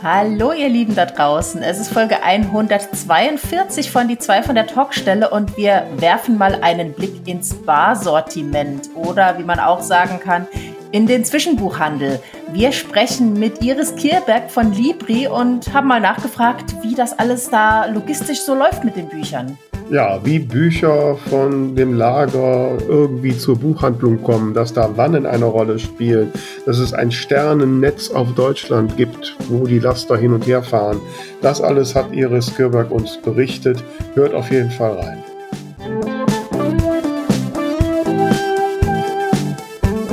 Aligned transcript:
Hallo 0.00 0.52
ihr 0.52 0.68
Lieben 0.68 0.94
da 0.94 1.06
draußen. 1.06 1.60
Es 1.60 1.80
ist 1.80 1.92
Folge 1.92 2.22
142 2.22 3.90
von 3.90 4.06
die 4.06 4.16
zwei 4.16 4.44
von 4.44 4.54
der 4.54 4.68
Talkstelle 4.68 5.28
und 5.28 5.56
wir 5.56 5.88
werfen 5.96 6.38
mal 6.38 6.62
einen 6.62 6.92
Blick 6.92 7.26
ins 7.26 7.52
Barsortiment 7.54 8.90
oder 8.94 9.38
wie 9.38 9.42
man 9.42 9.58
auch 9.58 9.80
sagen 9.80 10.20
kann, 10.20 10.46
in 10.92 11.08
den 11.08 11.24
Zwischenbuchhandel. 11.24 12.20
Wir 12.52 12.70
sprechen 12.70 13.32
mit 13.32 13.60
Iris 13.60 13.96
Kierberg 13.96 14.52
von 14.52 14.72
Libri 14.72 15.26
und 15.26 15.74
haben 15.74 15.88
mal 15.88 16.00
nachgefragt, 16.00 16.76
wie 16.82 16.94
das 16.94 17.18
alles 17.18 17.50
da 17.50 17.86
logistisch 17.86 18.42
so 18.42 18.54
läuft 18.54 18.84
mit 18.84 18.94
den 18.94 19.08
Büchern 19.08 19.58
ja, 19.90 20.20
wie 20.24 20.38
Bücher 20.38 21.16
von 21.28 21.74
dem 21.74 21.94
Lager 21.94 22.76
irgendwie 22.88 23.36
zur 23.36 23.56
Buchhandlung 23.56 24.22
kommen, 24.22 24.54
dass 24.54 24.72
da 24.72 24.96
Wannen 24.96 25.26
eine 25.26 25.46
Rolle 25.46 25.78
spielen, 25.78 26.32
dass 26.66 26.78
es 26.78 26.92
ein 26.92 27.10
Sternennetz 27.10 28.10
auf 28.10 28.34
Deutschland 28.34 28.96
gibt, 28.96 29.36
wo 29.48 29.66
die 29.66 29.78
Laster 29.78 30.16
hin 30.16 30.32
und 30.32 30.46
her 30.46 30.62
fahren. 30.62 31.00
Das 31.40 31.60
alles 31.60 31.94
hat 31.94 32.12
Iris 32.12 32.54
Kirberg 32.54 32.90
uns 32.90 33.16
berichtet. 33.18 33.82
Hört 34.14 34.34
auf 34.34 34.50
jeden 34.50 34.70
Fall 34.70 34.98
rein. 34.98 35.24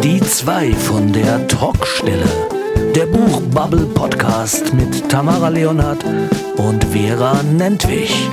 Die 0.03 0.20
zwei 0.21 0.71
von 0.71 1.12
der 1.12 1.48
Talkstelle. 1.48 2.26
Der 2.95 3.07
Buchbubble 3.07 3.87
Podcast 3.93 4.73
mit 4.73 5.09
Tamara 5.09 5.49
Leonhardt 5.49 6.05
und 6.57 6.84
Vera 6.85 7.41
Nentwich. 7.43 8.29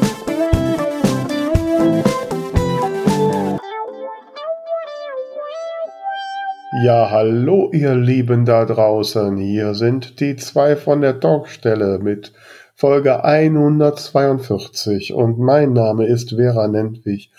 Ja, 6.75 7.11
hallo 7.11 7.71
ihr 7.71 7.95
Lieben 7.95 8.47
da 8.47 8.65
draußen. 8.65 9.37
Hier 9.37 9.75
sind 9.75 10.21
die 10.21 10.37
zwei 10.37 10.75
von 10.75 11.03
der 11.03 11.21
Talkstelle 11.21 11.99
mit 11.99 12.33
Folge 12.75 13.23
142 13.23 15.13
und 15.13 15.39
mein 15.39 15.75
Name 15.75 16.07
ist 16.07 16.31
Vera 16.31 16.69
Nentwich 16.69 17.31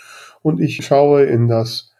und 0.43 0.61
ich 0.61 0.85
schaue 0.85 1.23
in 1.23 1.47
das, 1.47 1.95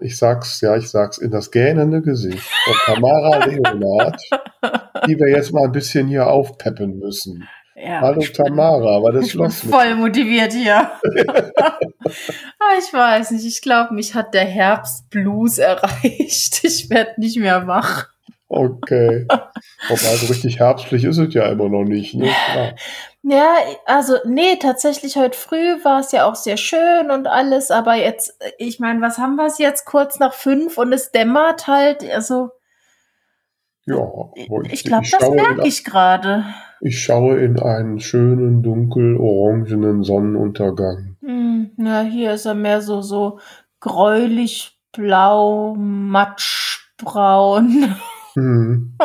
ich 0.00 0.16
sag's, 0.16 0.60
ja, 0.60 0.76
ich 0.76 0.88
sag's, 0.88 1.18
in 1.18 1.32
das 1.32 1.50
gähnende 1.50 2.00
Gesicht 2.00 2.48
von 2.64 2.94
Tamara 2.94 3.44
Leonard, 3.44 4.22
die 5.08 5.18
wir 5.18 5.30
jetzt 5.30 5.52
mal 5.52 5.64
ein 5.64 5.72
bisschen 5.72 6.06
hier 6.06 6.28
aufpeppen 6.28 7.00
müssen. 7.00 7.48
Ja, 7.84 8.00
Hallo 8.00 8.20
Tamara, 8.20 9.02
war 9.02 9.10
das 9.10 9.30
Schloss? 9.30 9.60
Voll 9.60 9.96
motiviert 9.96 10.52
hier. 10.52 10.90
Ah, 12.58 12.78
ich 12.78 12.92
weiß 12.92 13.30
nicht, 13.30 13.46
ich 13.46 13.62
glaube, 13.62 13.94
mich 13.94 14.14
hat 14.14 14.34
der 14.34 14.44
Herbstblues 14.44 15.58
erreicht. 15.58 16.64
Ich 16.64 16.90
werde 16.90 17.20
nicht 17.20 17.36
mehr 17.38 17.66
wach. 17.68 18.08
Okay. 18.48 19.24
Aber 19.28 19.48
also 19.88 20.26
richtig 20.26 20.58
herbstlich 20.58 21.04
ist 21.04 21.18
es 21.18 21.32
ja 21.32 21.46
immer 21.46 21.68
noch 21.68 21.84
nicht. 21.84 22.14
Ne? 22.14 22.28
Ja, 23.22 23.54
also 23.86 24.16
nee, 24.24 24.56
tatsächlich 24.56 25.16
heute 25.16 25.38
früh 25.38 25.82
war 25.84 26.00
es 26.00 26.10
ja 26.10 26.28
auch 26.28 26.34
sehr 26.34 26.56
schön 26.56 27.10
und 27.10 27.28
alles, 27.28 27.70
aber 27.70 27.94
jetzt, 27.94 28.36
ich 28.58 28.80
meine, 28.80 29.00
was 29.00 29.18
haben 29.18 29.36
wir 29.36 29.46
es 29.46 29.58
jetzt 29.58 29.86
kurz 29.86 30.18
nach 30.18 30.34
fünf 30.34 30.76
und 30.76 30.92
es 30.92 31.12
dämmert 31.12 31.68
halt, 31.68 32.04
also. 32.12 32.50
Ja, 33.86 34.06
ich, 34.34 34.72
ich 34.72 34.84
glaube, 34.84 35.06
das 35.10 35.30
merke 35.30 35.66
ich 35.66 35.84
gerade. 35.84 36.44
Ich 36.84 37.00
schaue 37.00 37.38
in 37.38 37.60
einen 37.60 38.00
schönen, 38.00 38.64
dunkel-orangenen 38.64 40.02
Sonnenuntergang. 40.02 41.16
Hm, 41.20 41.70
ja, 41.76 42.00
hier 42.00 42.32
ist 42.32 42.44
er 42.44 42.54
mehr 42.54 42.80
so, 42.80 43.02
so 43.02 43.38
gräulich, 43.78 44.76
blau, 44.90 45.76
matschbraun. 45.78 47.94
Hm. 48.34 48.96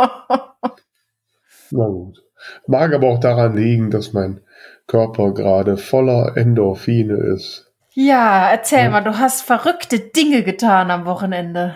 Na 1.70 1.86
gut. 1.86 2.24
Mag 2.66 2.96
aber 2.96 3.10
auch 3.10 3.20
daran 3.20 3.56
liegen, 3.56 3.92
dass 3.92 4.12
mein 4.12 4.42
Körper 4.88 5.36
gerade 5.36 5.78
voller 5.78 6.36
Endorphine 6.36 7.14
ist. 7.36 7.72
Ja, 7.94 8.50
erzähl 8.50 8.86
ja. 8.86 8.90
mal, 8.90 9.04
du 9.04 9.20
hast 9.20 9.44
verrückte 9.44 10.00
Dinge 10.00 10.42
getan 10.42 10.90
am 10.90 11.06
Wochenende. 11.06 11.76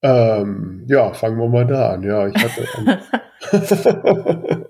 Ähm, 0.00 0.86
ja, 0.88 1.12
fangen 1.12 1.38
wir 1.38 1.48
mal 1.48 1.66
da 1.66 1.94
an. 1.94 2.04
Ja, 2.04 2.28
ich 2.28 2.36
hatte 2.36 3.00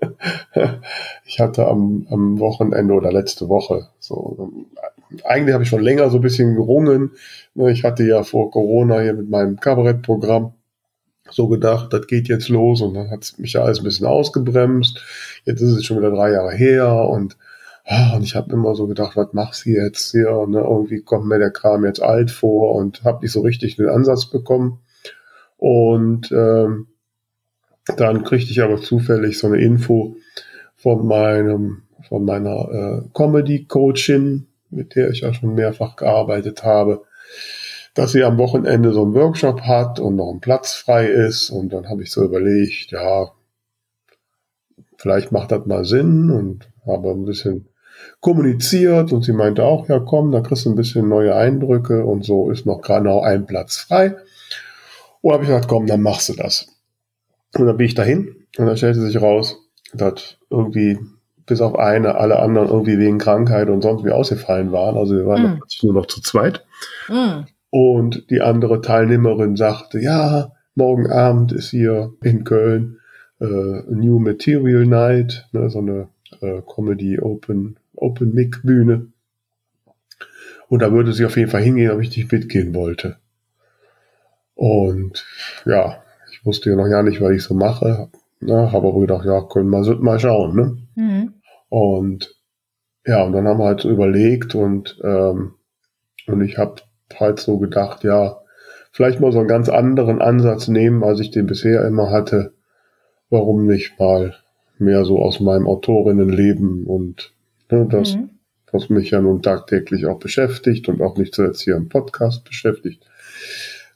ich 1.25 1.39
hatte 1.39 1.67
am, 1.67 2.07
am 2.09 2.39
Wochenende 2.39 2.93
oder 2.93 3.11
letzte 3.11 3.49
Woche 3.49 3.87
so, 3.99 4.51
eigentlich 5.23 5.53
habe 5.53 5.63
ich 5.63 5.69
schon 5.69 5.81
länger 5.81 6.09
so 6.09 6.17
ein 6.17 6.21
bisschen 6.21 6.55
gerungen. 6.55 7.11
Ne, 7.53 7.71
ich 7.71 7.83
hatte 7.83 8.03
ja 8.03 8.23
vor 8.23 8.51
Corona 8.51 8.99
hier 9.01 9.13
mit 9.13 9.29
meinem 9.29 9.59
Kabarettprogramm 9.59 10.53
so 11.29 11.47
gedacht, 11.47 11.93
das 11.93 12.07
geht 12.07 12.27
jetzt 12.27 12.49
los 12.49 12.81
und 12.81 12.93
dann 12.93 13.09
hat 13.09 13.33
mich 13.37 13.53
ja 13.53 13.63
alles 13.63 13.79
ein 13.79 13.83
bisschen 13.83 14.07
ausgebremst. 14.07 15.01
Jetzt 15.45 15.61
ist 15.61 15.71
es 15.71 15.85
schon 15.85 15.97
wieder 15.97 16.11
drei 16.11 16.31
Jahre 16.31 16.51
her 16.51 17.07
und, 17.09 17.37
ah, 17.85 18.15
und 18.15 18.23
ich 18.23 18.35
habe 18.35 18.51
immer 18.51 18.75
so 18.75 18.87
gedacht, 18.87 19.15
was 19.15 19.33
machst 19.33 19.65
du 19.65 19.69
jetzt 19.69 20.11
hier? 20.11 20.45
Ne? 20.47 20.59
Irgendwie 20.59 21.01
kommt 21.01 21.27
mir 21.27 21.39
der 21.39 21.51
Kram 21.51 21.85
jetzt 21.85 22.01
alt 22.01 22.31
vor 22.31 22.75
und 22.75 23.03
habe 23.03 23.21
nicht 23.21 23.31
so 23.31 23.41
richtig 23.41 23.77
den 23.77 23.89
Ansatz 23.89 24.29
bekommen. 24.29 24.79
Und 25.57 26.31
ähm, 26.31 26.87
dann 27.97 28.23
kriegte 28.23 28.51
ich 28.51 28.61
aber 28.61 28.81
zufällig 28.81 29.37
so 29.37 29.47
eine 29.47 29.61
Info 29.61 30.15
von 30.75 31.05
meinem, 31.05 31.83
von 32.07 32.25
meiner 32.25 32.69
äh, 32.71 33.01
Comedy-Coachin, 33.13 34.47
mit 34.69 34.95
der 34.95 35.09
ich 35.09 35.21
ja 35.21 35.33
schon 35.33 35.55
mehrfach 35.55 35.95
gearbeitet 35.95 36.63
habe, 36.63 37.03
dass 37.93 38.13
sie 38.13 38.23
am 38.23 38.37
Wochenende 38.37 38.93
so 38.93 39.03
einen 39.03 39.13
Workshop 39.13 39.61
hat 39.61 39.99
und 39.99 40.15
noch 40.15 40.31
ein 40.31 40.39
Platz 40.39 40.73
frei 40.73 41.07
ist. 41.07 41.49
Und 41.49 41.73
dann 41.73 41.89
habe 41.89 42.03
ich 42.03 42.11
so 42.11 42.23
überlegt, 42.23 42.91
ja, 42.91 43.31
vielleicht 44.97 45.31
macht 45.31 45.51
das 45.51 45.65
mal 45.65 45.83
Sinn 45.83 46.31
und 46.31 46.69
habe 46.85 47.11
ein 47.11 47.25
bisschen 47.25 47.67
kommuniziert 48.19 49.11
und 49.11 49.23
sie 49.23 49.33
meinte 49.33 49.63
auch, 49.63 49.87
ja 49.89 49.99
komm, 49.99 50.31
da 50.31 50.41
kriegst 50.41 50.65
du 50.65 50.69
ein 50.69 50.75
bisschen 50.75 51.07
neue 51.09 51.35
Eindrücke 51.35 52.05
und 52.05 52.23
so 52.23 52.49
ist 52.49 52.65
noch 52.65 52.87
noch 52.87 53.23
ein 53.23 53.45
Platz 53.45 53.77
frei. 53.77 54.15
Und 55.21 55.33
habe 55.33 55.43
ich 55.43 55.49
gesagt, 55.49 55.67
komm, 55.67 55.85
dann 55.85 56.01
machst 56.01 56.29
du 56.29 56.33
das. 56.33 56.67
Und 57.57 57.65
dann 57.65 57.77
bin 57.77 57.85
ich 57.85 57.95
dahin 57.95 58.35
und 58.57 58.65
dann 58.65 58.77
stellte 58.77 59.01
sich 59.01 59.21
raus, 59.21 59.57
dass 59.93 60.37
irgendwie 60.49 60.99
bis 61.45 61.61
auf 61.61 61.77
eine, 61.77 62.15
alle 62.15 62.39
anderen 62.39 62.69
irgendwie 62.69 62.97
wegen 62.97 63.17
Krankheit 63.17 63.69
und 63.69 63.81
sonst 63.81 64.05
wie 64.05 64.11
ausgefallen 64.11 64.71
waren. 64.71 64.97
Also 64.97 65.15
wir 65.15 65.25
waren 65.25 65.43
mm. 65.43 65.61
nur 65.83 65.93
noch 65.93 66.05
zu 66.05 66.21
zweit. 66.21 66.65
Mm. 67.09 67.41
Und 67.69 68.29
die 68.29 68.41
andere 68.41 68.81
Teilnehmerin 68.81 69.55
sagte, 69.55 69.99
ja, 69.99 70.53
morgen 70.75 71.11
Abend 71.11 71.51
ist 71.51 71.69
hier 71.69 72.13
in 72.23 72.43
Köln 72.43 72.99
äh, 73.41 73.45
New 73.45 74.19
Material 74.19 74.85
Night, 74.85 75.47
ne, 75.51 75.69
so 75.69 75.79
eine 75.79 76.09
äh, 76.41 76.61
Comedy 76.61 77.19
Open, 77.19 77.77
Open 77.95 78.33
Mic 78.33 78.59
Bühne. 78.63 79.07
Und 80.69 80.81
da 80.81 80.91
würde 80.91 81.11
sie 81.11 81.25
auf 81.25 81.35
jeden 81.35 81.49
Fall 81.49 81.63
hingehen, 81.63 81.91
ob 81.91 82.01
ich 82.01 82.15
nicht 82.15 82.31
mitgehen 82.31 82.73
wollte. 82.73 83.17
Und 84.55 85.25
ja, 85.65 86.00
ich 86.41 86.45
wusste 86.47 86.71
ja 86.71 86.75
noch 86.75 86.89
gar 86.89 87.03
nicht, 87.03 87.21
was 87.21 87.31
ich 87.31 87.43
so 87.43 87.53
mache. 87.53 88.09
Ne, 88.39 88.71
habe 88.71 88.87
aber 88.87 88.99
gedacht, 88.99 89.25
ja, 89.25 89.41
können 89.43 89.69
wir 89.69 89.95
mal 89.97 90.19
schauen. 90.19 90.55
Ne? 90.55 90.77
Mhm. 90.95 91.33
Und 91.69 92.35
ja, 93.05 93.23
und 93.23 93.33
dann 93.33 93.47
haben 93.47 93.59
wir 93.59 93.65
halt 93.65 93.81
so 93.81 93.89
überlegt 93.89 94.55
und, 94.55 94.99
ähm, 95.03 95.53
und 96.25 96.41
ich 96.41 96.57
habe 96.57 96.81
halt 97.19 97.39
so 97.39 97.59
gedacht, 97.59 98.03
ja, 98.03 98.39
vielleicht 98.91 99.19
mal 99.19 99.31
so 99.31 99.37
einen 99.37 99.47
ganz 99.47 99.69
anderen 99.69 100.19
Ansatz 100.19 100.67
nehmen, 100.67 101.03
als 101.03 101.19
ich 101.19 101.29
den 101.29 101.45
bisher 101.45 101.85
immer 101.85 102.09
hatte. 102.09 102.53
Warum 103.29 103.67
nicht 103.67 103.99
mal 103.99 104.33
mehr 104.79 105.05
so 105.05 105.19
aus 105.19 105.39
meinem 105.39 105.67
Autorinnenleben 105.67 106.85
und 106.85 107.33
ne, 107.69 107.85
das, 107.87 108.15
mhm. 108.15 108.31
was 108.71 108.89
mich 108.89 109.11
ja 109.11 109.21
nun 109.21 109.43
tagtäglich 109.43 110.07
auch 110.07 110.17
beschäftigt 110.17 110.89
und 110.89 111.01
auch 111.01 111.17
nicht 111.17 111.35
zuletzt 111.35 111.61
hier 111.61 111.75
im 111.75 111.89
Podcast 111.89 112.45
beschäftigt, 112.45 113.05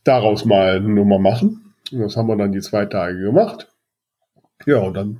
daraus 0.04 0.46
mal 0.46 0.76
eine 0.76 0.90
Nummer 0.90 1.18
machen. 1.18 1.65
Und 1.92 2.00
das 2.00 2.18
haben 2.18 2.28
wir 2.28 2.36
dann 2.36 2.52
die 2.52 2.62
zwei 2.62 2.86
Tage 2.86 3.20
gemacht. 3.20 3.72
Ja, 4.66 4.80
und 4.80 4.96
dann 4.96 5.20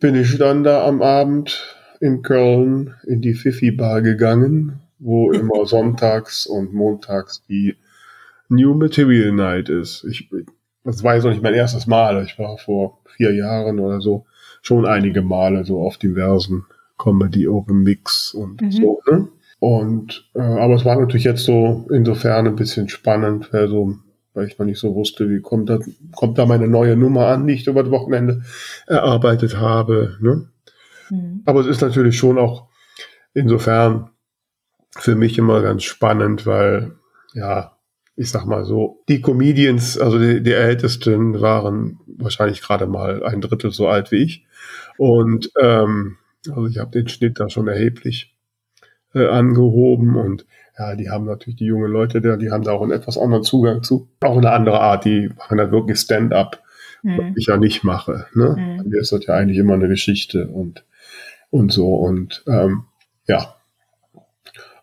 bin 0.00 0.14
ich 0.14 0.36
dann 0.38 0.64
da 0.64 0.86
am 0.86 1.02
Abend 1.02 1.74
in 2.00 2.22
Köln 2.22 2.94
in 3.06 3.22
die 3.22 3.34
Fifi 3.34 3.70
Bar 3.70 4.02
gegangen, 4.02 4.80
wo 4.98 5.30
immer 5.32 5.66
sonntags 5.66 6.46
und 6.46 6.72
montags 6.72 7.42
die 7.48 7.76
New 8.48 8.74
Material 8.74 9.32
Night 9.32 9.68
ist. 9.68 10.04
Ich, 10.04 10.28
das 10.84 11.02
war 11.02 11.14
jetzt 11.14 11.24
noch 11.24 11.30
nicht 11.30 11.42
mein 11.42 11.54
erstes 11.54 11.86
Mal. 11.86 12.22
Ich 12.24 12.38
war 12.38 12.58
vor 12.58 13.00
vier 13.16 13.34
Jahren 13.34 13.80
oder 13.80 14.00
so 14.00 14.26
schon 14.62 14.86
einige 14.86 15.22
Male 15.22 15.64
so 15.64 15.80
auf 15.80 15.96
diversen 15.96 16.66
Comedy 16.98 17.46
Open 17.48 17.82
Mix 17.82 18.34
und 18.34 18.60
mhm. 18.60 18.70
so. 18.70 19.00
Ne? 19.10 19.28
Und 19.58 20.28
äh, 20.34 20.40
aber 20.40 20.74
es 20.74 20.84
war 20.84 20.98
natürlich 21.00 21.24
jetzt 21.24 21.44
so 21.44 21.86
insofern 21.90 22.46
ein 22.46 22.56
bisschen 22.56 22.88
spannend, 22.88 23.52
weil 23.52 23.68
so 23.68 23.96
weil 24.36 24.46
ich 24.46 24.58
noch 24.58 24.66
nicht 24.66 24.78
so 24.78 24.94
wusste, 24.94 25.28
wie 25.30 25.40
kommt 25.40 25.70
da, 25.70 25.78
kommt 26.14 26.36
da 26.36 26.44
meine 26.44 26.68
neue 26.68 26.96
Nummer 26.96 27.28
an, 27.28 27.46
die 27.46 27.54
ich 27.54 27.66
über 27.66 27.82
das 27.82 27.90
Wochenende 27.90 28.42
erarbeitet 28.86 29.56
habe. 29.56 30.18
Ne? 30.20 30.48
Mhm. 31.10 31.42
Aber 31.46 31.60
es 31.60 31.66
ist 31.66 31.80
natürlich 31.80 32.18
schon 32.18 32.38
auch 32.38 32.68
insofern 33.32 34.10
für 34.98 35.16
mich 35.16 35.38
immer 35.38 35.62
ganz 35.62 35.84
spannend, 35.84 36.46
weil 36.46 36.92
ja, 37.32 37.76
ich 38.14 38.30
sag 38.30 38.44
mal 38.44 38.64
so, 38.64 39.02
die 39.08 39.22
Comedians, 39.22 39.98
also 39.98 40.18
die, 40.18 40.42
die 40.42 40.52
Ältesten 40.52 41.40
waren 41.40 41.98
wahrscheinlich 42.06 42.60
gerade 42.60 42.86
mal 42.86 43.24
ein 43.24 43.40
Drittel 43.40 43.72
so 43.72 43.88
alt 43.88 44.10
wie 44.10 44.22
ich. 44.22 44.46
Und 44.98 45.50
ähm, 45.60 46.16
also 46.46 46.66
ich 46.66 46.78
habe 46.78 46.90
den 46.90 47.08
Schnitt 47.08 47.40
da 47.40 47.48
schon 47.48 47.68
erheblich 47.68 48.36
äh, 49.14 49.26
angehoben 49.26 50.16
und 50.16 50.46
ja, 50.78 50.94
die 50.94 51.10
haben 51.10 51.24
natürlich 51.24 51.56
die 51.56 51.64
jungen 51.64 51.90
Leute 51.90 52.20
da, 52.20 52.36
die 52.36 52.50
haben 52.50 52.62
da 52.62 52.72
auch 52.72 52.82
einen 52.82 52.92
etwas 52.92 53.16
anderen 53.16 53.44
Zugang 53.44 53.82
zu. 53.82 54.08
Auch 54.20 54.36
eine 54.36 54.50
andere 54.50 54.80
Art, 54.80 55.04
die 55.04 55.30
machen 55.36 55.58
da 55.58 55.70
wirklich 55.70 55.98
Stand-up, 55.98 56.62
mhm. 57.02 57.18
was 57.18 57.36
ich 57.36 57.46
ja 57.46 57.56
nicht 57.56 57.82
mache. 57.82 58.26
Ne? 58.34 58.56
Mhm. 58.56 58.88
Mir 58.90 59.00
ist 59.00 59.12
das 59.12 59.24
ja 59.26 59.34
eigentlich 59.34 59.58
immer 59.58 59.74
eine 59.74 59.88
Geschichte 59.88 60.48
und, 60.48 60.84
und 61.50 61.72
so. 61.72 61.94
Und 61.94 62.44
ähm, 62.46 62.84
ja. 63.26 63.54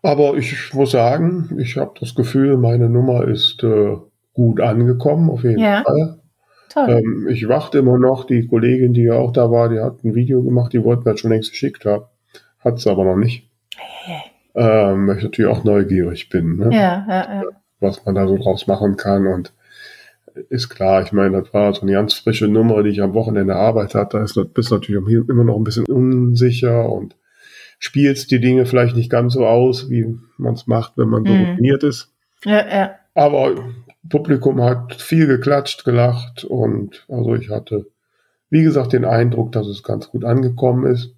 Aber 0.02 0.36
ich 0.36 0.74
muss 0.74 0.92
sagen, 0.92 1.58
ich 1.60 1.78
habe 1.78 1.94
das 2.00 2.16
Gefühl, 2.16 2.58
meine 2.58 2.90
Nummer 2.90 3.28
ist 3.28 3.64
äh, 3.64 3.96
gut 4.34 4.60
angekommen, 4.62 5.30
auf 5.30 5.44
jeden 5.44 5.60
ja. 5.60 5.84
Fall. 5.84 6.20
Ähm, 6.76 7.28
ich 7.30 7.48
warte 7.48 7.78
immer 7.78 8.00
noch, 8.00 8.26
die 8.26 8.48
Kollegin, 8.48 8.94
die 8.94 9.04
ja 9.04 9.14
auch 9.14 9.32
da 9.32 9.52
war, 9.52 9.70
die 9.70 9.80
hat 9.80 10.04
ein 10.04 10.16
Video 10.16 10.42
gemacht, 10.42 10.74
die 10.74 10.84
wollten 10.84 11.08
mir 11.08 11.16
schon 11.18 11.30
längst 11.30 11.52
geschickt 11.52 11.86
haben. 11.86 12.06
Hat 12.60 12.80
es 12.80 12.88
aber 12.88 13.06
noch 13.06 13.16
nicht. 13.16 13.48
Hey. 13.76 14.33
Ähm, 14.56 15.08
weil 15.08 15.18
ich 15.18 15.24
natürlich 15.24 15.52
auch 15.52 15.64
neugierig 15.64 16.30
bin, 16.30 16.58
ne? 16.58 16.66
ja, 16.72 17.06
ja, 17.08 17.34
ja. 17.34 17.44
was 17.80 18.06
man 18.06 18.16
da 18.16 18.28
so 18.28 18.38
draus 18.38 18.68
machen 18.68 18.98
kann. 18.98 19.26
Und 19.26 19.52
ist 20.50 20.70
klar, 20.70 21.02
ich 21.02 21.12
meine, 21.12 21.42
das 21.42 21.54
war 21.54 21.74
so 21.74 21.82
eine 21.82 21.94
ganz 21.94 22.14
frische 22.14 22.48
Nummer, 22.48 22.84
die 22.84 22.90
ich 22.90 23.02
am 23.02 23.14
Wochenende 23.14 23.56
Arbeit 23.56 23.96
hatte. 23.96 24.18
Da 24.18 24.24
ist, 24.24 24.40
bist 24.54 24.72
natürlich 24.72 25.04
immer 25.28 25.44
noch 25.44 25.56
ein 25.56 25.64
bisschen 25.64 25.86
unsicher 25.86 26.92
und 26.92 27.16
spielst 27.80 28.32
die 28.32 28.40
Dinge 28.40 28.66
vielleicht 28.66 28.96
nicht 28.96 29.10
ganz 29.10 29.34
so 29.34 29.46
aus, 29.46 29.90
wie 29.90 30.18
man 30.38 30.54
es 30.54 30.68
macht, 30.68 30.94
wenn 30.98 31.10
man 31.10 31.26
so 31.26 31.34
mhm. 31.34 31.46
routiniert 31.46 31.84
ist. 31.84 32.12
Ja, 32.46 32.66
ja. 32.68 32.96
Aber 33.14 33.56
Publikum 34.10 34.62
hat 34.62 34.94
viel 35.02 35.28
geklatscht, 35.28 35.86
gelacht 35.86 36.44
und 36.44 37.06
also 37.10 37.36
ich 37.36 37.50
hatte, 37.50 37.86
wie 38.50 38.64
gesagt, 38.64 38.94
den 38.94 39.06
Eindruck, 39.06 39.52
dass 39.52 39.68
es 39.68 39.84
ganz 39.84 40.10
gut 40.10 40.26
angekommen 40.26 40.92
ist. 40.92 41.14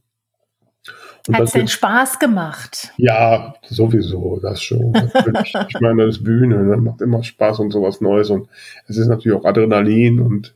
Hat 1.33 1.41
es 1.41 1.51
denn 1.51 1.67
Spaß 1.67 2.19
gemacht? 2.19 2.93
Ja, 2.97 3.55
sowieso, 3.67 4.39
das 4.41 4.61
schon. 4.61 4.93
ich 5.69 5.79
meine, 5.79 6.05
das 6.05 6.17
ist 6.17 6.23
Bühne, 6.23 6.63
ne? 6.63 6.77
macht 6.77 7.01
immer 7.01 7.23
Spaß 7.23 7.59
und 7.59 7.71
sowas 7.71 7.99
Neues 8.01 8.29
und 8.29 8.47
es 8.87 8.97
ist 8.97 9.07
natürlich 9.07 9.37
auch 9.37 9.45
Adrenalin 9.45 10.19
und 10.19 10.55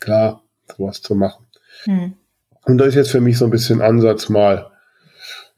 klar, 0.00 0.42
sowas 0.76 1.02
zu 1.02 1.14
machen. 1.14 1.44
Hm. 1.84 2.14
Und 2.64 2.78
da 2.78 2.84
ist 2.84 2.94
jetzt 2.94 3.10
für 3.10 3.20
mich 3.20 3.38
so 3.38 3.44
ein 3.44 3.50
bisschen 3.50 3.82
Ansatz 3.82 4.28
mal, 4.28 4.70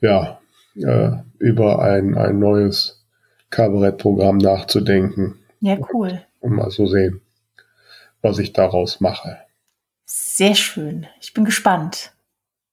ja, 0.01 0.41
äh, 0.77 1.11
über 1.39 1.83
ein, 1.83 2.17
ein 2.17 2.39
neues 2.39 3.05
Kabarettprogramm 3.51 4.39
nachzudenken. 4.39 5.39
Ja, 5.61 5.77
cool. 5.93 6.23
Und 6.41 6.57
mal 6.57 6.71
so 6.71 6.87
sehen, 6.87 7.21
was 8.23 8.39
ich 8.39 8.53
daraus 8.53 9.01
mache. 9.01 9.39
Sehr 10.07 10.55
schön. 10.55 11.07
Ich 11.21 11.35
bin 11.35 11.45
gespannt. 11.45 12.13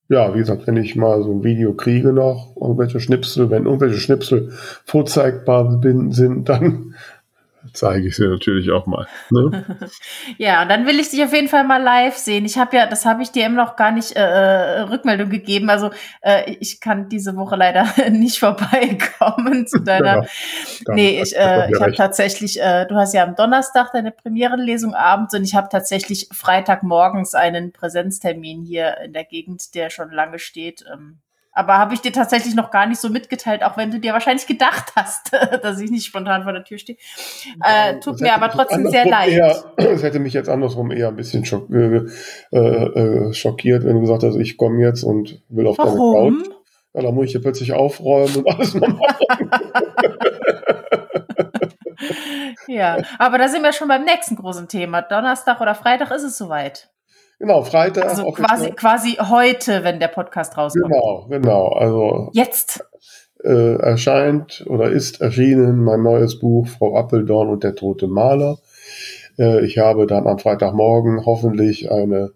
Ja, 0.10 0.34
wie 0.34 0.40
gesagt, 0.40 0.68
wenn 0.68 0.78
ich 0.78 0.96
mal 0.96 1.22
so 1.22 1.32
ein 1.32 1.44
Video 1.44 1.74
kriege 1.74 2.14
noch, 2.14 2.56
irgendwelche 2.56 3.02
Schnipsel, 3.02 3.50
wenn 3.50 3.66
irgendwelche 3.66 4.00
Schnipsel 4.00 4.52
vorzeigbar 4.86 5.82
sind, 5.82 6.48
dann 6.48 6.96
zeige 7.74 8.08
ich 8.08 8.16
sie 8.16 8.28
natürlich 8.28 8.72
auch 8.72 8.86
mal. 8.86 9.08
Ne? 9.30 9.66
ja, 10.38 10.62
und 10.62 10.70
dann 10.70 10.86
will 10.86 11.00
ich 11.00 11.10
dich 11.10 11.24
auf 11.24 11.34
jeden 11.34 11.48
Fall 11.48 11.64
mal 11.64 11.82
live 11.82 12.16
sehen. 12.16 12.46
Ich 12.46 12.58
habe 12.58 12.76
ja, 12.78 12.86
das 12.86 13.06
habe 13.06 13.24
ich 13.24 13.32
dir 13.32 13.46
immer 13.46 13.64
noch 13.64 13.76
gar 13.76 13.92
nicht 13.92 14.16
äh, 14.16 14.22
äh, 14.22 14.82
Rückmeldung 14.82 15.30
gegeben. 15.30 15.70
Also 15.70 15.92
äh, 16.22 16.52
ich 16.60 16.80
kann 16.80 17.10
diese 17.10 17.36
Woche 17.36 17.56
leider 17.56 17.88
nicht 18.10 18.40
vorbeikommen 18.40 19.68
zu 19.68 19.80
deiner. 19.84 20.24
Ja, 20.24 20.94
nee, 20.94 21.22
ich, 21.22 21.36
äh, 21.36 21.70
ich 21.72 21.82
habe 21.82 21.94
tatsächlich, 21.94 22.62
äh, 22.62 22.86
du 22.86 22.96
hast 22.96 23.14
ja 23.14 23.24
am 23.24 23.36
Donnerstag 23.36 23.92
deine 23.92 24.12
Premierenlesung 24.12 24.94
abends 24.94 25.34
und 25.34 25.44
ich 25.44 25.56
habe 25.56 25.68
tatsächlich 25.72 26.30
Freitagmorgens 26.32 27.34
einen 27.34 27.72
Präsenztermin 27.72 28.64
hier 28.64 28.98
in 29.04 29.14
der 29.14 29.26
Gegend, 29.26 29.76
der 29.76 29.90
schon 29.90 30.12
lange 30.12 30.40
steht. 30.40 30.86
Ähm, 30.92 31.20
aber 31.58 31.80
habe 31.80 31.96
ich 31.96 32.02
dir 32.02 32.14
tatsächlich 32.14 32.54
noch 32.54 32.70
gar 32.70 32.86
nicht 32.86 33.02
so 33.02 33.10
mitgeteilt, 33.10 33.64
auch 33.64 33.78
wenn 33.78 33.90
du 33.90 34.00
dir 34.00 34.14
wahrscheinlich 34.14 34.46
gedacht 34.46 34.94
hast, 34.96 35.32
dass 35.64 35.80
ich 35.80 35.90
nicht 35.90 36.06
spontan 36.06 36.44
vor 36.44 36.54
der 36.54 36.64
Tür 36.64 36.78
stehe. 36.78 37.00
Äh, 37.64 38.00
tut 38.00 38.22
mir 38.22 38.36
aber 38.36 38.52
trotzdem 38.52 38.88
sehr 38.90 39.06
leid. 39.06 39.66
Es 39.78 40.04
hätte 40.04 40.20
mich 40.20 40.34
jetzt 40.34 40.50
andersrum 40.50 40.92
eher 40.92 41.08
ein 41.08 41.16
bisschen 41.16 41.46
schock, 41.46 41.70
äh, 41.72 42.06
äh, 42.52 43.34
schockiert, 43.34 43.86
wenn 43.86 43.96
du 43.96 44.02
gesagt 44.02 44.22
hast, 44.24 44.36
ich 44.36 44.58
komme 44.58 44.84
jetzt 44.84 45.04
und 45.04 45.42
will 45.50 45.66
auf 45.66 45.78
Warum? 45.80 46.34
deine 46.34 46.44
Couch. 46.44 46.54
Ja, 46.94 47.02
da 47.02 47.12
muss 47.12 47.26
ich 47.26 47.32
hier 47.32 47.42
plötzlich 47.42 47.74
aufräumen 47.74 48.36
und 48.36 48.48
alles 48.48 48.74
nochmal. 48.76 49.16
ja, 52.68 52.98
aber 53.18 53.38
da 53.40 53.48
sind 53.48 53.64
wir 53.64 53.74
schon 53.74 53.88
beim 53.88 54.04
nächsten 54.04 54.36
großen 54.36 54.68
Thema. 54.68 55.02
Donnerstag 55.02 55.60
oder 55.62 55.74
Freitag 55.74 56.12
ist 56.12 56.24
es 56.24 56.38
soweit. 56.38 56.90
Genau, 57.40 57.62
Freitag. 57.64 58.06
Also 58.06 58.32
quasi, 58.32 58.72
quasi 58.72 59.12
heute, 59.20 59.84
wenn 59.84 60.00
der 60.00 60.08
Podcast 60.08 60.58
rauskommt. 60.58 60.92
Genau, 60.92 61.28
genau. 61.30 61.68
Also 61.70 62.30
jetzt 62.34 62.84
äh, 63.44 63.76
erscheint 63.76 64.66
oder 64.68 64.90
ist 64.90 65.22
erschienen 65.22 65.84
mein 65.84 66.02
neues 66.02 66.40
Buch 66.40 66.68
Frau 66.68 66.98
Appeldorn 66.98 67.50
und 67.50 67.64
der 67.64 67.76
tote 67.76 68.08
Maler. 68.08 68.58
Äh, 69.38 69.66
ich 69.66 69.78
habe 69.78 70.08
dann 70.08 70.26
am 70.26 70.40
Freitagmorgen 70.40 71.26
hoffentlich 71.26 71.92
eine 71.92 72.32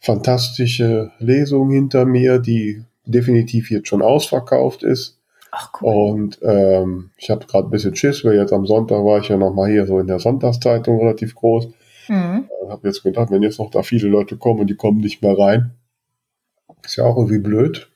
fantastische 0.00 1.12
Lesung 1.18 1.70
hinter 1.70 2.04
mir, 2.04 2.38
die 2.38 2.84
definitiv 3.06 3.70
jetzt 3.70 3.88
schon 3.88 4.02
ausverkauft 4.02 4.82
ist. 4.82 5.18
Ach, 5.50 5.70
cool. 5.80 5.94
Und 5.94 6.38
ähm, 6.42 7.10
ich 7.16 7.30
habe 7.30 7.46
gerade 7.46 7.68
ein 7.68 7.70
bisschen 7.70 7.94
Schiss, 7.94 8.24
weil 8.24 8.36
jetzt 8.36 8.52
am 8.52 8.66
Sonntag 8.66 9.04
war 9.04 9.20
ich 9.20 9.28
ja 9.28 9.36
nochmal 9.36 9.70
hier 9.70 9.86
so 9.86 9.98
in 9.98 10.06
der 10.06 10.18
Sonntagszeitung 10.18 10.98
relativ 10.98 11.34
groß. 11.34 11.68
Mhm. 12.08 12.48
Ich 12.64 12.70
habe 12.70 12.88
jetzt 12.88 13.02
gedacht, 13.02 13.30
wenn 13.30 13.42
jetzt 13.42 13.58
noch 13.58 13.70
da 13.70 13.82
viele 13.82 14.08
Leute 14.08 14.36
kommen 14.36 14.60
und 14.60 14.66
die 14.68 14.76
kommen 14.76 14.98
nicht 14.98 15.22
mehr 15.22 15.38
rein, 15.38 15.72
ist 16.82 16.96
ja 16.96 17.04
auch 17.04 17.16
irgendwie 17.16 17.38
blöd. 17.38 17.90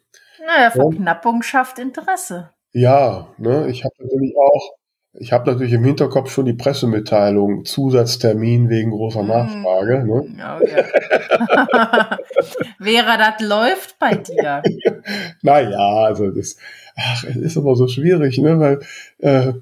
Naja, 0.47 0.71
Verknappung 0.71 1.37
ja. 1.37 1.43
schafft 1.43 1.79
Interesse. 1.79 2.51
Ja, 2.73 3.29
ne, 3.39 3.69
ich 3.69 3.85
habe 3.85 3.95
natürlich 3.99 4.37
auch, 4.37 4.75
ich 5.15 5.33
habe 5.33 5.51
natürlich 5.51 5.73
im 5.73 5.85
Hinterkopf 5.85 6.31
schon 6.31 6.45
die 6.45 6.53
Pressemitteilung, 6.53 7.65
Zusatztermin 7.65 8.69
wegen 8.69 8.91
großer 8.91 9.23
mhm. 9.23 9.29
Nachfrage. 9.29 10.05
Ne? 10.05 10.27
Okay. 10.61 10.85
Vera, 12.79 13.17
das 13.17 13.41
läuft 13.41 13.99
bei 13.99 14.15
dir. 14.15 14.63
naja, 15.43 16.05
also 16.05 16.31
das, 16.31 16.59
ach, 16.97 17.25
es 17.25 17.37
ist 17.37 17.57
aber 17.57 17.75
so 17.77 17.89
schwierig, 17.89 18.39
ne, 18.39 18.61
weil, 18.61 18.81
äh, 19.19 19.55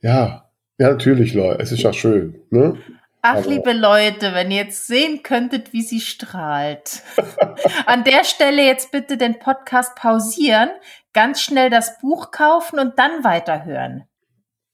ja, 0.00 0.41
ja, 0.82 0.90
natürlich, 0.90 1.32
Leute. 1.32 1.62
Es 1.62 1.70
ist 1.70 1.82
ja 1.82 1.92
schön. 1.92 2.42
Ne? 2.50 2.76
Ach, 3.20 3.36
Aber 3.36 3.48
liebe 3.48 3.72
Leute, 3.72 4.34
wenn 4.34 4.50
ihr 4.50 4.64
jetzt 4.64 4.88
sehen 4.88 5.22
könntet, 5.22 5.72
wie 5.72 5.82
sie 5.82 6.00
strahlt. 6.00 7.02
An 7.86 8.02
der 8.02 8.24
Stelle 8.24 8.64
jetzt 8.64 8.90
bitte 8.90 9.16
den 9.16 9.38
Podcast 9.38 9.94
pausieren, 9.94 10.70
ganz 11.12 11.40
schnell 11.40 11.70
das 11.70 12.00
Buch 12.00 12.32
kaufen 12.32 12.80
und 12.80 12.98
dann 12.98 13.22
weiterhören. 13.22 14.08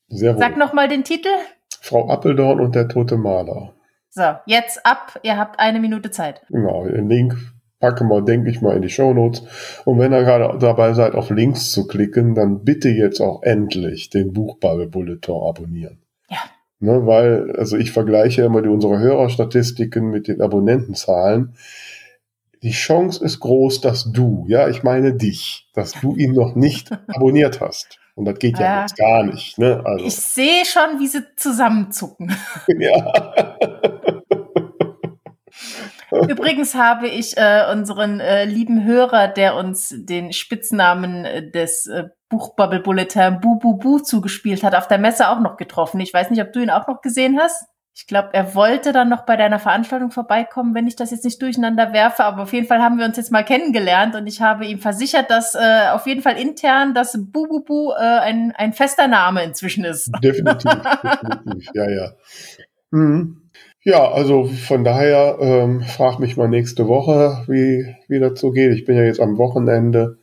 Sehr 0.08 0.32
wohl. 0.32 0.40
Sag 0.40 0.56
nochmal 0.56 0.88
den 0.88 1.04
Titel. 1.04 1.28
Frau 1.82 2.08
Appeldorn 2.08 2.60
und 2.60 2.74
der 2.74 2.88
tote 2.88 3.18
Maler. 3.18 3.74
So, 4.08 4.34
jetzt 4.46 4.86
ab. 4.86 5.20
Ihr 5.22 5.36
habt 5.36 5.60
eine 5.60 5.78
Minute 5.78 6.10
Zeit. 6.10 6.40
Genau, 6.48 6.86
den 6.86 7.10
Link 7.10 7.36
packen 7.80 8.08
wir, 8.08 8.22
denke 8.22 8.50
ich 8.50 8.60
mal, 8.60 8.76
in 8.76 8.82
die 8.82 8.88
Show 8.88 9.14
Notes. 9.14 9.42
Und 9.84 9.98
wenn 9.98 10.12
ihr 10.12 10.24
gerade 10.24 10.58
dabei 10.58 10.92
seid, 10.94 11.14
auf 11.14 11.30
Links 11.30 11.70
zu 11.70 11.86
klicken, 11.86 12.34
dann 12.34 12.64
bitte 12.64 12.88
jetzt 12.88 13.20
auch 13.20 13.42
endlich 13.42 14.10
den 14.10 14.32
Buchbubble 14.32 14.88
Bulletin 14.88 15.34
abonnieren. 15.34 15.98
Ja. 16.28 16.38
Ne, 16.80 17.06
weil, 17.06 17.56
also 17.56 17.76
ich 17.76 17.90
vergleiche 17.90 18.42
immer 18.42 18.62
die, 18.62 18.68
unsere 18.68 18.98
Hörerstatistiken 18.98 20.10
mit 20.10 20.28
den 20.28 20.40
Abonnentenzahlen. 20.40 21.54
Die 22.62 22.72
Chance 22.72 23.24
ist 23.24 23.40
groß, 23.40 23.80
dass 23.80 24.12
du, 24.12 24.44
ja, 24.48 24.68
ich 24.68 24.82
meine 24.82 25.14
dich, 25.14 25.68
dass 25.74 25.92
du 25.92 26.16
ihn 26.16 26.32
noch 26.32 26.54
nicht 26.54 26.90
abonniert 27.08 27.60
hast. 27.60 27.98
Und 28.14 28.24
das 28.24 28.38
geht 28.40 28.58
ja, 28.58 28.64
ja 28.64 28.80
jetzt 28.80 28.96
gar 28.96 29.22
nicht. 29.22 29.58
Ne? 29.58 29.80
Also. 29.84 30.04
Ich 30.04 30.16
sehe 30.16 30.64
schon, 30.64 30.98
wie 30.98 31.06
sie 31.06 31.22
zusammenzucken. 31.36 32.34
ja. 32.80 33.56
Übrigens 36.28 36.74
habe 36.74 37.08
ich 37.08 37.36
äh, 37.36 37.64
unseren 37.70 38.20
äh, 38.20 38.44
lieben 38.44 38.84
Hörer, 38.84 39.28
der 39.28 39.56
uns 39.56 39.94
den 39.96 40.32
Spitznamen 40.32 41.24
äh, 41.24 41.50
des 41.50 41.86
äh, 41.86 42.04
Buchbubble 42.28 42.80
Bulletin 42.80 43.40
Bu 43.40 43.58
Bu 43.58 43.76
Bu 43.76 43.98
zugespielt 43.98 44.62
hat, 44.62 44.74
auf 44.74 44.88
der 44.88 44.98
Messe 44.98 45.28
auch 45.28 45.40
noch 45.40 45.56
getroffen. 45.56 46.00
Ich 46.00 46.12
weiß 46.12 46.30
nicht, 46.30 46.42
ob 46.42 46.52
du 46.52 46.60
ihn 46.60 46.70
auch 46.70 46.86
noch 46.88 47.00
gesehen 47.02 47.38
hast. 47.38 47.66
Ich 47.94 48.06
glaube, 48.06 48.28
er 48.32 48.54
wollte 48.54 48.92
dann 48.92 49.08
noch 49.08 49.26
bei 49.26 49.36
deiner 49.36 49.58
Veranstaltung 49.58 50.12
vorbeikommen, 50.12 50.72
wenn 50.72 50.86
ich 50.86 50.94
das 50.94 51.10
jetzt 51.10 51.24
nicht 51.24 51.42
durcheinander 51.42 51.92
werfe. 51.92 52.24
Aber 52.24 52.42
auf 52.42 52.52
jeden 52.52 52.68
Fall 52.68 52.80
haben 52.80 52.96
wir 52.96 53.04
uns 53.04 53.16
jetzt 53.16 53.32
mal 53.32 53.44
kennengelernt 53.44 54.14
und 54.14 54.28
ich 54.28 54.40
habe 54.40 54.66
ihm 54.66 54.78
versichert, 54.78 55.30
dass 55.30 55.56
äh, 55.56 55.88
auf 55.90 56.06
jeden 56.06 56.22
Fall 56.22 56.38
intern 56.38 56.94
das 56.94 57.18
Bu 57.18 57.48
Bu 57.48 57.64
Bu 57.64 57.90
äh, 57.92 57.96
ein, 57.96 58.52
ein 58.56 58.72
fester 58.72 59.08
Name 59.08 59.42
inzwischen 59.42 59.84
ist. 59.84 60.12
Definitiv, 60.22 60.70
definitiv, 61.02 61.70
ja, 61.74 61.90
ja. 61.90 62.12
Mhm. 62.92 63.47
Ja, 63.88 64.12
also 64.12 64.44
von 64.44 64.84
daher 64.84 65.38
ähm, 65.40 65.80
frag 65.80 66.18
mich 66.18 66.36
mal 66.36 66.46
nächste 66.46 66.88
Woche, 66.88 67.42
wie, 67.46 67.96
wie 68.06 68.18
das 68.18 68.38
so 68.38 68.50
geht. 68.50 68.74
Ich 68.74 68.84
bin 68.84 68.98
ja 68.98 69.04
jetzt 69.04 69.18
am 69.18 69.38
Wochenende 69.38 70.18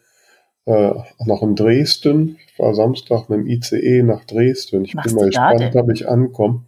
äh, 0.65 0.91
noch 1.25 1.41
in 1.41 1.55
Dresden. 1.55 2.37
Ich 2.45 2.59
war 2.59 2.75
Samstag 2.75 3.27
mit 3.27 3.39
dem 3.39 3.47
ICE 3.47 4.03
nach 4.03 4.23
Dresden. 4.25 4.85
Ich 4.85 4.93
Machst 4.93 5.07
bin 5.07 5.15
mal 5.15 5.25
gespannt, 5.25 5.75
ob 5.75 5.89
ich 5.89 6.07
ankomme. 6.07 6.61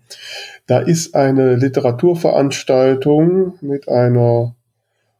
Da 0.65 0.79
ist 0.79 1.13
eine 1.13 1.55
Literaturveranstaltung 1.57 3.59
mit 3.61 3.87
einer 3.87 4.55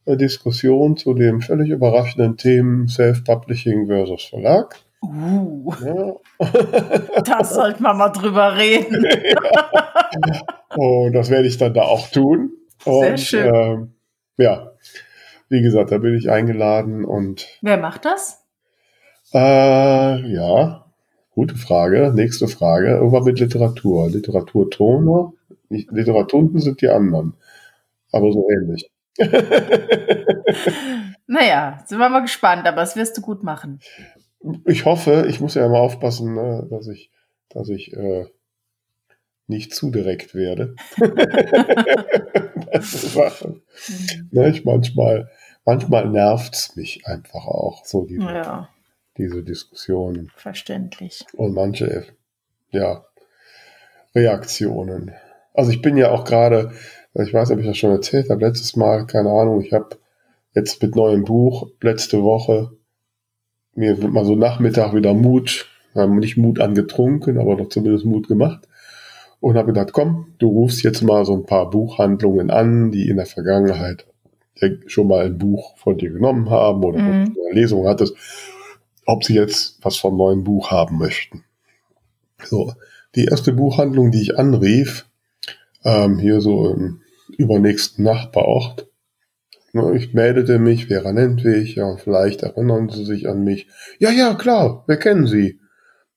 äh, 0.06 0.18
Diskussion 0.18 0.98
zu 0.98 1.14
dem 1.14 1.42
völlig 1.42 1.70
überraschenden 1.70 2.38
Themen 2.38 2.88
Self-Publishing 2.88 3.86
versus 3.86 4.24
Verlag. 4.24 4.80
Uh, 5.10 5.74
Ja. 5.84 6.16
da 7.24 7.44
sollten 7.44 7.84
wir 7.84 7.94
mal 7.94 8.10
drüber 8.10 8.56
reden. 8.58 9.06
Und 10.76 11.14
das 11.16 11.30
werde 11.30 11.48
ich 11.48 11.58
dann 11.58 11.74
da 11.74 11.84
auch 11.84 12.08
tun. 12.10 12.52
Sehr 12.84 13.12
Und, 13.12 13.20
schön. 13.20 13.54
ähm, 13.56 13.94
ja, 14.38 14.72
wie 15.50 15.62
gesagt, 15.62 15.92
da 15.92 15.98
bin 15.98 16.16
ich 16.16 16.30
eingeladen 16.30 17.06
und 17.06 17.48
Wer 17.62 17.78
macht 17.78 18.06
das? 18.06 18.44
Äh, 19.34 19.40
ja, 20.32 20.86
gute 21.32 21.56
Frage. 21.56 22.12
Nächste 22.14 22.48
Frage. 22.48 22.90
Irgendwas 22.92 23.26
mit 23.26 23.40
Literatur. 23.40 24.10
Literaturtoner. 24.10 25.34
Nicht, 25.70 25.92
Literatunten 25.92 26.60
sind 26.60 26.82
die 26.82 26.90
anderen. 26.90 27.34
Aber 28.12 28.32
so 28.32 28.48
ähnlich. 28.50 28.90
Naja, 31.30 31.80
sind 31.86 32.00
wir 32.00 32.08
mal 32.08 32.22
gespannt, 32.22 32.66
aber 32.66 32.78
das 32.78 32.96
wirst 32.96 33.18
du 33.18 33.22
gut 33.22 33.44
machen. 33.44 33.82
Ich 34.66 34.86
hoffe, 34.86 35.26
ich 35.30 35.40
muss 35.40 35.56
ja 35.56 35.66
immer 35.66 35.80
aufpassen, 35.80 36.36
ne, 36.36 36.68
dass 36.70 36.88
ich, 36.88 37.12
dass 37.50 37.70
ich 37.70 37.94
äh, 37.94 38.26
nicht 39.48 39.74
zu 39.74 39.90
direkt 39.92 40.36
werde. 40.36 40.76
das 42.72 43.18
ne, 44.32 44.50
ich 44.50 44.66
manchmal, 44.66 45.30
manchmal 45.66 46.10
nervt's 46.10 46.76
mich 46.76 47.08
einfach 47.08 47.46
auch, 47.46 47.86
so 47.86 48.06
diese, 48.06 48.22
Ja, 48.24 48.70
diese 49.18 49.44
Diskussionen. 49.44 50.32
verständlich. 50.36 51.26
und 51.34 51.54
manche, 51.54 52.06
ja, 52.72 53.06
Reaktionen. 54.14 55.14
Also 55.54 55.72
ich 55.72 55.82
bin 55.82 55.98
ja 55.98 56.12
auch 56.12 56.24
gerade, 56.24 56.72
ich 57.14 57.34
weiß 57.34 57.52
ob 57.52 57.60
ich 57.60 57.66
das 57.66 57.78
schon 57.78 57.92
erzählt 57.92 58.30
habe, 58.30 58.46
letztes 58.46 58.76
Mal, 58.76 59.08
keine 59.08 59.30
Ahnung, 59.30 59.62
ich 59.62 59.74
habe 59.74 59.98
jetzt 60.54 60.82
mit 60.82 60.96
neuem 60.96 61.24
Buch 61.24 61.70
letzte 61.82 62.22
Woche 62.22 62.77
mir 63.78 63.96
mal 64.10 64.26
so 64.26 64.36
Nachmittag 64.36 64.94
wieder 64.94 65.14
Mut, 65.14 65.68
äh, 65.96 66.08
nicht 66.08 66.38
Mut 66.38 66.60
angetrunken, 66.60 67.38
aber 67.38 67.56
doch 67.56 67.70
zumindest 67.70 68.06
Mut 68.06 68.28
gemacht 68.28 68.68
und 69.40 69.56
habe 69.56 69.68
gedacht, 69.74 69.94
komm, 69.94 70.34
du 70.40 70.48
rufst 70.50 70.84
jetzt 70.84 71.02
mal 71.04 71.26
so 71.26 71.34
ein 71.34 71.46
paar 71.46 71.70
Buchhandlungen 71.70 72.50
an, 72.50 72.92
die 72.92 73.08
in 73.10 73.18
der 73.18 73.26
Vergangenheit 73.26 74.06
ja 74.56 74.70
schon 74.88 75.08
mal 75.08 75.26
ein 75.26 75.38
Buch 75.38 75.78
von 75.78 75.98
dir 75.98 76.10
genommen 76.10 76.50
haben 76.50 76.84
oder 76.84 77.00
Mhm. 77.00 77.36
eine 77.50 77.54
Lesung 77.54 77.88
hattest, 77.88 78.16
ob 79.06 79.24
sie 79.24 79.36
jetzt 79.36 79.78
was 79.84 79.98
vom 79.98 80.18
neuen 80.18 80.44
Buch 80.44 80.72
haben 80.72 80.98
möchten. 80.98 81.44
So, 82.44 82.74
die 83.16 83.26
erste 83.26 83.54
Buchhandlung, 83.54 84.12
die 84.12 84.22
ich 84.22 84.38
anrief, 84.38 85.06
ähm, 85.84 86.18
hier 86.18 86.42
so 86.42 86.70
im 86.74 87.02
übernächsten 87.38 88.04
Nachbarort, 88.04 88.88
ich 89.94 90.14
meldete 90.14 90.60
mich, 90.60 90.88
Vera 90.88 91.12
Nentwig, 91.12 91.76
ja, 91.76 91.96
vielleicht 91.98 92.44
erinnern 92.44 92.90
Sie 92.90 93.06
sich 93.06 93.28
an 93.28 93.44
mich. 93.44 93.68
Ja, 94.00 94.12
ja, 94.12 94.34
klar, 94.34 94.84
wir 94.88 94.98
kennen 94.98 95.28
Sie. 95.28 95.60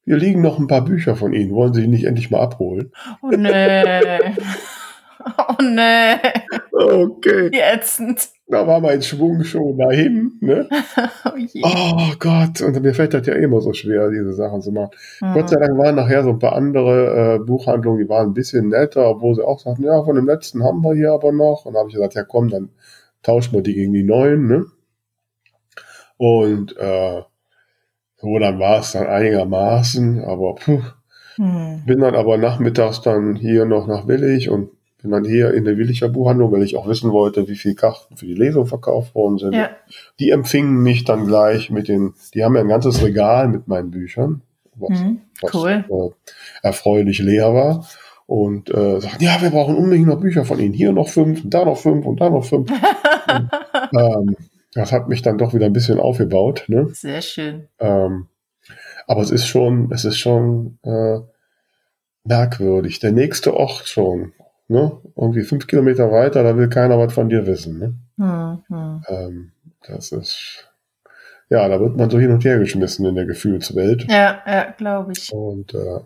Hier 0.05 0.17
liegen 0.17 0.43
noch 0.43 0.59
ein 0.59 0.67
paar 0.67 0.85
Bücher 0.85 1.15
von 1.15 1.33
Ihnen. 1.33 1.53
Wollen 1.53 1.75
Sie 1.75 1.83
die 1.83 1.89
nicht 1.89 2.05
endlich 2.05 2.31
mal 2.31 2.41
abholen? 2.41 2.93
Oh 3.23 3.31
nee. 3.31 4.19
Oh 5.37 5.63
nee. 5.63 6.15
Okay. 6.73 7.51
Wie 7.53 7.61
ätzend. 7.61 8.31
Da 8.49 8.67
war 8.67 8.81
mein 8.81 9.01
Schwung 9.03 9.45
schon 9.45 9.79
dahin, 9.79 10.33
ne? 10.41 10.69
Oh. 11.25 11.33
Oh 11.63 12.13
Gott, 12.19 12.61
und 12.63 12.81
mir 12.83 12.95
fällt 12.95 13.15
das 13.15 13.27
ja 13.27 13.35
immer 13.35 13.61
so 13.61 13.73
schwer, 13.73 14.11
diese 14.11 14.33
Sachen 14.33 14.61
zu 14.61 14.73
machen. 14.73 14.91
Hm. 15.21 15.35
Gott 15.35 15.51
sei 15.51 15.57
Dank 15.61 15.79
waren 15.79 15.95
nachher 15.95 16.25
so 16.25 16.31
ein 16.31 16.39
paar 16.39 16.55
andere 16.55 17.37
äh, 17.37 17.39
Buchhandlungen, 17.39 18.03
die 18.03 18.09
waren 18.09 18.29
ein 18.29 18.35
bisschen 18.35 18.69
netter, 18.69 19.09
obwohl 19.09 19.35
sie 19.35 19.47
auch 19.47 19.61
sagten, 19.61 19.85
ja, 19.85 20.03
von 20.03 20.17
dem 20.17 20.27
letzten 20.27 20.65
haben 20.65 20.83
wir 20.83 20.95
hier 20.95 21.13
aber 21.13 21.33
noch. 21.33 21.65
Und 21.65 21.75
dann 21.75 21.81
habe 21.81 21.91
ich 21.91 21.95
gesagt, 21.95 22.15
ja 22.15 22.25
komm, 22.25 22.49
dann 22.49 22.71
tauschen 23.23 23.53
wir 23.55 23.63
die 23.63 23.75
gegen 23.75 23.93
die 23.93 24.03
neuen, 24.05 24.47
ne? 24.47 24.67
Und 26.17 26.77
äh, 26.77 27.23
so, 28.19 28.39
dann 28.39 28.59
war 28.59 28.81
es 28.81 28.93
dann 28.93 29.07
einigermaßen, 29.07 30.23
aber 30.25 30.55
puh, 30.57 30.83
Hm. 31.37 31.83
bin 31.87 32.01
dann 32.01 32.15
aber 32.17 32.37
nachmittags 32.37 33.01
dann 33.01 33.37
hier 33.37 33.65
noch 33.65 33.87
nach 33.87 34.07
Willig 34.09 34.51
und 34.51 34.71
bin 35.01 35.13
dann 35.13 35.25
hier 35.25 35.55
in 35.55 35.65
der 35.65 35.79
Williger 35.79 36.09
Buchhandlung, 36.11 36.53
weil 36.53 36.63
ich 36.65 36.77
auch 36.77 36.87
wissen 36.87 37.13
wollte, 37.13 37.49
wie 37.49 37.55
viele 37.57 37.77
Karten 37.77 38.17
für 38.17 38.27
die 38.27 38.35
Lesung 38.35 38.67
verkauft 38.67 39.15
worden 39.15 39.39
sind. 39.39 39.55
Ja. 39.55 39.71
Die 40.19 40.31
empfingen 40.31 40.83
mich 40.83 41.05
dann 41.05 41.27
gleich 41.27 41.71
mit 41.71 41.89
den, 41.89 42.13
die 42.35 42.45
haben 42.45 42.55
ja 42.57 42.61
ein 42.61 42.69
ganzes 42.69 43.03
Regal 43.03 43.49
mit 43.49 43.69
meinen 43.69 43.91
Büchern, 43.91 44.43
was, 44.75 44.99
Hm. 45.01 45.21
was 45.41 45.55
Cool. 45.55 45.85
äh, 45.89 46.67
erfreulich 46.67 47.21
leer 47.21 47.55
war. 47.55 47.87
Und 48.31 48.71
äh, 48.71 49.01
sagten, 49.01 49.25
ja, 49.25 49.43
wir 49.43 49.51
brauchen 49.51 49.75
unbedingt 49.75 50.07
noch 50.07 50.21
Bücher 50.21 50.45
von 50.45 50.61
Ihnen. 50.61 50.73
Hier 50.73 50.93
noch 50.93 51.09
fünf, 51.09 51.43
und 51.43 51.53
da 51.53 51.65
noch 51.65 51.79
fünf 51.79 52.07
und 52.07 52.21
da 52.21 52.31
noch 52.31 52.45
fünf. 52.45 52.71
ähm, 53.99 54.37
das 54.73 54.93
hat 54.93 55.09
mich 55.09 55.23
dann 55.23 55.37
doch 55.37 55.53
wieder 55.53 55.67
ein 55.67 55.73
bisschen 55.73 55.99
aufgebaut. 55.99 56.63
Ne? 56.69 56.91
Sehr 56.93 57.23
schön. 57.23 57.67
Ähm, 57.81 58.29
aber 59.09 59.23
es 59.23 59.33
ist 59.33 59.49
schon, 59.49 59.91
es 59.91 60.05
ist 60.05 60.19
schon 60.19 60.79
äh, 60.85 61.19
merkwürdig. 62.23 63.01
Der 63.01 63.11
nächste 63.11 63.53
Ort 63.53 63.89
schon, 63.89 64.33
ne? 64.69 64.93
Irgendwie 65.17 65.43
fünf 65.43 65.67
Kilometer 65.67 66.13
weiter, 66.13 66.45
da 66.45 66.57
will 66.57 66.69
keiner 66.69 67.01
was 67.01 67.13
von 67.13 67.31
dir 67.31 67.47
wissen. 67.47 67.81
Ne? 67.81 67.95
Hm. 68.17 68.63
Hm. 68.69 69.03
Ähm, 69.09 69.53
das 69.89 70.13
ist, 70.13 70.71
ja, 71.49 71.67
da 71.67 71.81
wird 71.81 71.97
man 71.97 72.09
so 72.09 72.21
hin 72.21 72.31
und 72.31 72.45
her 72.45 72.61
geschmissen 72.61 73.07
in 73.07 73.17
der 73.17 73.27
Gefühlswelt. 73.27 74.07
Ja, 74.09 74.41
ja, 74.47 74.71
glaube 74.71 75.15
ich. 75.17 75.33
Und 75.33 75.75
äh, 75.75 75.99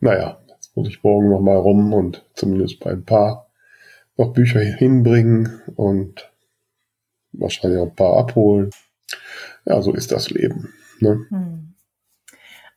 naja, 0.00 0.43
muss 0.74 0.88
ich 0.88 1.02
morgen 1.02 1.30
noch 1.30 1.40
mal 1.40 1.56
rum 1.56 1.92
und 1.92 2.24
zumindest 2.34 2.80
bei 2.80 2.90
ein 2.90 3.04
paar 3.04 3.48
noch 4.16 4.32
Bücher 4.32 4.60
hinbringen 4.60 5.62
und 5.76 6.30
wahrscheinlich 7.32 7.80
auch 7.80 7.88
ein 7.88 7.96
paar 7.96 8.16
abholen. 8.16 8.70
Ja, 9.64 9.80
so 9.82 9.92
ist 9.92 10.12
das 10.12 10.30
Leben. 10.30 10.72
Ne? 11.00 11.26
Hm. 11.30 11.74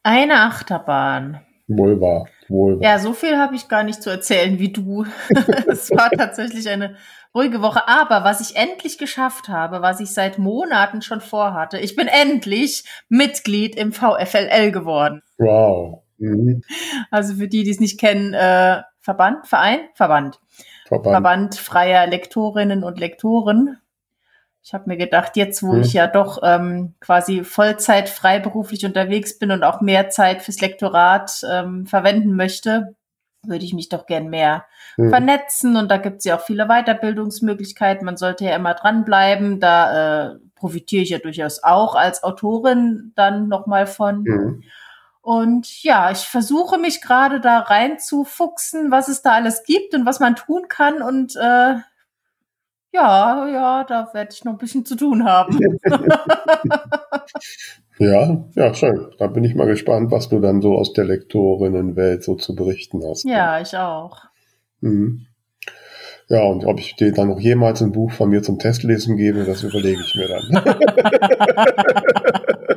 Eine 0.03 0.41
Achterbahn. 0.41 1.41
Wohl 1.67 1.99
wahr, 1.99 2.27
wohl 2.47 2.79
wahr. 2.79 2.83
Ja, 2.83 2.99
so 2.99 3.11
viel 3.13 3.37
habe 3.37 3.55
ich 3.55 3.67
gar 3.67 3.83
nicht 3.83 4.01
zu 4.01 4.09
erzählen 4.09 4.57
wie 4.57 4.71
du. 4.71 5.05
es 5.67 5.91
war 5.91 6.09
tatsächlich 6.11 6.69
eine 6.69 6.95
ruhige 7.35 7.61
Woche. 7.61 7.87
Aber 7.87 8.23
was 8.23 8.39
ich 8.39 8.55
endlich 8.55 8.97
geschafft 8.97 9.49
habe, 9.49 9.81
was 9.81 9.99
ich 9.99 10.13
seit 10.13 10.37
Monaten 10.37 11.01
schon 11.01 11.19
vorhatte, 11.19 11.77
ich 11.77 11.95
bin 11.95 12.07
endlich 12.07 12.85
Mitglied 13.09 13.75
im 13.75 13.91
VFLL 13.91 14.71
geworden. 14.71 15.21
Wow. 15.37 16.03
Mhm. 16.17 16.61
Also 17.11 17.35
für 17.35 17.47
die, 17.47 17.63
die 17.63 17.71
es 17.71 17.79
nicht 17.79 17.99
kennen, 17.99 18.33
äh, 18.33 18.81
Verband, 18.99 19.47
Verein, 19.47 19.79
Verband. 19.93 20.39
Verband. 20.87 21.13
Verband 21.13 21.55
freier 21.55 22.07
Lektorinnen 22.07 22.83
und 22.83 22.99
Lektoren. 22.99 23.77
Ich 24.63 24.73
habe 24.73 24.83
mir 24.87 24.97
gedacht, 24.97 25.37
jetzt 25.37 25.63
wo 25.63 25.73
Hm. 25.73 25.81
ich 25.81 25.93
ja 25.93 26.07
doch 26.07 26.39
ähm, 26.43 26.93
quasi 26.99 27.43
Vollzeit 27.45 28.09
freiberuflich 28.09 28.85
unterwegs 28.85 29.39
bin 29.39 29.51
und 29.51 29.63
auch 29.63 29.79
mehr 29.79 30.09
Zeit 30.09 30.41
fürs 30.41 30.59
Lektorat 30.59 31.41
ähm, 31.49 31.85
verwenden 31.85 32.35
möchte, 32.35 32.95
würde 33.43 33.63
ich 33.63 33.73
mich 33.73 33.87
doch 33.87 34.05
gern 34.07 34.27
mehr 34.29 34.65
Mhm. 34.97 35.09
vernetzen. 35.09 35.77
Und 35.77 35.89
da 35.89 35.97
gibt 35.97 36.17
es 36.17 36.25
ja 36.25 36.35
auch 36.35 36.41
viele 36.41 36.67
Weiterbildungsmöglichkeiten. 36.67 38.03
Man 38.05 38.17
sollte 38.17 38.45
ja 38.45 38.55
immer 38.55 38.73
dranbleiben. 38.73 39.59
Da 39.59 40.31
äh, 40.31 40.35
profitiere 40.55 41.03
ich 41.03 41.09
ja 41.11 41.19
durchaus 41.19 41.63
auch 41.63 41.95
als 41.95 42.23
Autorin 42.23 43.13
dann 43.15 43.47
nochmal 43.47 43.87
von. 43.87 44.23
Mhm. 44.23 44.63
Und 45.27 45.83
ja, 45.83 46.09
ich 46.09 46.19
versuche 46.19 46.77
mich 46.77 47.01
gerade 47.01 47.41
da 47.41 47.59
reinzufuchsen, 47.59 48.91
was 48.91 49.09
es 49.09 49.21
da 49.21 49.33
alles 49.33 49.65
gibt 49.65 49.93
und 49.93 50.05
was 50.05 50.21
man 50.21 50.37
tun 50.37 50.69
kann. 50.69 51.01
Und 51.01 51.35
äh, 51.35 51.75
ja, 52.93 53.47
ja, 53.49 53.83
da 53.83 54.09
werde 54.13 54.29
ich 54.31 54.45
noch 54.45 54.53
ein 54.53 54.57
bisschen 54.57 54.85
zu 54.85 54.95
tun 54.95 55.25
haben. 55.25 55.59
Ja, 57.99 58.45
ja, 58.53 58.75
schön. 58.75 59.07
Da 59.17 59.25
bin 59.25 59.43
ich 59.43 59.55
mal 59.55 59.65
gespannt, 59.65 60.11
was 60.11 60.29
du 60.29 60.39
dann 60.39 60.61
so 60.61 60.75
aus 60.75 60.93
der 60.93 61.05
Lektorinnenwelt 61.05 62.23
so 62.23 62.35
zu 62.35 62.53
berichten 62.53 63.01
hast. 63.03 63.25
ja, 63.25 63.59
ich 63.59 63.75
auch. 63.75 64.19
Mhm. 64.81 65.25
Ja, 66.29 66.43
und 66.43 66.63
ob 66.63 66.79
ich 66.79 66.95
dir 66.95 67.11
dann 67.11 67.29
noch 67.29 67.39
jemals 67.39 67.81
ein 67.81 67.91
Buch 67.91 68.11
von 68.11 68.29
mir 68.29 68.43
zum 68.43 68.59
Testlesen 68.59 69.17
gebe, 69.17 69.45
das 69.45 69.63
überlege 69.63 69.99
ich 69.99 70.13
mir 70.13 70.27
dann. 70.27 70.61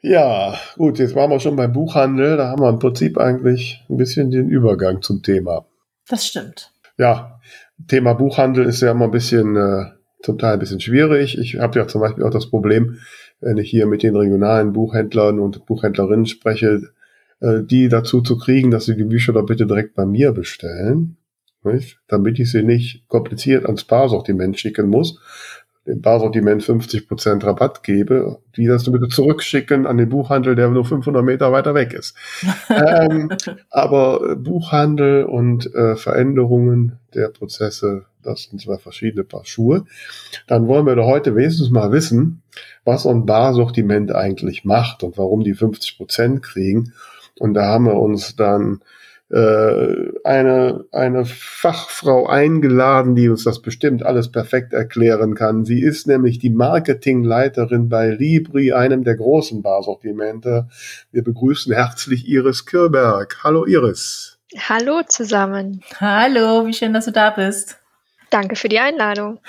ja, 0.00 0.54
gut, 0.76 0.98
jetzt 0.98 1.14
waren 1.14 1.30
wir 1.30 1.40
schon 1.40 1.56
beim 1.56 1.72
Buchhandel. 1.72 2.36
Da 2.36 2.48
haben 2.48 2.62
wir 2.62 2.68
im 2.68 2.78
Prinzip 2.78 3.18
eigentlich 3.18 3.84
ein 3.88 3.96
bisschen 3.96 4.30
den 4.30 4.48
Übergang 4.48 5.02
zum 5.02 5.22
Thema. 5.22 5.66
Das 6.08 6.26
stimmt. 6.26 6.72
Ja, 6.96 7.40
Thema 7.86 8.14
Buchhandel 8.14 8.64
ist 8.64 8.80
ja 8.80 8.90
immer 8.92 9.06
ein 9.06 9.10
bisschen, 9.10 9.56
äh, 9.56 9.86
zum 10.22 10.38
Teil 10.38 10.54
ein 10.54 10.58
bisschen 10.58 10.80
schwierig. 10.80 11.38
Ich 11.38 11.58
habe 11.58 11.78
ja 11.78 11.86
zum 11.86 12.00
Beispiel 12.00 12.24
auch 12.24 12.30
das 12.30 12.50
Problem, 12.50 12.98
wenn 13.40 13.56
ich 13.56 13.70
hier 13.70 13.86
mit 13.86 14.02
den 14.02 14.16
regionalen 14.16 14.72
Buchhändlern 14.72 15.38
und 15.38 15.66
Buchhändlerinnen 15.66 16.26
spreche, 16.26 16.90
äh, 17.40 17.62
die 17.62 17.88
dazu 17.88 18.20
zu 18.20 18.36
kriegen, 18.36 18.70
dass 18.70 18.86
sie 18.86 18.96
die 18.96 19.04
Bücher 19.04 19.32
doch 19.32 19.46
bitte 19.46 19.66
direkt 19.66 19.94
bei 19.94 20.06
mir 20.06 20.32
bestellen, 20.32 21.16
nicht? 21.62 21.98
damit 22.08 22.38
ich 22.38 22.50
sie 22.50 22.62
nicht 22.62 23.06
kompliziert 23.08 23.66
ans 23.66 23.84
Paarsortiment 23.84 24.58
schicken 24.58 24.88
muss. 24.88 25.20
Dem 25.88 26.02
Barsortiment 26.02 26.62
50% 26.62 27.44
Rabatt 27.44 27.82
gebe, 27.82 28.38
die 28.56 28.66
das 28.66 28.84
bitte 28.84 29.08
zurückschicken 29.08 29.86
an 29.86 29.96
den 29.96 30.10
Buchhandel, 30.10 30.54
der 30.54 30.68
nur 30.68 30.84
500 30.84 31.24
Meter 31.24 31.50
weiter 31.50 31.74
weg 31.74 31.94
ist. 31.94 32.14
ähm, 32.68 33.30
aber 33.70 34.36
Buchhandel 34.36 35.24
und 35.24 35.74
äh, 35.74 35.96
Veränderungen 35.96 36.98
der 37.14 37.28
Prozesse, 37.28 38.04
das 38.22 38.44
sind 38.44 38.60
zwei 38.60 38.76
verschiedene 38.76 39.24
Paar 39.24 39.46
Schuhe. 39.46 39.86
Dann 40.46 40.68
wollen 40.68 40.86
wir 40.86 40.94
doch 40.94 41.06
heute 41.06 41.34
wenigstens 41.34 41.70
mal 41.70 41.90
wissen, 41.90 42.42
was 42.84 43.04
so 43.04 43.10
ein 43.10 43.24
Barsortiment 43.24 44.14
eigentlich 44.14 44.64
macht 44.64 45.02
und 45.02 45.16
warum 45.16 45.42
die 45.42 45.54
50% 45.54 46.40
kriegen. 46.40 46.92
Und 47.38 47.54
da 47.54 47.64
haben 47.64 47.86
wir 47.86 47.94
uns 47.94 48.36
dann 48.36 48.80
äh, 48.82 48.97
eine, 49.30 50.84
eine 50.90 51.24
Fachfrau 51.26 52.26
eingeladen, 52.26 53.14
die 53.14 53.28
uns 53.28 53.44
das 53.44 53.60
bestimmt 53.60 54.04
alles 54.04 54.32
perfekt 54.32 54.72
erklären 54.72 55.34
kann. 55.34 55.64
Sie 55.66 55.80
ist 55.82 56.06
nämlich 56.06 56.38
die 56.38 56.50
Marketingleiterin 56.50 57.88
bei 57.88 58.08
Libri, 58.08 58.72
einem 58.72 59.04
der 59.04 59.16
großen 59.16 59.62
Barsortimente. 59.62 60.68
Wir 61.12 61.22
begrüßen 61.22 61.74
herzlich 61.74 62.26
Iris 62.26 62.64
Kirberg. 62.64 63.44
Hallo 63.44 63.66
Iris. 63.66 64.38
Hallo 64.56 65.02
zusammen. 65.06 65.82
Hallo, 66.00 66.66
wie 66.66 66.72
schön, 66.72 66.94
dass 66.94 67.04
du 67.04 67.12
da 67.12 67.30
bist. 67.30 67.78
Danke 68.30 68.56
für 68.56 68.68
die 68.68 68.78
Einladung. 68.78 69.40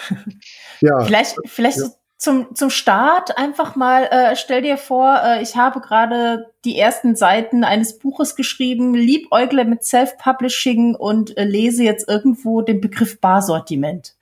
ja. 0.81 0.99
Vielleicht, 1.05 1.37
vielleicht 1.45 1.77
ja 1.77 1.89
zum, 2.19 2.53
zum 2.53 2.69
Start 2.69 3.37
einfach 3.37 3.77
mal, 3.77 4.03
äh, 4.03 4.35
stell 4.35 4.61
dir 4.61 4.77
vor, 4.77 5.21
äh, 5.23 5.41
ich 5.41 5.55
habe 5.55 5.79
gerade 5.79 6.51
die 6.65 6.77
ersten 6.77 7.15
Seiten 7.15 7.63
eines 7.63 7.97
Buches 7.97 8.35
geschrieben, 8.35 8.93
liebäugle 8.93 9.63
mit 9.63 9.85
Self-Publishing 9.85 10.95
und 10.95 11.37
äh, 11.37 11.45
lese 11.45 11.83
jetzt 11.83 12.09
irgendwo 12.09 12.61
den 12.61 12.81
Begriff 12.81 13.19
Barsortiment. 13.19 14.15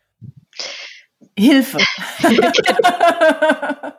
Hilfe. 1.38 1.80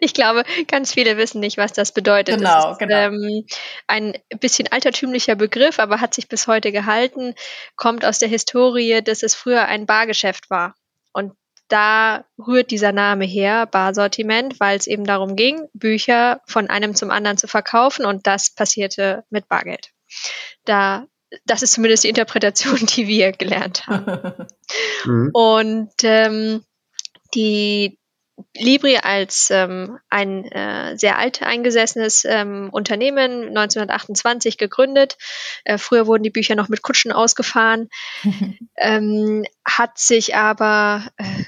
Ich 0.00 0.14
glaube, 0.14 0.44
ganz 0.68 0.94
viele 0.94 1.18
wissen 1.18 1.38
nicht, 1.38 1.58
was 1.58 1.74
das 1.74 1.92
bedeutet. 1.92 2.38
Genau, 2.38 2.62
das 2.62 2.72
ist, 2.72 2.78
genau. 2.78 2.96
Ähm, 2.96 3.44
ein 3.88 4.14
bisschen 4.40 4.68
altertümlicher 4.72 5.34
Begriff, 5.34 5.78
aber 5.78 6.00
hat 6.00 6.14
sich 6.14 6.28
bis 6.28 6.46
heute 6.46 6.72
gehalten, 6.72 7.34
kommt 7.76 8.06
aus 8.06 8.18
der 8.18 8.30
Historie, 8.30 9.02
dass 9.02 9.22
es 9.22 9.34
früher 9.34 9.66
ein 9.66 9.84
Bargeschäft 9.84 10.48
war. 10.48 10.74
Und 11.12 11.34
da 11.70 12.24
rührt 12.38 12.70
dieser 12.70 12.92
Name 12.92 13.24
her, 13.24 13.66
Barsortiment, 13.66 14.60
weil 14.60 14.76
es 14.76 14.86
eben 14.86 15.04
darum 15.04 15.36
ging, 15.36 15.68
Bücher 15.72 16.40
von 16.46 16.68
einem 16.68 16.94
zum 16.94 17.10
anderen 17.10 17.38
zu 17.38 17.46
verkaufen 17.46 18.04
und 18.04 18.26
das 18.26 18.54
passierte 18.54 19.24
mit 19.30 19.48
Bargeld. 19.48 19.90
Da, 20.64 21.06
das 21.46 21.62
ist 21.62 21.72
zumindest 21.72 22.04
die 22.04 22.08
Interpretation, 22.08 22.76
die 22.96 23.06
wir 23.06 23.32
gelernt 23.32 23.86
haben. 23.86 24.48
mhm. 25.04 25.30
Und 25.32 25.92
ähm, 26.02 26.64
die 27.34 27.98
Libri 28.56 28.96
als 28.96 29.50
ähm, 29.50 29.98
ein 30.08 30.44
äh, 30.46 30.96
sehr 30.96 31.18
alt 31.18 31.42
eingesessenes 31.42 32.24
ähm, 32.24 32.70
Unternehmen 32.72 33.48
1928 33.48 34.58
gegründet. 34.58 35.18
Äh, 35.64 35.78
früher 35.78 36.06
wurden 36.06 36.22
die 36.22 36.30
Bücher 36.30 36.54
noch 36.54 36.68
mit 36.68 36.82
Kutschen 36.82 37.12
ausgefahren, 37.12 37.88
ähm, 38.76 39.44
hat 39.64 39.98
sich 39.98 40.36
aber 40.36 41.06
äh, 41.16 41.44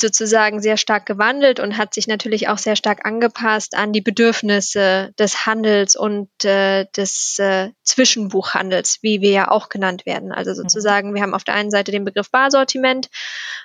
sozusagen 0.00 0.60
sehr 0.60 0.76
stark 0.76 1.06
gewandelt 1.06 1.60
und 1.60 1.76
hat 1.76 1.94
sich 1.94 2.06
natürlich 2.06 2.48
auch 2.48 2.58
sehr 2.58 2.76
stark 2.76 3.04
angepasst 3.04 3.74
an 3.74 3.92
die 3.92 4.00
Bedürfnisse 4.00 5.12
des 5.18 5.46
Handels 5.46 5.96
und 5.96 6.28
äh, 6.44 6.86
des 6.96 7.38
äh, 7.38 7.70
Zwischenbuchhandels, 7.82 8.98
wie 9.02 9.20
wir 9.20 9.30
ja 9.30 9.50
auch 9.50 9.68
genannt 9.68 10.06
werden. 10.06 10.32
Also 10.32 10.50
mhm. 10.50 10.56
sozusagen, 10.56 11.14
wir 11.14 11.22
haben 11.22 11.34
auf 11.34 11.44
der 11.44 11.54
einen 11.54 11.70
Seite 11.70 11.92
den 11.92 12.04
Begriff 12.04 12.30
Barsortiment, 12.30 13.08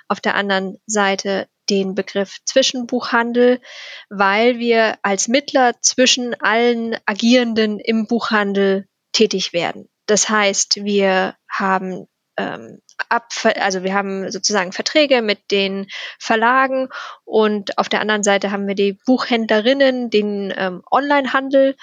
auf 0.08 0.20
der 0.20 0.34
anderen 0.34 0.78
Seite 0.86 1.48
den 1.70 1.94
Begriff 1.94 2.38
Zwischenbuchhandel, 2.44 3.60
weil 4.08 4.58
wir 4.58 4.98
als 5.02 5.28
Mittler 5.28 5.74
zwischen 5.80 6.34
allen 6.40 6.96
Agierenden 7.06 7.78
im 7.78 8.06
Buchhandel 8.06 8.86
tätig 9.12 9.52
werden. 9.52 9.88
Das 10.06 10.28
heißt, 10.28 10.84
wir 10.84 11.36
haben 11.48 12.06
ähm, 12.36 12.80
ab, 13.08 13.32
also 13.60 13.82
wir 13.82 13.94
haben 13.94 14.30
sozusagen 14.30 14.72
Verträge 14.72 15.22
mit 15.22 15.50
den 15.50 15.86
Verlagen 16.18 16.88
und 17.24 17.78
auf 17.78 17.88
der 17.88 18.00
anderen 18.00 18.22
Seite 18.22 18.50
haben 18.50 18.66
wir 18.66 18.74
die 18.74 18.98
Buchhändlerinnen, 19.06 20.10
den 20.10 20.52
ähm, 20.56 20.82
Onlinehandel, 20.90 21.76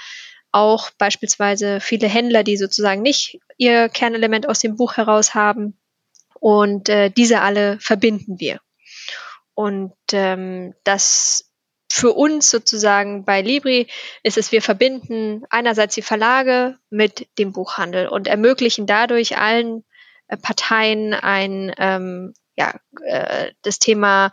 auch 0.52 0.90
beispielsweise 0.98 1.80
viele 1.80 2.08
Händler, 2.08 2.44
die 2.44 2.58
sozusagen 2.58 3.02
nicht 3.02 3.40
ihr 3.58 3.90
Kernelement 3.90 4.48
aus 4.48 4.60
dem 4.60 4.76
Buch 4.76 4.98
heraus 4.98 5.36
haben. 5.36 5.78
Und 6.40 6.90
äh, 6.90 7.10
diese 7.10 7.42
alle 7.42 7.78
verbinden 7.80 8.40
wir. 8.40 8.60
Und 9.54 9.94
ähm, 10.14 10.74
das 10.84 11.50
für 11.92 12.14
uns 12.14 12.50
sozusagen 12.50 13.26
bei 13.26 13.42
Libri 13.42 13.88
ist 14.24 14.38
es, 14.38 14.52
wir 14.52 14.62
verbinden 14.62 15.44
einerseits 15.50 15.96
die 15.96 16.02
Verlage 16.02 16.78
mit 16.90 17.28
dem 17.38 17.52
Buchhandel 17.52 18.08
und 18.08 18.28
ermöglichen 18.28 18.86
dadurch 18.86 19.38
allen 19.38 19.84
Parteien 20.38 21.14
ein, 21.14 21.74
ähm, 21.78 22.34
ja, 22.56 22.76
äh, 23.04 23.52
das 23.62 23.80
Thema, 23.80 24.32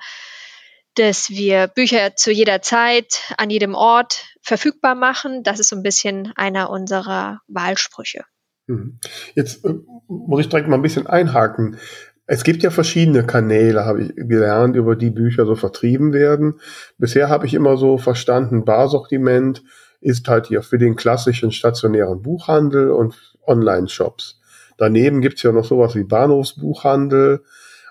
dass 0.95 1.31
wir 1.31 1.69
Bücher 1.69 2.17
zu 2.17 2.33
jeder 2.33 2.63
Zeit, 2.63 3.35
an 3.37 3.51
jedem 3.51 3.75
Ort 3.75 4.27
verfügbar 4.43 4.95
machen. 4.95 5.43
Das 5.43 5.61
ist 5.61 5.69
so 5.69 5.77
ein 5.77 5.83
bisschen 5.83 6.33
einer 6.37 6.71
unserer 6.71 7.41
Wahlsprüche. 7.49 8.25
Mhm. 8.67 8.99
Jetzt 9.35 9.65
äh, 9.65 9.75
muss 10.09 10.41
ich 10.41 10.49
direkt 10.49 10.69
mal 10.69 10.77
ein 10.77 10.83
bisschen 10.83 11.07
einhaken. 11.07 11.79
Es 12.27 12.43
gibt 12.43 12.63
ja 12.65 12.71
verschiedene 12.71 13.25
Kanäle, 13.25 13.85
habe 13.85 14.03
ich 14.03 14.13
gelernt, 14.17 14.75
über 14.75 14.97
die 14.97 15.11
Bücher 15.11 15.47
so 15.47 15.55
vertrieben 15.55 16.13
werden. 16.13 16.61
Bisher 16.99 17.29
habe 17.29 17.47
ich 17.47 17.55
immer 17.55 17.77
so 17.77 17.99
verstanden, 17.99 18.65
Barsortiment 18.65 19.63
ist 20.01 20.27
halt 20.27 20.47
hier 20.49 20.63
für 20.63 20.79
den 20.79 20.97
klassischen 20.97 21.53
stationären 21.53 22.23
Buchhandel 22.23 22.91
und 22.91 23.37
Online-Shops. 23.47 24.41
Daneben 24.77 25.21
gibt's 25.21 25.43
ja 25.43 25.53
noch 25.53 25.65
sowas 25.65 25.95
wie 25.95 26.05
Bahnhofsbuchhandel 26.05 27.45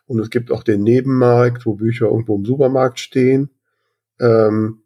und 0.07 0.19
es 0.19 0.29
gibt 0.29 0.51
auch 0.51 0.63
den 0.63 0.83
Nebenmarkt, 0.83 1.65
wo 1.65 1.73
Bücher 1.73 2.05
irgendwo 2.05 2.35
im 2.35 2.45
Supermarkt 2.45 2.99
stehen. 2.99 3.49
Ähm, 4.19 4.83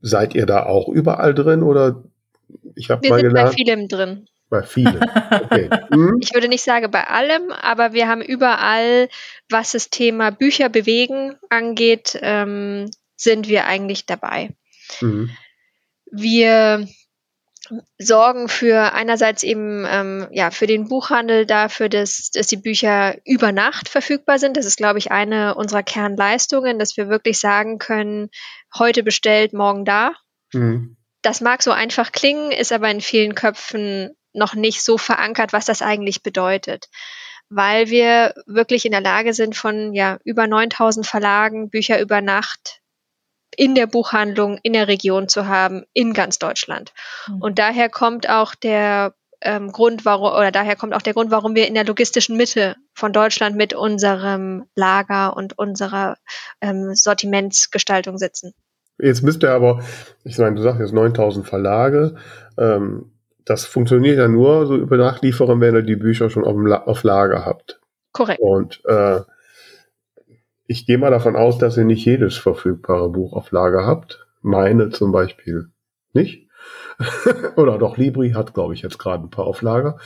seid 0.00 0.34
ihr 0.34 0.46
da 0.46 0.66
auch 0.66 0.88
überall 0.88 1.34
drin 1.34 1.62
oder 1.62 2.04
ich 2.74 2.90
habe 2.90 3.08
mal 3.08 3.20
sind 3.20 3.28
gelernt, 3.28 3.50
bei 3.50 3.56
vielem 3.56 3.88
drin. 3.88 4.28
Bei 4.50 4.62
vielem. 4.62 5.00
Okay. 5.00 5.70
Hm? 5.92 6.18
Ich 6.20 6.34
würde 6.34 6.48
nicht 6.48 6.62
sagen 6.62 6.90
bei 6.90 7.06
allem, 7.06 7.50
aber 7.50 7.92
wir 7.92 8.08
haben 8.08 8.20
überall, 8.20 9.08
was 9.48 9.72
das 9.72 9.90
Thema 9.90 10.30
Bücher 10.30 10.68
bewegen 10.68 11.36
angeht, 11.50 12.18
ähm, 12.20 12.90
sind 13.16 13.48
wir 13.48 13.66
eigentlich 13.66 14.06
dabei. 14.06 14.50
Mhm. 15.00 15.30
Wir 16.10 16.86
sorgen 17.98 18.48
für 18.48 18.92
einerseits 18.92 19.42
eben 19.42 19.84
ähm, 19.88 20.28
ja 20.30 20.50
für 20.50 20.66
den 20.66 20.88
Buchhandel 20.88 21.46
dafür, 21.46 21.88
dass, 21.88 22.30
dass 22.30 22.46
die 22.46 22.56
Bücher 22.56 23.16
über 23.24 23.52
Nacht 23.52 23.88
verfügbar 23.88 24.38
sind. 24.38 24.56
Das 24.56 24.66
ist, 24.66 24.76
glaube 24.76 24.98
ich, 24.98 25.10
eine 25.10 25.54
unserer 25.54 25.82
Kernleistungen, 25.82 26.78
dass 26.78 26.96
wir 26.96 27.08
wirklich 27.08 27.38
sagen 27.38 27.78
können, 27.78 28.30
heute 28.76 29.02
bestellt, 29.02 29.52
morgen 29.52 29.84
da. 29.84 30.12
Mhm. 30.52 30.96
Das 31.22 31.40
mag 31.40 31.62
so 31.62 31.70
einfach 31.70 32.12
klingen, 32.12 32.50
ist 32.50 32.72
aber 32.72 32.90
in 32.90 33.00
vielen 33.00 33.34
Köpfen 33.34 34.14
noch 34.32 34.54
nicht 34.54 34.82
so 34.82 34.98
verankert, 34.98 35.52
was 35.52 35.64
das 35.64 35.80
eigentlich 35.80 36.22
bedeutet. 36.22 36.88
Weil 37.48 37.88
wir 37.88 38.34
wirklich 38.46 38.84
in 38.84 38.92
der 38.92 39.00
Lage 39.00 39.32
sind, 39.32 39.56
von 39.56 39.94
ja 39.94 40.18
über 40.24 40.46
9000 40.46 41.06
Verlagen 41.06 41.70
Bücher 41.70 42.00
über 42.00 42.20
Nacht 42.20 42.80
in 43.56 43.74
der 43.74 43.86
Buchhandlung 43.86 44.58
in 44.62 44.72
der 44.72 44.88
Region 44.88 45.28
zu 45.28 45.48
haben, 45.48 45.84
in 45.92 46.12
ganz 46.12 46.38
Deutschland. 46.38 46.92
Mhm. 47.28 47.42
Und 47.42 47.58
daher 47.58 47.88
kommt 47.88 48.28
auch 48.28 48.54
der 48.54 49.14
ähm, 49.40 49.72
Grund, 49.72 50.04
warum, 50.04 50.32
oder 50.32 50.50
daher 50.50 50.76
kommt 50.76 50.94
auch 50.94 51.02
der 51.02 51.12
Grund, 51.12 51.30
warum 51.30 51.54
wir 51.54 51.68
in 51.68 51.74
der 51.74 51.84
logistischen 51.84 52.36
Mitte 52.36 52.76
von 52.94 53.12
Deutschland 53.12 53.56
mit 53.56 53.74
unserem 53.74 54.64
Lager 54.74 55.36
und 55.36 55.58
unserer 55.58 56.16
ähm, 56.60 56.94
Sortimentsgestaltung 56.94 58.18
sitzen. 58.18 58.54
Jetzt 58.98 59.22
müsst 59.22 59.42
ihr 59.42 59.50
aber, 59.50 59.82
ich 60.24 60.38
meine, 60.38 60.54
du 60.56 60.62
sagst 60.62 60.80
jetzt 60.80 60.92
9000 60.92 61.46
Verlage, 61.46 62.16
ähm, 62.56 63.12
das 63.44 63.66
funktioniert 63.66 64.18
ja 64.18 64.28
nur 64.28 64.66
so 64.66 64.76
über 64.76 64.96
Nachlieferung, 64.96 65.60
wenn 65.60 65.74
ihr 65.74 65.82
die 65.82 65.96
Bücher 65.96 66.30
schon 66.30 66.44
auf, 66.44 66.86
auf 66.86 67.02
Lager 67.02 67.44
habt. 67.44 67.80
Korrekt. 68.12 68.40
Und 68.40 68.80
äh, 68.86 69.20
ich 70.66 70.86
gehe 70.86 70.98
mal 70.98 71.10
davon 71.10 71.36
aus, 71.36 71.58
dass 71.58 71.76
ihr 71.76 71.84
nicht 71.84 72.04
jedes 72.04 72.36
verfügbare 72.36 73.08
Buch 73.08 73.34
auf 73.34 73.50
Lager 73.50 73.86
habt. 73.86 74.26
Meine 74.42 74.90
zum 74.90 75.12
Beispiel 75.12 75.70
nicht. 76.12 76.48
Oder 77.56 77.78
doch 77.78 77.96
Libri 77.96 78.32
hat, 78.32 78.54
glaube 78.54 78.74
ich, 78.74 78.82
jetzt 78.82 78.98
gerade 78.98 79.24
ein 79.24 79.30
paar 79.30 79.46
auf 79.46 79.62
Lager. 79.62 79.98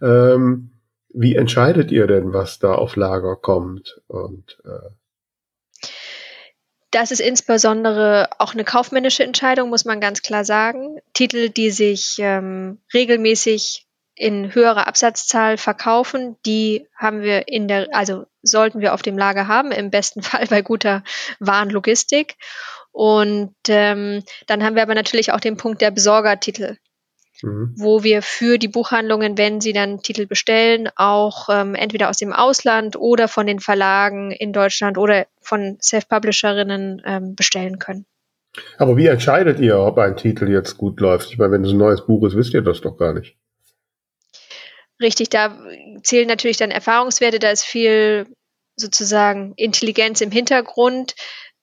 Ähm, 0.00 0.70
wie 1.08 1.34
entscheidet 1.34 1.90
ihr 1.90 2.06
denn, 2.06 2.32
was 2.32 2.58
da 2.58 2.74
auf 2.74 2.96
Lager 2.96 3.36
kommt? 3.36 4.00
Und 4.06 4.58
äh 4.64 4.90
das 6.92 7.10
ist 7.10 7.20
insbesondere 7.20 8.30
auch 8.38 8.54
eine 8.54 8.64
kaufmännische 8.64 9.24
Entscheidung, 9.24 9.68
muss 9.68 9.84
man 9.84 10.00
ganz 10.00 10.22
klar 10.22 10.44
sagen. 10.44 10.98
Titel, 11.12 11.50
die 11.50 11.70
sich 11.70 12.16
ähm, 12.20 12.78
regelmäßig 12.94 13.85
in 14.16 14.54
höherer 14.54 14.88
Absatzzahl 14.88 15.58
verkaufen. 15.58 16.36
Die 16.46 16.88
haben 16.96 17.22
wir 17.22 17.48
in 17.48 17.68
der, 17.68 17.88
also 17.92 18.24
sollten 18.42 18.80
wir 18.80 18.94
auf 18.94 19.02
dem 19.02 19.18
Lager 19.18 19.46
haben, 19.46 19.70
im 19.70 19.90
besten 19.90 20.22
Fall 20.22 20.46
bei 20.48 20.62
guter 20.62 21.04
Warenlogistik. 21.38 22.36
Und 22.92 23.54
ähm, 23.68 24.22
dann 24.46 24.64
haben 24.64 24.74
wir 24.74 24.82
aber 24.82 24.94
natürlich 24.94 25.30
auch 25.30 25.40
den 25.40 25.58
Punkt 25.58 25.82
der 25.82 25.90
Besorgertitel, 25.90 26.78
mhm. 27.42 27.74
wo 27.76 28.02
wir 28.02 28.22
für 28.22 28.56
die 28.56 28.68
Buchhandlungen, 28.68 29.36
wenn 29.36 29.60
sie 29.60 29.74
dann 29.74 30.00
Titel 30.00 30.26
bestellen, 30.26 30.88
auch 30.96 31.50
ähm, 31.50 31.74
entweder 31.74 32.08
aus 32.08 32.16
dem 32.16 32.32
Ausland 32.32 32.96
oder 32.96 33.28
von 33.28 33.46
den 33.46 33.60
Verlagen 33.60 34.30
in 34.30 34.54
Deutschland 34.54 34.96
oder 34.96 35.26
von 35.42 35.76
Self-Publisherinnen 35.82 37.02
ähm, 37.04 37.34
bestellen 37.34 37.78
können. 37.78 38.06
Aber 38.78 38.96
wie 38.96 39.08
entscheidet 39.08 39.60
ihr, 39.60 39.78
ob 39.78 39.98
ein 39.98 40.16
Titel 40.16 40.48
jetzt 40.48 40.78
gut 40.78 40.98
läuft? 41.00 41.30
Ich 41.30 41.36
meine, 41.36 41.52
wenn 41.52 41.64
es 41.64 41.72
ein 41.72 41.78
neues 41.78 42.06
Buch 42.06 42.26
ist, 42.26 42.34
wisst 42.34 42.54
ihr 42.54 42.62
das 42.62 42.80
doch 42.80 42.96
gar 42.96 43.12
nicht. 43.12 43.36
Richtig, 45.00 45.28
da 45.28 45.58
zählen 46.02 46.28
natürlich 46.28 46.56
dann 46.56 46.70
Erfahrungswerte, 46.70 47.38
da 47.38 47.50
ist 47.50 47.64
viel 47.64 48.26
sozusagen 48.76 49.52
Intelligenz 49.56 50.20
im 50.20 50.30
Hintergrund, 50.30 51.14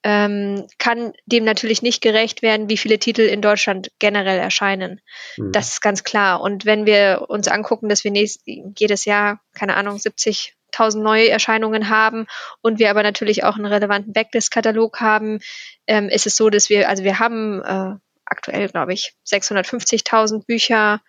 ähm, 0.04 0.68
kann 0.80 1.14
dem 1.26 1.46
natürlich 1.46 1.82
nicht 1.82 2.02
gerecht 2.02 2.42
werden, 2.42 2.70
wie 2.70 2.78
viele 2.78 3.00
Titel 3.00 3.22
in 3.22 3.42
Deutschland 3.42 3.90
generell 4.00 4.38
erscheinen. 4.38 5.00
Mhm. 5.38 5.52
Das 5.54 5.70
ist 5.70 5.82
ganz 5.82 6.04
klar. 6.04 6.42
Und 6.42 6.66
wenn 6.66 6.86
wir 6.86 7.26
uns 7.30 7.48
angucken, 7.48 7.88
dass 7.88 8.04
wir 8.04 8.12
nächst, 8.12 8.42
jedes 8.46 9.06
Jahr, 9.06 9.40
keine 9.54 9.76
Ahnung, 9.76 9.98
70.000 9.98 11.02
neue 11.02 11.30
Erscheinungen 11.30 11.90
haben 11.90 12.28
und 12.62 12.80
wir 12.80 12.90
aber 12.90 13.02
natürlich 13.02 13.46
auch 13.46 13.56
einen 13.56 13.66
relevanten 13.66 14.12
Backlist-Katalog 14.12 15.00
haben, 15.00 15.40
ähm, 15.88 16.10
ist 16.10 16.28
es 16.28 16.36
so, 16.36 16.50
dass 16.50 16.70
wir, 16.70 16.90
also 16.90 17.04
wir 17.06 17.20
haben 17.20 17.62
äh, 17.64 17.96
aktuell, 18.26 18.68
glaube 18.68 18.94
ich, 18.94 19.14
650.000 19.26 20.46
Bücher 20.46 21.02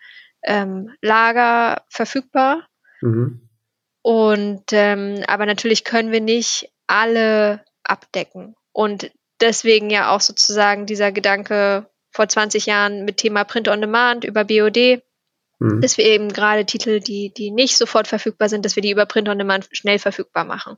ähm, 0.45 0.91
Lager 1.01 1.83
verfügbar. 1.89 2.67
Mhm. 3.01 3.49
Und 4.01 4.65
ähm, 4.71 5.23
aber 5.27 5.45
natürlich 5.45 5.83
können 5.83 6.11
wir 6.11 6.21
nicht 6.21 6.71
alle 6.87 7.65
abdecken. 7.83 8.55
Und 8.71 9.11
deswegen 9.41 9.89
ja 9.89 10.15
auch 10.15 10.21
sozusagen 10.21 10.85
dieser 10.85 11.11
Gedanke 11.11 11.89
vor 12.11 12.27
20 12.29 12.65
Jahren 12.65 13.03
mit 13.05 13.17
Thema 13.17 13.43
Print 13.43 13.67
on 13.67 13.81
Demand 13.81 14.23
über 14.23 14.45
BOD, 14.45 15.01
mhm. 15.59 15.81
dass 15.81 15.97
wir 15.97 16.05
eben 16.05 16.29
gerade 16.31 16.65
Titel, 16.65 16.99
die, 16.99 17.33
die 17.33 17.51
nicht 17.51 17.77
sofort 17.77 18.07
verfügbar 18.07 18.47
sind, 18.47 18.63
dass 18.63 18.75
wir 18.75 18.83
die 18.83 18.91
über 18.91 19.05
Print 19.05 19.27
on 19.27 19.37
Demand 19.37 19.67
schnell 19.71 19.99
verfügbar 19.99 20.45
machen. 20.45 20.77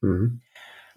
Mhm. 0.00 0.40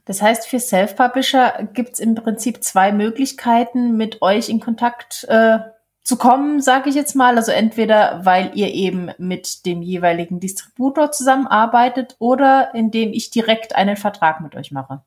Das 0.06 0.22
heißt, 0.22 0.48
für 0.48 0.60
Self-Publisher 0.60 1.68
gibt 1.74 1.94
es 1.94 2.00
im 2.00 2.16
Prinzip 2.16 2.64
zwei 2.64 2.94
Möglichkeiten, 2.94 3.98
mit 3.98 4.22
euch 4.22 4.48
in 4.48 4.62
Kontakt 4.62 5.26
äh, 5.28 5.60
zu 6.08 6.16
kommen, 6.16 6.62
sage 6.62 6.90
ich 6.90 6.96
jetzt 6.96 7.16
mal. 7.16 7.36
Also 7.36 7.52
entweder, 7.52 8.22
weil 8.24 8.52
ihr 8.54 8.74
eben 8.74 9.12
mit 9.18 9.66
dem 9.66 9.82
jeweiligen 9.82 10.40
Distributor 10.40 11.12
zusammenarbeitet 11.12 12.16
oder 12.18 12.74
indem 12.74 13.12
ich 13.12 13.30
direkt 13.30 13.76
einen 13.76 13.98
Vertrag 13.98 14.40
mit 14.40 14.56
euch 14.56 14.72
mache. 14.72 15.04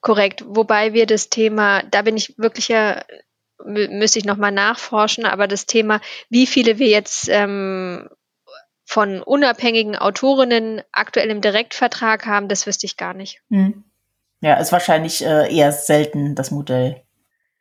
Korrekt, 0.00 0.44
wobei 0.46 0.92
wir 0.92 1.06
das 1.06 1.30
Thema, 1.30 1.82
da 1.82 2.02
bin 2.02 2.16
ich 2.16 2.38
wirklich 2.38 2.68
ja, 2.68 3.02
müsste 3.64 4.20
ich 4.20 4.24
nochmal 4.24 4.52
nachforschen, 4.52 5.26
aber 5.26 5.48
das 5.48 5.66
Thema, 5.66 6.00
wie 6.30 6.46
viele 6.46 6.78
wir 6.78 6.86
jetzt 6.86 7.28
ähm, 7.28 8.08
von 8.84 9.20
unabhängigen 9.20 9.96
Autorinnen 9.96 10.80
aktuell 10.92 11.30
im 11.30 11.40
Direktvertrag 11.40 12.24
haben, 12.24 12.46
das 12.46 12.68
wüsste 12.68 12.86
ich 12.86 12.96
gar 12.96 13.14
nicht. 13.14 13.42
Hm. 13.50 13.82
Ja, 14.42 14.54
ist 14.54 14.70
wahrscheinlich 14.70 15.26
äh, 15.26 15.52
eher 15.52 15.72
selten 15.72 16.36
das 16.36 16.52
Modell. 16.52 17.02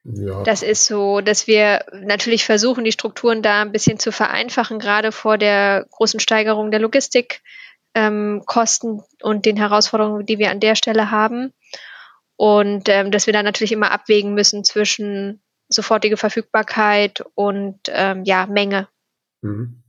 Ja. 0.09 0.41
Das 0.43 0.63
ist 0.63 0.85
so, 0.85 1.19
dass 1.19 1.47
wir 1.47 1.83
natürlich 1.91 2.45
versuchen, 2.45 2.85
die 2.85 2.93
Strukturen 2.93 3.41
da 3.41 3.61
ein 3.61 3.73
bisschen 3.73 3.99
zu 3.99 4.13
vereinfachen, 4.13 4.79
gerade 4.79 5.11
vor 5.11 5.37
der 5.37 5.85
großen 5.91 6.21
Steigerung 6.21 6.71
der 6.71 6.79
Logistikkosten 6.79 7.41
ähm, 7.93 9.03
und 9.21 9.45
den 9.45 9.57
Herausforderungen, 9.57 10.25
die 10.25 10.39
wir 10.39 10.49
an 10.49 10.61
der 10.61 10.75
Stelle 10.75 11.11
haben. 11.11 11.51
Und 12.37 12.87
ähm, 12.87 13.11
dass 13.11 13.25
wir 13.25 13.33
da 13.33 13.43
natürlich 13.43 13.73
immer 13.73 13.91
abwägen 13.91 14.33
müssen 14.33 14.63
zwischen 14.63 15.41
sofortige 15.67 16.15
Verfügbarkeit 16.15 17.25
und 17.35 17.79
ähm, 17.87 18.23
ja, 18.23 18.45
Menge. 18.45 18.87
Mhm. 19.41 19.83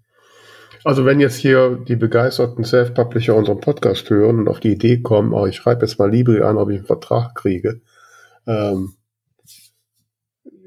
Also 0.82 1.04
wenn 1.04 1.20
jetzt 1.20 1.36
hier 1.36 1.78
die 1.86 1.96
begeisterten 1.96 2.64
Self-Publisher 2.64 3.36
unseren 3.36 3.60
Podcast 3.60 4.10
hören 4.10 4.40
und 4.40 4.48
auf 4.48 4.58
die 4.58 4.72
Idee 4.72 5.00
kommen, 5.00 5.32
oh, 5.32 5.46
ich 5.46 5.56
schreibe 5.56 5.86
jetzt 5.86 5.98
mal 5.98 6.10
Libri 6.10 6.42
an, 6.42 6.56
ob 6.56 6.70
ich 6.70 6.78
einen 6.78 6.86
Vertrag 6.86 7.34
kriege, 7.34 7.82
ähm, 8.46 8.94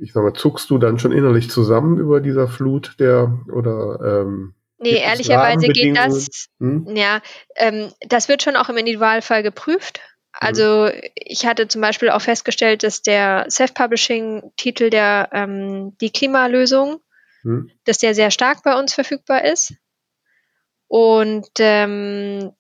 ich 0.02 0.14
sag 0.14 0.24
mal, 0.24 0.34
zuckst 0.34 0.70
du 0.70 0.78
dann 0.78 1.00
schon 1.00 1.12
innerlich 1.12 1.50
zusammen 1.50 1.98
über 1.98 2.20
dieser 2.20 2.48
Flut 2.48 2.96
der 3.00 3.40
oder 3.52 4.24
ähm, 4.24 4.56
Nee, 4.84 4.98
ehrlicherweise 4.98 5.68
geht 5.68 5.96
das, 5.96 6.48
hm? 6.60 6.88
ja, 6.96 7.22
ähm, 7.56 7.92
das 8.08 8.28
wird 8.28 8.42
schon 8.42 8.56
auch 8.56 8.68
im 8.68 8.78
Individualfall 8.78 9.44
geprüft. 9.44 10.02
Also 10.34 10.86
mhm. 10.86 11.02
ich 11.14 11.46
hatte 11.46 11.68
zum 11.68 11.82
Beispiel 11.82 12.10
auch 12.10 12.22
festgestellt, 12.22 12.82
dass 12.82 13.04
der 13.04 13.46
Self-Publishing-Titel 13.48 14.90
der 14.90 15.30
ähm, 15.34 15.96
die 16.02 16.10
Klimalösung, 16.10 17.00
mhm. 17.44 17.70
dass 17.84 18.00
der 18.00 18.16
sehr 18.16 18.32
stark 18.32 18.64
bei 18.64 18.78
uns 18.80 18.96
verfügbar 18.96 19.46
ist. 19.46 19.76
Und 20.88 21.48
ähm, 21.60 22.52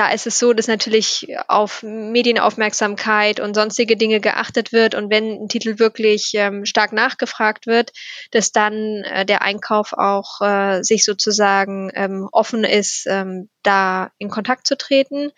da 0.00 0.10
ist 0.12 0.26
es 0.26 0.38
so, 0.38 0.54
dass 0.54 0.66
natürlich 0.66 1.26
auf 1.46 1.82
Medienaufmerksamkeit 1.82 3.38
und 3.38 3.52
sonstige 3.52 3.98
Dinge 3.98 4.18
geachtet 4.20 4.72
wird 4.72 4.94
und 4.94 5.10
wenn 5.10 5.42
ein 5.42 5.48
Titel 5.48 5.78
wirklich 5.78 6.30
ähm, 6.32 6.64
stark 6.64 6.94
nachgefragt 6.94 7.66
wird, 7.66 7.92
dass 8.30 8.50
dann 8.50 9.04
äh, 9.04 9.26
der 9.26 9.42
Einkauf 9.42 9.92
auch 9.92 10.40
äh, 10.40 10.82
sich 10.82 11.04
sozusagen 11.04 11.90
ähm, 11.94 12.30
offen 12.32 12.64
ist, 12.64 13.06
ähm, 13.10 13.50
da 13.62 14.10
in 14.16 14.30
Kontakt 14.30 14.66
zu 14.66 14.78
treten. 14.78 15.32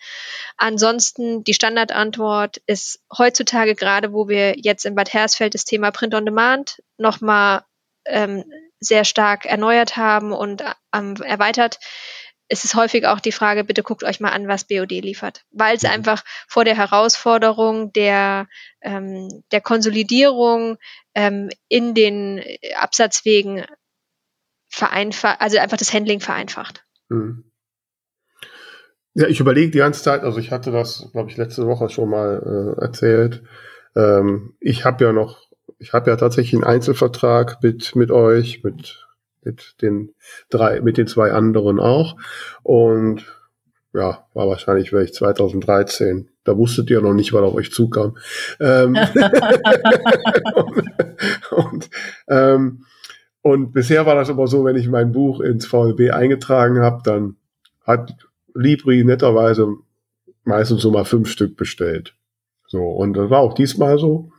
Ansonsten 0.55 1.43
die 1.43 1.53
Standardantwort 1.53 2.61
ist 2.65 3.01
heutzutage 3.17 3.75
gerade, 3.75 4.13
wo 4.13 4.29
wir 4.29 4.57
jetzt 4.57 4.85
in 4.85 4.95
Bad 4.95 5.11
Hersfeld 5.11 5.55
das 5.55 5.65
Thema 5.65 5.91
Print 5.91 6.15
on 6.15 6.23
Demand 6.23 6.81
nochmal 6.97 7.65
ähm, 8.05 8.45
sehr 8.79 9.03
stark 9.03 9.45
erneuert 9.45 9.97
haben 9.97 10.31
und 10.31 10.63
ähm, 10.93 11.15
erweitert, 11.21 11.79
es 12.53 12.63
ist 12.63 12.75
häufig 12.75 13.07
auch 13.07 13.19
die 13.19 13.31
Frage, 13.31 13.63
bitte 13.63 13.81
guckt 13.81 14.03
euch 14.03 14.19
mal 14.19 14.29
an, 14.29 14.47
was 14.47 14.65
BOD 14.65 14.91
liefert, 14.91 15.43
weil 15.49 15.75
es 15.75 15.81
mhm. 15.81 15.89
einfach 15.89 16.23
vor 16.47 16.63
der 16.63 16.77
Herausforderung 16.77 17.91
der, 17.93 18.47
ähm, 18.81 19.43
der 19.51 19.59
Konsolidierung 19.59 20.77
ähm, 21.15 21.49
in 21.67 21.95
den 21.95 22.43
Absatzwegen 22.79 23.65
vereinfacht, 24.69 25.41
also 25.41 25.57
einfach 25.57 25.77
das 25.77 25.93
Handling 25.93 26.19
vereinfacht. 26.19 26.85
Mhm. 27.09 27.51
Ja, 29.15 29.27
ich 29.27 29.39
überlege 29.39 29.71
die 29.71 29.79
ganze 29.79 30.03
Zeit, 30.03 30.21
also 30.21 30.37
ich 30.37 30.51
hatte 30.51 30.71
das, 30.71 31.09
glaube 31.11 31.31
ich, 31.31 31.37
letzte 31.37 31.65
Woche 31.65 31.89
schon 31.89 32.09
mal 32.09 32.75
äh, 32.77 32.81
erzählt. 32.81 33.43
Ähm, 33.95 34.55
ich 34.59 34.85
habe 34.85 35.03
ja 35.03 35.11
noch, 35.11 35.49
ich 35.79 35.93
habe 35.93 36.11
ja 36.11 36.17
tatsächlich 36.17 36.53
einen 36.53 36.71
Einzelvertrag 36.71 37.63
mit, 37.63 37.95
mit 37.95 38.11
euch, 38.11 38.63
mit 38.63 39.07
mit 39.45 39.75
den 39.81 40.13
drei, 40.49 40.81
mit 40.81 40.97
den 40.97 41.07
zwei 41.07 41.31
anderen 41.31 41.79
auch. 41.79 42.17
Und 42.63 43.25
ja, 43.93 44.25
war 44.33 44.47
wahrscheinlich 44.47 44.89
vielleicht 44.89 45.15
2013. 45.15 46.29
Da 46.43 46.57
wusstet 46.57 46.89
ihr 46.89 47.01
noch 47.01 47.13
nicht, 47.13 47.31
was 47.31 47.41
auf 47.41 47.53
euch 47.53 47.71
zukam. 47.71 48.17
Ähm, 48.59 48.97
und, 50.55 50.83
und, 51.51 51.89
ähm, 52.27 52.85
und 53.41 53.71
bisher 53.71 54.05
war 54.05 54.15
das 54.15 54.29
aber 54.29 54.47
so, 54.47 54.65
wenn 54.65 54.75
ich 54.75 54.89
mein 54.89 55.11
Buch 55.11 55.41
ins 55.41 55.65
VLB 55.65 56.11
eingetragen 56.11 56.79
habe, 56.79 57.01
dann 57.03 57.35
hat 57.85 58.15
Libri 58.55 59.03
netterweise 59.03 59.67
meistens 60.43 60.81
so 60.81 60.91
mal 60.91 61.05
fünf 61.05 61.29
Stück 61.29 61.55
bestellt. 61.55 62.15
So, 62.67 62.83
und 62.83 63.13
das 63.13 63.29
war 63.29 63.39
auch 63.39 63.53
diesmal 63.53 63.97
so. 63.99 64.32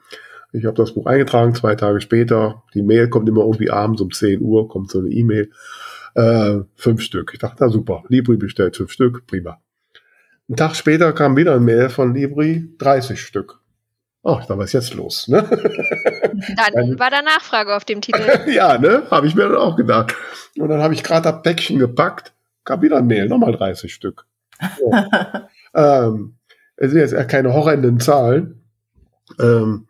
Ich 0.55 0.67
habe 0.67 0.77
das 0.77 0.95
Buch 0.95 1.07
eingetragen, 1.07 1.55
zwei 1.55 1.75
Tage 1.75 2.01
später. 2.01 2.63
Die 2.75 2.83
Mail 2.83 3.09
kommt 3.09 3.29
immer 3.29 3.41
irgendwie 3.41 3.71
abends 3.71 4.01
um 4.01 4.13
10 4.13 4.41
Uhr, 4.41 4.69
kommt 4.69 4.89
so 4.89 5.01
eine 5.01 5.09
E-Mail. 5.09 5.51
Äh, 6.15 6.61
fünf 6.77 7.03
Stück. 7.03 7.31
Ich 7.33 7.41
dachte, 7.41 7.57
na 7.59 7.69
super, 7.69 8.05
Libri 8.09 8.37
bestellt 8.37 8.77
fünf 8.77 8.93
Stück, 8.93 9.27
prima. 9.27 9.59
Ein 10.49 10.55
Tag 10.55 10.77
später 10.77 11.13
kam 11.13 11.37
wieder 11.37 11.57
ein 11.57 11.65
Mail 11.65 11.89
von 11.89 12.15
Libri, 12.15 12.69
30 12.79 13.21
Stück. 13.21 13.59
Oh, 14.23 14.37
dachte, 14.37 14.57
was 14.57 14.67
ist 14.67 14.73
jetzt 14.75 14.95
los? 14.95 15.27
Ne? 15.27 15.43
Dann 16.73 16.99
war 17.01 17.11
da 17.11 17.21
Nachfrage 17.21 17.75
auf 17.75 17.85
dem 17.85 18.01
Titel. 18.01 18.23
ja, 18.51 18.79
ne? 18.79 19.03
Habe 19.11 19.27
ich 19.27 19.35
mir 19.35 19.49
dann 19.49 19.57
auch 19.57 19.77
gedacht. 19.77 20.15
Und 20.59 20.69
dann 20.69 20.81
habe 20.81 20.95
ich 20.95 21.03
gerade 21.03 21.31
das 21.31 21.43
Päckchen 21.43 21.79
gepackt, 21.79 22.33
kam 22.65 22.81
wieder 22.81 22.99
ein 22.99 23.07
Mail, 23.07 23.29
nochmal 23.29 23.53
30 23.53 23.93
Stück. 23.93 24.25
So. 24.79 24.93
ähm, 25.75 26.37
es 26.77 26.93
sind 26.93 27.01
jetzt 27.01 27.29
keine 27.29 27.53
horrenden 27.53 28.01
Zahlen. 28.01 28.63
Ähm, 29.39 29.87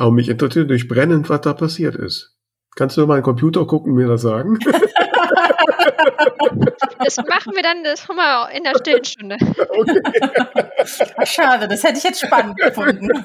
aber 0.00 0.12
mich 0.12 0.30
interessiert 0.30 0.70
durch 0.70 0.88
brennend, 0.88 1.28
was 1.28 1.42
da 1.42 1.52
passiert 1.52 1.94
ist. 1.94 2.34
Kannst 2.74 2.96
du 2.96 3.06
mal 3.06 3.14
einen 3.14 3.22
Computer 3.22 3.66
gucken 3.66 3.92
und 3.92 3.98
mir 3.98 4.08
das 4.08 4.22
sagen? 4.22 4.58
Das 7.02 7.16
machen 7.16 7.54
wir 7.54 7.62
dann 7.62 7.82
das 7.82 8.06
haben 8.06 8.16
wir 8.16 8.50
in 8.50 8.62
der 8.62 8.74
stillen 8.78 9.04
Stunde. 9.04 9.36
Okay. 9.40 10.02
Schade, 11.24 11.66
das 11.66 11.82
hätte 11.82 11.98
ich 11.98 12.04
jetzt 12.04 12.20
spannend 12.20 12.58
gefunden. 12.58 13.08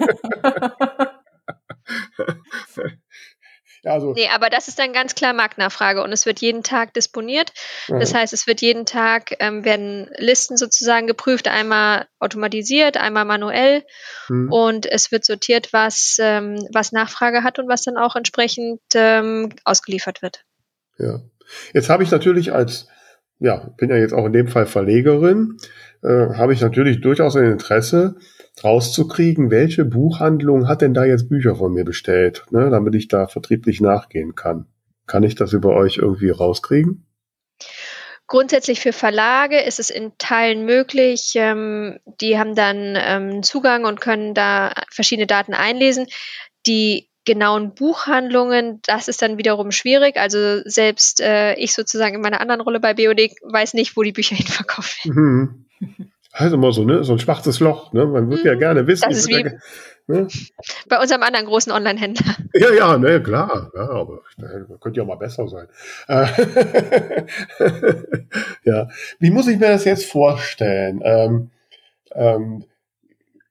Also, 3.85 4.13
nee, 4.13 4.27
aber 4.33 4.49
das 4.49 4.67
ist 4.67 4.79
dann 4.79 4.93
ganz 4.93 5.15
klar 5.15 5.33
Marktnachfrage 5.33 6.03
und 6.03 6.11
es 6.11 6.25
wird 6.25 6.41
jeden 6.41 6.63
Tag 6.63 6.93
disponiert. 6.93 7.53
Mhm. 7.87 7.99
Das 7.99 8.13
heißt, 8.13 8.33
es 8.33 8.47
wird 8.47 8.61
jeden 8.61 8.85
Tag 8.85 9.35
ähm, 9.39 9.63
werden 9.63 10.09
Listen 10.17 10.57
sozusagen 10.57 11.07
geprüft, 11.07 11.47
einmal 11.47 12.07
automatisiert, 12.19 12.97
einmal 12.97 13.25
manuell 13.25 13.83
mhm. 14.27 14.51
und 14.51 14.85
es 14.91 15.11
wird 15.11 15.25
sortiert, 15.25 15.71
was, 15.71 16.17
ähm, 16.19 16.67
was 16.73 16.91
Nachfrage 16.91 17.43
hat 17.43 17.59
und 17.59 17.67
was 17.67 17.83
dann 17.83 17.97
auch 17.97 18.15
entsprechend 18.15 18.81
ähm, 18.95 19.53
ausgeliefert 19.63 20.21
wird. 20.21 20.43
Ja. 20.97 21.21
Jetzt 21.73 21.89
habe 21.89 22.03
ich 22.03 22.11
natürlich 22.11 22.53
als, 22.53 22.87
ja, 23.39 23.69
bin 23.77 23.89
ja 23.89 23.97
jetzt 23.97 24.13
auch 24.13 24.25
in 24.25 24.33
dem 24.33 24.47
Fall 24.47 24.65
Verlegerin, 24.65 25.57
äh, 26.03 26.35
habe 26.35 26.53
ich 26.53 26.61
natürlich 26.61 27.01
durchaus 27.01 27.35
ein 27.35 27.51
Interesse, 27.51 28.15
rauszukriegen, 28.63 29.51
welche 29.51 29.85
Buchhandlung 29.85 30.67
hat 30.67 30.81
denn 30.81 30.93
da 30.93 31.03
jetzt 31.03 31.27
Bücher 31.27 31.55
von 31.55 31.73
mir 31.73 31.83
bestellt, 31.83 32.45
ne, 32.51 32.69
damit 32.69 32.95
ich 32.95 33.07
da 33.07 33.27
vertrieblich 33.27 33.81
nachgehen 33.81 34.35
kann. 34.35 34.67
Kann 35.07 35.23
ich 35.23 35.35
das 35.35 35.53
über 35.53 35.75
euch 35.75 35.97
irgendwie 35.97 36.29
rauskriegen? 36.29 37.05
Grundsätzlich 38.27 38.79
für 38.79 38.93
Verlage 38.93 39.61
ist 39.61 39.79
es 39.79 39.91
in 39.91 40.13
Teilen 40.17 40.65
möglich. 40.65 41.33
Ähm, 41.35 41.99
die 42.21 42.39
haben 42.39 42.55
dann 42.55 42.97
ähm, 42.97 43.43
Zugang 43.43 43.85
und 43.85 44.01
können 44.01 44.33
da 44.33 44.73
verschiedene 44.89 45.27
Daten 45.27 45.53
einlesen. 45.53 46.07
Die 46.65 47.09
genauen 47.25 47.73
Buchhandlungen, 47.73 48.79
das 48.85 49.07
ist 49.07 49.21
dann 49.21 49.38
wiederum 49.38 49.71
schwierig. 49.71 50.17
Also 50.17 50.61
selbst 50.65 51.19
äh, 51.21 51.55
ich 51.55 51.73
sozusagen 51.73 52.15
in 52.15 52.21
meiner 52.21 52.39
anderen 52.39 52.61
Rolle 52.61 52.79
bei 52.79 52.93
BOD 52.93 53.31
weiß 53.43 53.73
nicht, 53.73 53.97
wo 53.97 54.03
die 54.03 54.11
Bücher 54.11 54.35
hinverkauft 54.38 55.05
werden. 55.05 55.65
Mhm. 55.79 56.05
heißt 56.33 56.53
immer 56.53 56.71
so, 56.71 56.83
ne? 56.83 57.03
So 57.03 57.13
ein 57.13 57.19
schwarzes 57.19 57.59
Loch, 57.59 57.91
ne? 57.93 58.05
Man 58.05 58.29
würde 58.29 58.43
ja 58.43 58.55
mhm. 58.55 58.59
gerne 58.59 58.88
wissen. 58.88 59.09
Das 59.09 59.17
ist 59.17 59.27
wie 59.29 59.43
ne? 60.07 60.27
bei 60.88 60.99
unserem 60.99 61.23
anderen 61.23 61.47
großen 61.47 61.71
Online-Händler. 61.71 62.35
Ja, 62.57 62.71
ja, 62.71 62.97
ne, 62.97 63.21
klar. 63.21 63.69
Ja, 63.75 63.89
aber 63.89 64.21
könnte 64.79 65.01
ja 65.01 65.05
mal 65.05 65.17
besser 65.17 65.45
sein. 65.49 65.67
ja. 68.63 68.88
Wie 69.19 69.29
muss 69.29 69.49
ich 69.49 69.59
mir 69.59 69.67
das 69.67 69.83
jetzt 69.83 70.09
vorstellen? 70.09 71.01
Ähm, 71.03 71.51
ähm, 72.13 72.63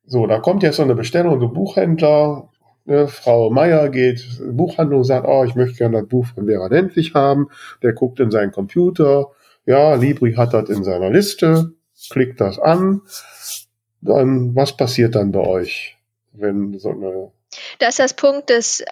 so, 0.06 0.26
da 0.26 0.38
kommt 0.38 0.62
jetzt 0.62 0.76
so 0.76 0.82
eine 0.82 0.94
Bestellung, 0.94 1.38
so 1.38 1.48
Buchhändler, 1.48 2.48
ne, 2.84 3.08
Frau 3.08 3.50
Meier 3.50 3.88
geht, 3.88 4.24
Buchhandlung 4.50 5.04
sagt, 5.04 5.26
oh, 5.28 5.44
ich 5.44 5.54
möchte 5.54 5.76
gerne 5.76 6.00
das 6.00 6.08
Buch 6.08 6.26
von 6.26 6.46
Vera 6.46 6.68
Nentwich 6.68 7.14
haben. 7.14 7.48
Der 7.82 7.92
guckt 7.92 8.20
in 8.20 8.30
seinen 8.30 8.52
Computer. 8.52 9.30
Ja, 9.66 9.94
Libri 9.94 10.34
hat 10.34 10.52
das 10.54 10.68
in 10.68 10.84
seiner 10.84 11.10
Liste 11.10 11.74
klickt 12.10 12.40
das 12.40 12.58
an, 12.58 13.02
dann 14.00 14.54
was 14.54 14.76
passiert 14.76 15.14
dann 15.14 15.32
bei 15.32 15.40
euch, 15.40 15.96
wenn 16.32 16.78
so 16.78 16.90
eine 16.90 17.32
das 17.78 17.90
ist 17.90 17.98
das 18.00 18.14
Punkt, 18.14 18.50
dass 18.50 18.84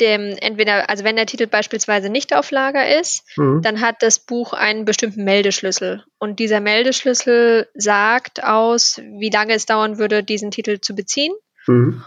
dem 0.00 0.36
entweder, 0.40 0.88
also 0.88 1.02
wenn 1.02 1.16
der 1.16 1.26
Titel 1.26 1.48
beispielsweise 1.48 2.08
nicht 2.08 2.34
auf 2.34 2.52
Lager 2.52 3.00
ist, 3.00 3.24
mhm. 3.36 3.62
dann 3.62 3.80
hat 3.80 3.96
das 4.00 4.20
Buch 4.20 4.52
einen 4.52 4.84
bestimmten 4.84 5.24
Meldeschlüssel. 5.24 6.04
Und 6.18 6.38
dieser 6.38 6.60
Meldeschlüssel 6.60 7.68
sagt 7.74 8.44
aus, 8.44 8.98
wie 9.18 9.28
lange 9.28 9.54
es 9.54 9.66
dauern 9.66 9.98
würde, 9.98 10.22
diesen 10.22 10.52
Titel 10.52 10.78
zu 10.80 10.94
beziehen. 10.94 11.32
Mhm. 11.66 12.02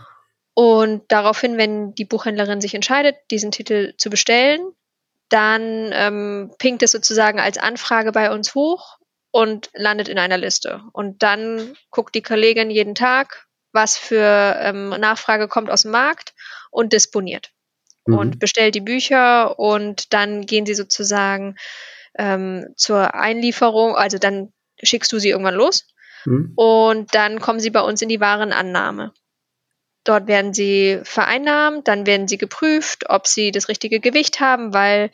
Und 0.55 1.03
daraufhin, 1.07 1.57
wenn 1.57 1.95
die 1.95 2.05
Buchhändlerin 2.05 2.61
sich 2.61 2.75
entscheidet, 2.75 3.15
diesen 3.31 3.51
Titel 3.51 3.93
zu 3.97 4.09
bestellen, 4.09 4.61
dann 5.29 5.89
ähm, 5.93 6.53
pinkt 6.59 6.83
es 6.83 6.91
sozusagen 6.91 7.39
als 7.39 7.57
Anfrage 7.57 8.11
bei 8.11 8.31
uns 8.31 8.53
hoch 8.53 8.99
und 9.31 9.71
landet 9.73 10.09
in 10.09 10.19
einer 10.19 10.37
Liste. 10.37 10.83
Und 10.91 11.23
dann 11.23 11.75
guckt 11.89 12.13
die 12.13 12.21
Kollegin 12.21 12.69
jeden 12.69 12.93
Tag, 12.93 13.47
was 13.71 13.97
für 13.97 14.55
ähm, 14.59 14.89
Nachfrage 14.89 15.47
kommt 15.47 15.71
aus 15.71 15.81
dem 15.81 15.91
Markt 15.91 16.33
und 16.69 16.93
disponiert. 16.93 17.49
Mhm. 18.05 18.17
Und 18.17 18.39
bestellt 18.39 18.75
die 18.75 18.81
Bücher 18.81 19.57
und 19.57 20.13
dann 20.13 20.45
gehen 20.45 20.67
sie 20.67 20.75
sozusagen 20.75 21.55
ähm, 22.15 22.67
zur 22.75 23.15
Einlieferung, 23.15 23.95
also 23.95 24.19
dann 24.19 24.53
schickst 24.81 25.11
du 25.11 25.17
sie 25.17 25.29
irgendwann 25.29 25.55
los 25.55 25.87
mhm. 26.25 26.53
und 26.55 27.15
dann 27.15 27.39
kommen 27.39 27.59
sie 27.59 27.71
bei 27.71 27.81
uns 27.81 28.01
in 28.03 28.09
die 28.09 28.19
Warenannahme. 28.19 29.13
Dort 30.03 30.27
werden 30.27 30.53
sie 30.53 30.99
vereinnahmt, 31.03 31.87
dann 31.87 32.05
werden 32.05 32.27
sie 32.27 32.37
geprüft, 32.37 33.09
ob 33.09 33.25
sie 33.25 33.51
das 33.51 33.69
richtige 33.69 33.99
Gewicht 33.99 34.41
haben, 34.41 34.73
weil 34.73 35.11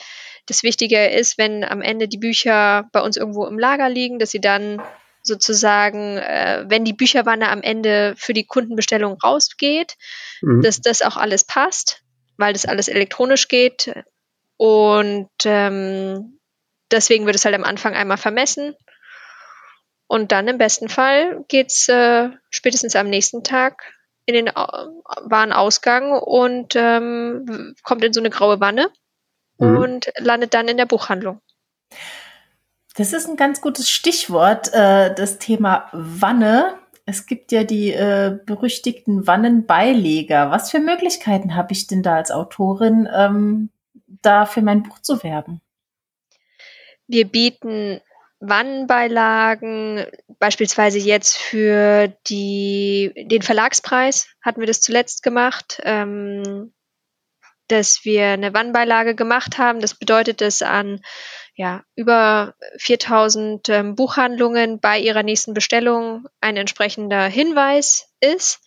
das 0.48 0.64
Wichtige 0.64 1.08
ist, 1.08 1.38
wenn 1.38 1.64
am 1.64 1.82
Ende 1.82 2.08
die 2.08 2.18
Bücher 2.18 2.90
bei 2.92 3.02
uns 3.02 3.16
irgendwo 3.16 3.46
im 3.46 3.60
Lager 3.60 3.88
liegen, 3.88 4.18
dass 4.18 4.32
sie 4.32 4.42
dann 4.42 4.82
sozusagen, 5.22 6.18
äh, 6.18 6.66
wenn 6.68 6.86
die 6.86 6.94
Bücherwanne 6.94 7.50
am 7.50 7.62
Ende 7.62 8.16
für 8.18 8.34
die 8.34 8.46
Kundenbestellung 8.46 9.18
rausgeht, 9.24 9.96
mhm. 10.42 10.62
dass 10.62 10.82
das 10.82 11.02
auch 11.04 11.18
alles 11.18 11.44
passt, 11.44 12.02
weil 12.38 12.54
das 12.54 12.66
alles 12.66 12.88
elektronisch 12.88 13.48
geht. 13.48 13.94
Und 14.58 15.30
ähm, 15.46 16.40
deswegen 16.90 17.26
wird 17.28 17.36
es 17.36 17.46
halt 17.46 17.56
am 17.56 17.64
Anfang 17.64 17.94
einmal 17.94 18.18
vermessen. 18.18 18.76
Und 20.08 20.32
dann 20.32 20.48
im 20.48 20.58
besten 20.58 20.90
Fall 20.90 21.46
geht's 21.48 21.88
äh, 21.90 22.30
spätestens 22.50 22.96
am 22.96 23.10
nächsten 23.10 23.44
Tag 23.44 23.99
in 24.30 24.46
den 24.46 24.54
Warenausgang 24.56 26.12
und 26.12 26.76
ähm, 26.76 27.76
kommt 27.84 28.04
in 28.04 28.14
so 28.14 28.20
eine 28.20 28.30
graue 28.30 28.60
Wanne 28.60 28.90
mhm. 29.58 29.78
und 29.78 30.12
landet 30.18 30.54
dann 30.54 30.68
in 30.68 30.78
der 30.78 30.86
Buchhandlung. 30.86 31.42
Das 32.96 33.14
ist 33.14 33.28
ein 33.28 33.38
ganz 33.38 33.62
gutes 33.62 33.90
Stichwort, 33.90 34.74
äh, 34.74 35.14
das 35.14 35.40
Thema 35.40 35.90
Wanne. 35.94 36.78
Es 37.06 37.26
gibt 37.26 37.52
ja 37.52 37.64
die 37.64 37.92
äh, 37.92 38.38
berüchtigten 38.46 39.26
Wannenbeileger. 39.26 40.52
Was 40.52 40.70
für 40.70 40.80
Möglichkeiten 40.80 41.56
habe 41.56 41.72
ich 41.72 41.88
denn 41.88 42.04
da 42.04 42.16
als 42.16 42.30
Autorin, 42.30 43.08
ähm, 43.14 43.70
da 44.22 44.46
für 44.46 44.62
mein 44.62 44.84
Buch 44.84 45.00
zu 45.00 45.24
werben? 45.24 45.62
Wir 47.08 47.28
bieten 47.28 48.02
Wannenbeilagen, 48.40 50.06
beispielsweise 50.40 50.98
jetzt 50.98 51.38
für 51.38 52.08
die, 52.28 53.12
den 53.16 53.42
Verlagspreis 53.42 54.28
hatten 54.42 54.62
wir 54.62 54.68
das 54.68 54.82
zuletzt 54.82 55.24
gemacht, 55.24 55.82
ähm, 55.84 56.74
dass 57.68 58.02
wir 58.04 58.28
eine 58.28 58.54
Wannenbeilage 58.54 59.14
gemacht 59.16 59.58
haben. 59.58 59.82
Das 59.82 59.94
bedeutet, 59.94 60.42
dass 60.42 60.62
an 60.62 61.02
ja, 61.54 61.84
über 61.96 62.56
4000 62.78 63.68
ähm, 63.70 63.96
Buchhandlungen 63.96 64.80
bei 64.80 64.98
ihrer 64.98 65.24
nächsten 65.24 65.54
Bestellung 65.54 66.26
ein 66.40 66.56
entsprechender 66.56 67.26
Hinweis 67.26 68.14
ist. 68.22 68.62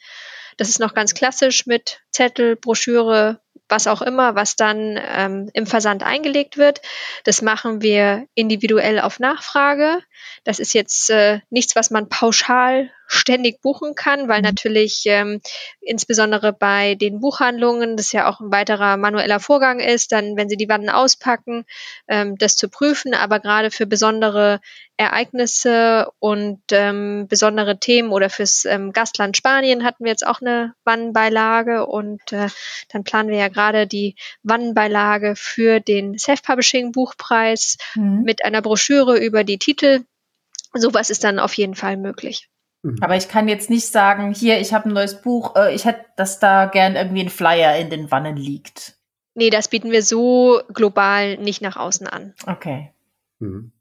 Das 0.58 0.68
ist 0.68 0.78
noch 0.78 0.92
ganz 0.92 1.14
klassisch 1.14 1.66
mit 1.66 2.02
Zettel, 2.10 2.56
Broschüre, 2.56 3.40
was 3.72 3.86
auch 3.86 4.02
immer, 4.02 4.34
was 4.36 4.54
dann 4.54 5.00
ähm, 5.16 5.50
im 5.54 5.66
Versand 5.66 6.04
eingelegt 6.04 6.58
wird. 6.58 6.82
Das 7.24 7.40
machen 7.40 7.80
wir 7.80 8.26
individuell 8.34 9.00
auf 9.00 9.18
Nachfrage. 9.18 9.98
Das 10.44 10.60
ist 10.60 10.74
jetzt 10.74 11.08
äh, 11.08 11.40
nichts, 11.48 11.74
was 11.74 11.90
man 11.90 12.10
pauschal 12.10 12.90
ständig 13.12 13.60
buchen 13.60 13.94
kann, 13.94 14.28
weil 14.28 14.38
mhm. 14.38 14.46
natürlich 14.46 15.02
ähm, 15.06 15.40
insbesondere 15.80 16.52
bei 16.52 16.94
den 16.94 17.20
Buchhandlungen 17.20 17.96
das 17.96 18.12
ja 18.12 18.28
auch 18.28 18.40
ein 18.40 18.52
weiterer 18.52 18.96
manueller 18.96 19.40
Vorgang 19.40 19.80
ist, 19.80 20.12
dann, 20.12 20.36
wenn 20.36 20.48
sie 20.48 20.56
die 20.56 20.68
Wannen 20.68 20.90
auspacken, 20.90 21.64
ähm, 22.08 22.36
das 22.38 22.56
zu 22.56 22.68
prüfen. 22.68 23.14
Aber 23.14 23.40
gerade 23.40 23.70
für 23.70 23.86
besondere 23.86 24.60
Ereignisse 24.96 26.08
und 26.18 26.60
ähm, 26.70 27.26
besondere 27.28 27.78
Themen 27.78 28.10
oder 28.12 28.30
fürs 28.30 28.64
ähm, 28.64 28.92
Gastland 28.92 29.36
Spanien 29.36 29.84
hatten 29.84 30.04
wir 30.04 30.10
jetzt 30.10 30.26
auch 30.26 30.40
eine 30.40 30.74
Wannenbeilage 30.84 31.86
und 31.86 32.20
äh, 32.32 32.48
dann 32.90 33.04
planen 33.04 33.28
wir 33.28 33.38
ja 33.38 33.48
gerade 33.48 33.86
die 33.86 34.16
Wannenbeilage 34.42 35.34
für 35.36 35.80
den 35.80 36.18
Self-Publishing 36.18 36.92
Buchpreis 36.92 37.78
mhm. 37.94 38.22
mit 38.22 38.44
einer 38.44 38.62
Broschüre 38.62 39.18
über 39.18 39.44
die 39.44 39.58
Titel. 39.58 40.04
Sowas 40.74 41.10
ist 41.10 41.24
dann 41.24 41.38
auf 41.38 41.54
jeden 41.54 41.74
Fall 41.74 41.96
möglich. 41.96 42.48
Mhm. 42.82 42.98
Aber 43.00 43.16
ich 43.16 43.28
kann 43.28 43.48
jetzt 43.48 43.70
nicht 43.70 43.86
sagen, 43.86 44.32
hier, 44.32 44.60
ich 44.60 44.74
habe 44.74 44.88
ein 44.88 44.94
neues 44.94 45.20
Buch, 45.22 45.56
äh, 45.56 45.74
ich 45.74 45.84
hätte, 45.84 46.04
dass 46.16 46.40
da 46.40 46.66
gern 46.66 46.96
irgendwie 46.96 47.22
ein 47.22 47.30
Flyer 47.30 47.76
in 47.76 47.90
den 47.90 48.10
Wannen 48.10 48.36
liegt. 48.36 48.96
Nee, 49.34 49.50
das 49.50 49.68
bieten 49.68 49.90
wir 49.90 50.02
so 50.02 50.60
global 50.74 51.38
nicht 51.38 51.62
nach 51.62 51.76
außen 51.76 52.06
an. 52.06 52.34
Okay. 52.46 52.92
Mhm. 53.38 53.72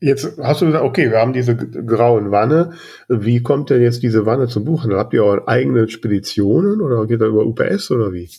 Jetzt 0.00 0.38
hast 0.38 0.60
du 0.60 0.66
gesagt, 0.66 0.84
okay, 0.84 1.10
wir 1.10 1.18
haben 1.18 1.32
diese 1.32 1.56
grauen 1.56 2.30
Wanne. 2.30 2.74
Wie 3.08 3.42
kommt 3.42 3.70
denn 3.70 3.80
jetzt 3.80 4.02
diese 4.02 4.26
Wanne 4.26 4.48
zum 4.48 4.64
Buchhandel? 4.64 4.98
Habt 4.98 5.14
ihr 5.14 5.24
eure 5.24 5.48
eigenen 5.48 5.88
Speditionen 5.88 6.82
oder 6.82 7.06
geht 7.06 7.22
da 7.22 7.26
über 7.26 7.46
UPS 7.46 7.90
oder 7.90 8.12
wie? 8.12 8.30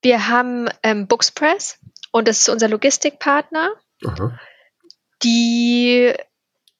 Wir 0.00 0.28
haben 0.28 0.68
ähm, 0.82 1.08
Bookspress 1.08 1.80
und 2.12 2.28
das 2.28 2.38
ist 2.38 2.48
unser 2.48 2.68
Logistikpartner. 2.68 3.72
Aha. 4.04 4.38
Die 5.24 6.12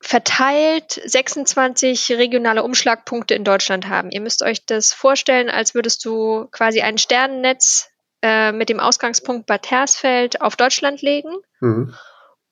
verteilt 0.05 1.01
26 1.05 2.12
regionale 2.12 2.62
Umschlagpunkte 2.62 3.35
in 3.35 3.43
Deutschland 3.43 3.88
haben. 3.88 4.11
Ihr 4.11 4.21
müsst 4.21 4.43
euch 4.43 4.67
das 4.67 4.93
vorstellen, 4.93 5.49
als 5.49 5.75
würdest 5.75 6.05
du 6.05 6.47
quasi 6.53 6.83
ein 6.83 6.99
Sternennetz 6.99 7.90
äh, 8.23 8.53
mit 8.53 8.69
dem 8.69 8.81
Ausgangspunkt 8.81 9.47
Bad 9.47 9.71
Hersfeld 9.71 10.43
auf 10.43 10.57
Deutschland 10.57 11.01
legen. 11.01 11.35
Mhm. 11.61 11.95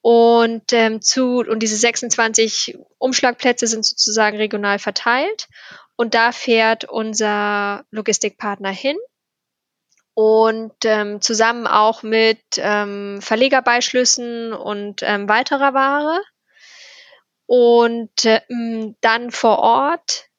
Und 0.01 0.73
ähm, 0.73 1.03
zu 1.03 1.41
und 1.41 1.63
diese 1.63 1.77
26 1.77 2.79
Umschlagplätze 2.99 3.67
sind 3.67 3.85
sozusagen 3.85 4.39
regional 4.39 4.79
verteilt. 4.79 5.49
Und 5.95 6.15
da 6.15 6.33
fährt 6.33 6.85
unser 6.85 7.85
Logistikpartner 7.91 8.71
hin 8.71 8.97
und 10.15 10.73
ähm, 10.85 11.21
zusammen 11.21 11.67
auch 11.67 12.03
mit 12.03 12.43
ähm, 12.57 13.21
Verlegerbeischlüssen 13.21 14.55
und 14.55 15.03
ähm, 15.03 15.29
weiterer 15.29 15.75
Ware. 15.75 16.21
Und 17.55 18.25
ähm, 18.25 18.97
dann 19.03 19.31
vor 19.31 19.59
Ort 19.59 20.31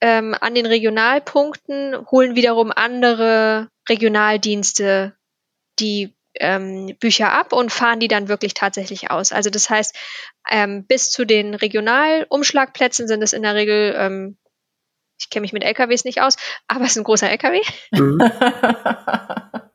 ähm, 0.00 0.34
an 0.40 0.54
den 0.54 0.64
Regionalpunkten 0.64 2.06
holen 2.10 2.34
wiederum 2.34 2.72
andere 2.74 3.68
Regionaldienste 3.90 5.14
die 5.78 6.16
ähm, 6.36 6.96
Bücher 6.98 7.30
ab 7.30 7.52
und 7.52 7.72
fahren 7.72 8.00
die 8.00 8.08
dann 8.08 8.28
wirklich 8.28 8.54
tatsächlich 8.54 9.10
aus. 9.10 9.32
Also 9.32 9.50
das 9.50 9.68
heißt, 9.68 9.94
ähm, 10.50 10.86
bis 10.86 11.10
zu 11.10 11.26
den 11.26 11.54
Regionalumschlagplätzen 11.54 13.06
sind 13.06 13.20
es 13.20 13.34
in 13.34 13.42
der 13.42 13.54
Regel, 13.54 13.94
ähm, 13.94 14.38
ich 15.20 15.28
kenne 15.28 15.42
mich 15.42 15.52
mit 15.52 15.64
LKWs 15.64 16.06
nicht 16.06 16.22
aus, 16.22 16.38
aber 16.68 16.86
es 16.86 16.92
ist 16.92 16.96
ein 16.96 17.04
großer 17.04 17.28
LKW. 17.28 17.60
Mhm. 17.90 18.18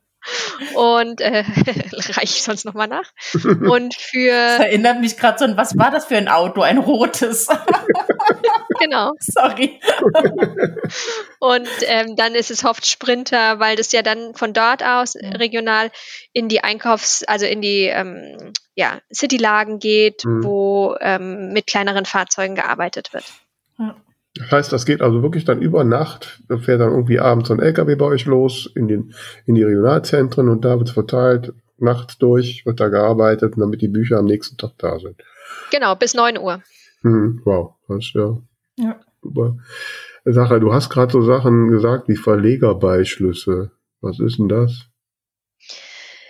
und 0.76 1.22
äh, 1.22 1.44
reiche 1.94 2.24
ich 2.24 2.44
sonst 2.44 2.66
nochmal 2.66 2.88
nach. 2.88 3.12
Und 3.34 3.96
für. 3.96 4.32
Das 4.32 4.60
erinnert 4.60 5.00
mich 5.00 5.18
gerade 5.18 5.40
so 5.40 5.46
an, 5.46 5.58
was 5.58 5.78
war 5.78 5.92
das 5.92 6.06
für 6.06 6.18
ein 6.18 6.28
Auto? 6.28 6.62
Ein 6.62 6.78
rotes. 6.78 7.48
genau. 8.80 9.14
Sorry. 9.20 9.80
und 11.40 11.70
ähm, 11.84 12.16
dann 12.16 12.36
ist 12.36 12.52
es 12.52 12.64
oft 12.66 12.86
Sprinter, 12.86 13.60
weil 13.60 13.76
das 13.76 13.92
ja 13.92 14.02
dann 14.02 14.34
von 14.36 14.54
dort 14.54 14.84
aus 14.84 15.16
regional 15.16 15.92
in 16.34 16.50
die 16.50 16.64
Einkaufs-, 16.64 17.24
also 17.24 17.46
in 17.46 17.62
die 17.62 17.86
ähm, 17.86 18.54
ja, 18.76 19.00
City-Lagen 19.14 19.80
geht, 19.80 20.24
mhm. 20.26 20.44
wo 20.44 20.96
ähm, 21.02 21.52
mit 21.52 21.68
kleineren 21.68 22.06
Fahrzeugen 22.06 22.56
gearbeitet 22.56 23.14
wird. 23.14 23.26
Ja. 23.80 23.96
Das 24.40 24.52
heißt, 24.52 24.74
das 24.74 24.86
geht 24.86 25.02
also 25.02 25.22
wirklich 25.22 25.46
dann 25.46 25.62
über 25.62 25.84
Nacht, 25.84 26.42
da 26.48 26.58
fährt 26.58 26.82
dann 26.82 26.92
irgendwie 26.92 27.20
abends 27.20 27.52
ein 27.52 27.60
LKW 27.60 27.96
bei 27.96 28.06
euch 28.06 28.26
los 28.26 28.72
in, 28.76 28.88
den, 28.88 29.14
in 29.46 29.56
die 29.56 29.64
Regionalzentren 29.64 30.50
und 30.50 30.66
da 30.66 30.78
wird 30.78 30.90
es 30.90 30.94
verteilt, 30.94 31.54
nachts 31.78 32.18
durch 32.18 32.66
wird 32.66 32.80
da 32.80 32.90
gearbeitet, 32.90 33.54
damit 33.58 33.82
die 33.82 33.88
Bücher 33.88 34.18
am 34.18 34.26
nächsten 34.26 34.58
Tag 34.58 34.72
da 34.78 35.00
sind. 35.00 35.22
Genau, 35.72 35.96
bis 35.96 36.14
9 36.14 36.38
Uhr. 36.38 36.62
Mhm, 37.04 37.42
wow, 37.46 37.76
das 37.88 37.98
ist 37.98 38.14
ja, 38.16 38.38
ja. 38.78 39.00
super. 39.22 39.58
Sache, 40.26 40.60
du 40.60 40.74
hast 40.74 40.90
gerade 40.90 41.12
so 41.12 41.22
Sachen 41.22 41.70
gesagt 41.70 42.10
wie 42.10 42.18
Verlegerbeischlüsse. 42.18 43.72
Was 44.02 44.20
ist 44.20 44.40
denn 44.40 44.50
das? 44.50 44.88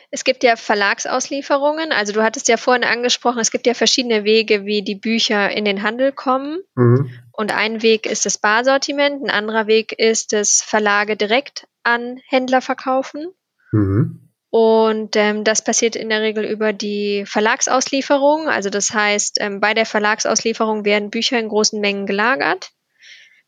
Es 0.09 0.23
gibt 0.23 0.43
ja 0.43 0.55
Verlagsauslieferungen. 0.55 1.91
Also 1.91 2.13
du 2.13 2.23
hattest 2.23 2.47
ja 2.47 2.57
vorhin 2.57 2.83
angesprochen, 2.83 3.39
es 3.39 3.51
gibt 3.51 3.67
ja 3.67 3.73
verschiedene 3.73 4.23
Wege, 4.23 4.65
wie 4.65 4.81
die 4.81 4.95
Bücher 4.95 5.49
in 5.51 5.65
den 5.65 5.83
Handel 5.83 6.11
kommen. 6.11 6.59
Mhm. 6.75 7.09
Und 7.37 7.53
ein 7.53 7.83
Weg 7.83 8.07
ist 8.07 8.25
das 8.25 8.39
Barsortiment, 8.39 9.23
ein 9.23 9.29
anderer 9.29 9.67
Weg 9.67 9.93
ist 9.93 10.33
das 10.33 10.63
Verlage 10.63 11.15
direkt 11.15 11.67
an 11.83 12.19
Händler 12.27 12.61
verkaufen. 12.61 13.31
Mhm. 13.71 14.31
Und 14.49 15.15
ähm, 15.15 15.43
das 15.43 15.63
passiert 15.63 15.95
in 15.95 16.09
der 16.09 16.21
Regel 16.21 16.45
über 16.45 16.73
die 16.73 17.25
Verlagsauslieferung. 17.27 18.49
Also 18.49 18.71
das 18.71 18.91
heißt, 18.91 19.37
ähm, 19.39 19.59
bei 19.59 19.75
der 19.75 19.85
Verlagsauslieferung 19.85 20.83
werden 20.83 21.11
Bücher 21.11 21.37
in 21.37 21.49
großen 21.49 21.79
Mengen 21.79 22.07
gelagert. 22.07 22.71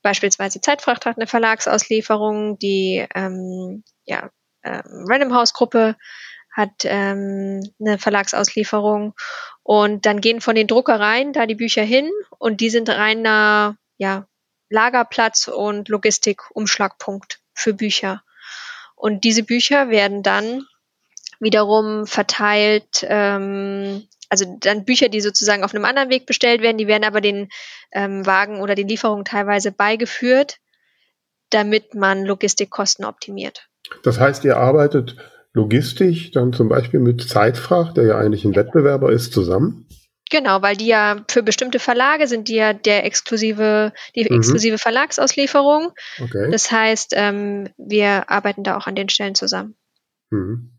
Beispielsweise 0.03 0.61
Zeitfracht 0.61 1.07
hat 1.07 1.17
eine 1.17 1.25
Verlagsauslieferung, 1.25 2.59
die 2.59 3.07
ähm, 3.15 3.83
ja, 4.05 4.29
ähm, 4.63 4.83
Random 5.07 5.33
House 5.33 5.53
Gruppe 5.53 5.95
hat 6.59 6.83
ähm, 6.83 7.63
eine 7.79 7.97
Verlagsauslieferung 7.97 9.13
und 9.63 10.05
dann 10.05 10.19
gehen 10.19 10.41
von 10.41 10.55
den 10.55 10.67
Druckereien 10.67 11.31
da 11.31 11.45
die 11.45 11.55
Bücher 11.55 11.83
hin 11.83 12.11
und 12.37 12.59
die 12.59 12.69
sind 12.69 12.89
reiner 12.89 13.77
ja, 13.97 14.27
Lagerplatz 14.69 15.47
und 15.47 15.87
Logistikumschlagpunkt 15.89 17.39
für 17.53 17.73
Bücher. 17.73 18.21
Und 18.95 19.23
diese 19.23 19.43
Bücher 19.43 19.89
werden 19.89 20.21
dann 20.21 20.65
wiederum 21.39 22.05
verteilt, 22.05 23.05
ähm, 23.07 24.07
also 24.27 24.57
dann 24.59 24.83
Bücher, 24.83 25.07
die 25.07 25.21
sozusagen 25.21 25.63
auf 25.63 25.73
einem 25.73 25.85
anderen 25.85 26.09
Weg 26.09 26.25
bestellt 26.25 26.61
werden, 26.61 26.77
die 26.77 26.87
werden 26.87 27.05
aber 27.05 27.21
den 27.21 27.49
ähm, 27.91 28.25
Wagen 28.25 28.59
oder 28.59 28.75
den 28.75 28.89
Lieferungen 28.89 29.23
teilweise 29.23 29.71
beigeführt, 29.71 30.57
damit 31.49 31.95
man 31.95 32.25
Logistikkosten 32.25 33.05
optimiert. 33.05 33.69
Das 34.03 34.19
heißt, 34.19 34.43
ihr 34.43 34.57
arbeitet 34.57 35.15
logistisch 35.53 36.31
dann 36.31 36.53
zum 36.53 36.69
Beispiel 36.69 36.99
mit 36.99 37.27
Zeitfracht, 37.27 37.97
der 37.97 38.05
ja 38.05 38.17
eigentlich 38.17 38.45
ein 38.45 38.55
Wettbewerber 38.55 39.11
ist, 39.11 39.33
zusammen? 39.33 39.87
Genau, 40.29 40.61
weil 40.61 40.75
die 40.75 40.87
ja 40.87 41.23
für 41.27 41.41
bestimmte 41.41 41.79
Verlage 41.79 42.27
sind 42.27 42.49
die 42.49 42.55
ja 42.55 42.73
der 42.73 43.03
exklusive, 43.05 43.93
die 44.15 44.29
mhm. 44.29 44.37
exklusive 44.37 44.77
Verlagsauslieferung. 44.77 45.91
Okay. 46.21 46.51
Das 46.51 46.71
heißt, 46.71 47.13
ähm, 47.15 47.69
wir 47.77 48.29
arbeiten 48.29 48.63
da 48.63 48.77
auch 48.77 48.85
an 48.85 48.95
den 48.95 49.09
Stellen 49.09 49.33
zusammen. 49.33 49.75
Mhm. 50.29 50.71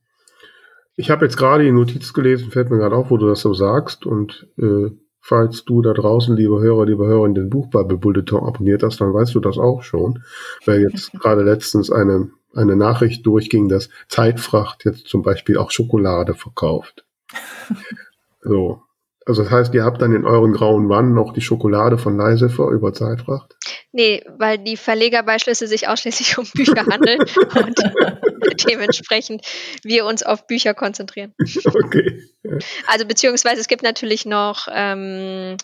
Ich 0.95 1.11
habe 1.11 1.25
jetzt 1.25 1.37
gerade 1.37 1.65
die 1.65 1.73
Notiz 1.73 2.13
gelesen, 2.13 2.51
fällt 2.51 2.71
mir 2.71 2.79
gerade 2.79 2.95
auf, 2.95 3.11
wo 3.11 3.17
du 3.17 3.27
das 3.27 3.41
so 3.41 3.53
sagst. 3.53 4.07
Und 4.07 4.49
äh, 4.57 4.91
falls 5.21 5.65
du 5.65 5.83
da 5.83 5.95
draußen, 5.95 6.37
liebe 6.37 6.61
Hörer, 6.61 6.87
liebe 6.87 7.07
Hörer, 7.07 7.29
den 7.31 7.51
Buchbubble 7.51 7.99
Bulletin 7.99 8.39
abonniert 8.39 8.83
hast, 8.83 9.01
dann 9.01 9.13
weißt 9.13 9.35
du 9.35 9.41
das 9.41 9.59
auch 9.59 9.83
schon. 9.83 10.23
Weil 10.65 10.83
jetzt 10.83 11.13
gerade 11.21 11.43
letztens 11.43 11.91
eine 11.91 12.31
eine 12.55 12.77
Nachricht 12.77 13.25
durchging, 13.27 13.69
dass 13.69 13.89
Zeitfracht 14.09 14.85
jetzt 14.85 15.07
zum 15.07 15.23
Beispiel 15.23 15.59
auch 15.59 15.71
Schokolade 15.71 16.35
verkauft. 16.35 17.05
so. 18.43 18.83
Also 19.27 19.43
das 19.43 19.53
heißt, 19.53 19.75
ihr 19.75 19.85
habt 19.85 20.01
dann 20.01 20.15
in 20.15 20.25
euren 20.25 20.53
grauen 20.53 20.89
Wannen 20.89 21.15
noch 21.15 21.33
die 21.33 21.43
Schokolade 21.43 21.99
von 21.99 22.17
Leisefer 22.17 22.69
über 22.69 22.93
Zeitfracht? 22.95 23.55
Nee, 23.93 24.25
weil 24.39 24.59
die 24.59 24.77
Verlegerbeischlüsse 24.77 25.67
sich 25.67 25.89
ausschließlich 25.89 26.39
um 26.39 26.47
Bücher 26.55 26.87
handeln 26.87 27.21
und 27.21 27.79
dementsprechend 28.69 29.47
wir 29.85 30.07
uns 30.07 30.23
auf 30.23 30.47
Bücher 30.47 30.75
konzentrieren. 30.75 31.35
Okay. 31.39 32.25
Also 32.87 33.07
beziehungsweise 33.07 33.61
es 33.61 33.69
gibt 33.69 33.83
natürlich 33.83 34.25
noch 34.25 34.67
ähm, 34.73 35.59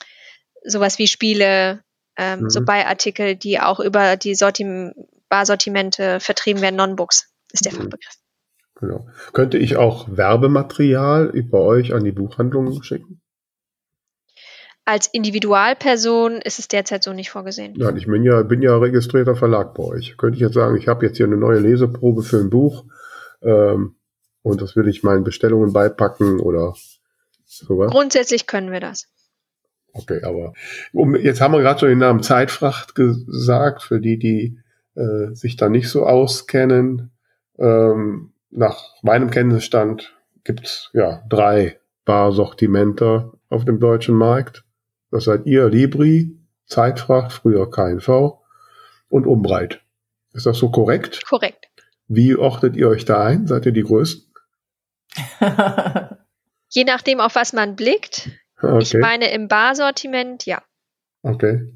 sowas 0.63 0.99
wie 0.99 1.07
Spiele, 1.07 1.83
ähm, 2.17 2.41
mhm. 2.41 2.51
so 2.51 2.65
Beiartikel, 2.65 3.37
die 3.37 3.59
auch 3.59 3.81
über 3.81 4.17
die 4.17 4.35
Sortim 4.35 4.93
Barsortimente 5.29 6.21
vertrieben 6.21 6.63
werden. 6.63 6.77
Non-Books 6.77 7.33
ist 7.53 7.65
der 7.65 7.73
mhm. 7.73 7.77
Fachbegriff. 7.77 8.17
Genau. 8.79 9.07
Könnte 9.33 9.59
ich 9.59 9.77
auch 9.77 10.07
Werbematerial 10.09 11.31
über 11.31 11.63
euch 11.63 11.95
an 11.95 12.05
die 12.05 12.13
Buchhandlungen 12.13 12.83
schicken? 12.83 13.23
Als 14.85 15.09
Individualperson 15.09 16.41
ist 16.43 16.61
es 16.61 16.69
derzeit 16.69 17.03
so 17.03 17.13
nicht 17.13 17.31
vorgesehen. 17.31 17.75
Nein, 17.77 17.97
ich 17.97 18.07
bin 18.07 18.23
ja, 18.23 18.43
bin 18.43 18.63
ja 18.63 18.77
registrierter 18.77 19.35
Verlag 19.35 19.75
bei 19.75 19.83
euch. 19.83 20.17
Könnte 20.17 20.37
ich 20.37 20.43
jetzt 20.43 20.55
sagen, 20.55 20.77
ich 20.77 20.87
habe 20.87 21.07
jetzt 21.07 21.17
hier 21.17 21.27
eine 21.27 21.37
neue 21.37 21.59
Leseprobe 21.59 22.23
für 22.23 22.39
ein 22.39 22.51
Buch 22.51 22.85
ähm, 23.43 23.97
und 24.43 24.63
das 24.63 24.77
will 24.77 24.87
ich 24.87 25.03
meinen 25.03 25.25
Bestellungen 25.25 25.73
beipacken 25.73 26.39
oder 26.39 26.75
sowas? 27.47 27.91
Grundsätzlich 27.91 28.47
können 28.47 28.71
wir 28.71 28.79
das. 28.81 29.09
Okay, 29.93 30.23
aber 30.23 30.53
um, 30.93 31.17
jetzt 31.17 31.41
haben 31.41 31.53
wir 31.53 31.63
gerade 31.63 31.81
schon 31.81 31.89
den 31.89 31.99
Namen 31.99 32.23
Zeitfracht 32.23 32.95
gesagt, 32.95 33.83
für 33.83 34.01
die, 34.01 34.19
die 34.19 34.59
äh, 34.97 35.35
sich 35.35 35.57
da 35.57 35.69
nicht 35.69 35.89
so 35.89 36.07
auskennen. 36.07 37.13
Ähm, 37.59 38.33
nach 38.51 38.95
meinem 39.03 39.31
Kenntnisstand 39.31 40.17
gibt's 40.45 40.91
ja 40.93 41.23
drei 41.29 41.79
Barsortimenter 42.05 43.33
auf 43.49 43.65
dem 43.65 43.79
deutschen 43.79 44.15
Markt. 44.15 44.65
Das 45.11 45.25
seid 45.25 45.47
ihr, 45.47 45.69
Libri, 45.69 46.39
Zeitfracht, 46.67 47.33
früher 47.33 47.71
KNV 47.71 48.39
und 49.09 49.27
Umbreit. 49.27 49.83
Ist 50.33 50.47
das 50.47 50.59
so 50.59 50.71
korrekt? 50.71 51.25
Korrekt. 51.27 51.69
Wie 52.09 52.37
ordnet 52.37 52.77
ihr 52.77 52.89
euch 52.89 53.05
da 53.05 53.25
ein? 53.25 53.47
Seid 53.47 53.67
ihr 53.67 53.73
die 53.73 53.83
Größten? 53.83 54.33
Je 56.69 56.85
nachdem, 56.85 57.21
auf 57.21 57.35
was 57.35 57.53
man 57.53 57.77
blickt. 57.77 58.31
Okay. 58.61 58.83
Ich 58.83 58.95
meine, 58.95 59.31
im 59.31 59.49
Barsortiment, 59.49 60.47
ja. 60.47 60.63
Okay 61.23 61.73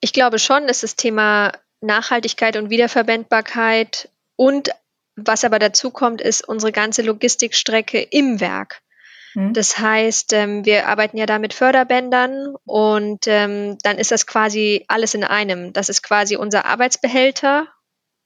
Ich 0.00 0.12
glaube 0.12 0.38
schon, 0.38 0.66
dass 0.66 0.80
das 0.80 0.96
Thema 0.96 1.52
Nachhaltigkeit 1.80 2.56
und 2.56 2.70
Wiederverwendbarkeit 2.70 4.08
und 4.36 4.70
was 5.16 5.44
aber 5.44 5.58
dazu 5.58 5.90
kommt, 5.90 6.22
ist 6.22 6.48
unsere 6.48 6.72
ganze 6.72 7.02
Logistikstrecke 7.02 8.00
im 8.00 8.40
Werk. 8.40 8.81
Mhm. 9.34 9.52
Das 9.52 9.78
heißt, 9.78 10.32
ähm, 10.32 10.64
wir 10.64 10.88
arbeiten 10.88 11.16
ja 11.16 11.26
da 11.26 11.38
mit 11.38 11.54
Förderbändern 11.54 12.54
und 12.64 13.26
ähm, 13.26 13.78
dann 13.82 13.98
ist 13.98 14.10
das 14.10 14.26
quasi 14.26 14.84
alles 14.88 15.14
in 15.14 15.24
einem. 15.24 15.72
Das 15.72 15.88
ist 15.88 16.02
quasi 16.02 16.36
unser 16.36 16.64
Arbeitsbehälter 16.66 17.68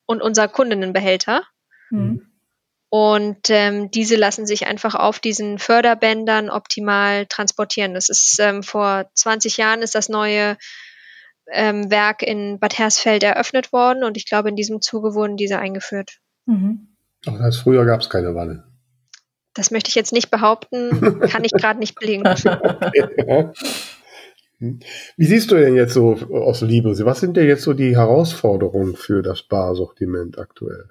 und 0.07 0.23
unser 0.23 0.49
Kundinnenbehälter. 0.49 1.43
Mhm. 1.91 2.33
Und 2.89 3.51
ähm, 3.51 3.91
diese 3.91 4.17
lassen 4.17 4.47
sich 4.47 4.67
einfach 4.67 4.95
auf 4.95 5.19
diesen 5.19 5.59
Förderbändern 5.59 6.51
optimal 6.51 7.27
transportieren. 7.27 7.95
Das 7.95 8.09
ist 8.09 8.39
ähm, 8.41 8.63
vor 8.63 9.11
20 9.15 9.57
Jahren 9.57 9.83
ist 9.83 9.95
das 9.95 10.09
neue 10.09 10.57
ähm, 11.51 11.91
Werk 11.91 12.23
in 12.23 12.59
Bad 12.59 12.79
Hersfeld 12.79 13.23
eröffnet 13.23 13.73
worden 13.73 14.05
und 14.05 14.17
ich 14.17 14.25
glaube, 14.25 14.49
in 14.49 14.57
diesem 14.57 14.81
Zuge 14.81 15.15
wurden 15.15 15.37
diese 15.37 15.59
eingeführt. 15.59 16.19
Mhm. 16.47 16.97
Ach, 17.27 17.41
als 17.41 17.59
früher 17.59 17.85
gab 17.85 18.01
es 18.01 18.09
keine 18.09 18.35
Wanne. 18.35 18.65
Das 19.57 19.71
möchte 19.71 19.89
ich 19.89 19.95
jetzt 19.95 20.13
nicht 20.13 20.31
behaupten, 20.31 21.21
kann 21.29 21.45
ich 21.45 21.53
gerade 21.53 21.81
nicht 21.81 21.99
belegen. 21.99 22.23
Wie 24.59 25.25
siehst 25.25 25.51
du 25.51 25.57
denn 25.57 25.77
jetzt 25.77 25.93
so 25.93 26.13
aus 26.13 26.63
Liebe? 26.63 26.95
Was 27.05 27.21
sind 27.21 27.37
denn 27.37 27.47
jetzt 27.47 27.63
so 27.63 27.73
die 27.75 27.97
Herausforderungen 27.97 28.97
für 28.97 29.23
das 29.23 29.43
Barsortiment 29.43 30.39
aktuell? 30.39 30.91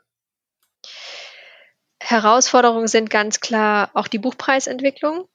Herausforderungen 1.99 2.87
sind 2.87 3.09
ganz 3.09 3.39
klar 3.39 3.89
auch 3.93 4.07
die 4.07 4.19
Buchpreisentwicklung. 4.19 5.27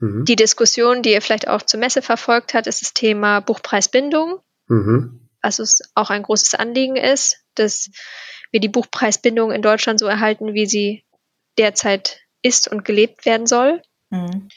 Mhm. 0.00 0.24
Die 0.24 0.34
Diskussion, 0.34 1.02
die 1.02 1.12
ihr 1.12 1.22
vielleicht 1.22 1.46
auch 1.46 1.62
zur 1.62 1.78
Messe 1.78 2.02
verfolgt 2.02 2.54
hat, 2.54 2.66
ist 2.66 2.82
das 2.82 2.94
Thema 2.94 3.40
Buchpreisbindung. 3.40 4.40
Mhm. 4.66 5.28
Also 5.40 5.62
es 5.62 5.82
auch 5.94 6.10
ein 6.10 6.24
großes 6.24 6.54
Anliegen 6.54 6.96
ist, 6.96 7.44
dass 7.54 7.90
wir 8.50 8.60
die 8.60 8.68
Buchpreisbindung 8.68 9.52
in 9.52 9.62
Deutschland 9.62 10.00
so 10.00 10.06
erhalten, 10.06 10.54
wie 10.54 10.66
sie 10.66 11.04
derzeit 11.58 12.20
ist 12.42 12.68
und 12.68 12.84
gelebt 12.84 13.26
werden 13.26 13.46
soll. 13.46 13.82
Mhm. 14.10 14.48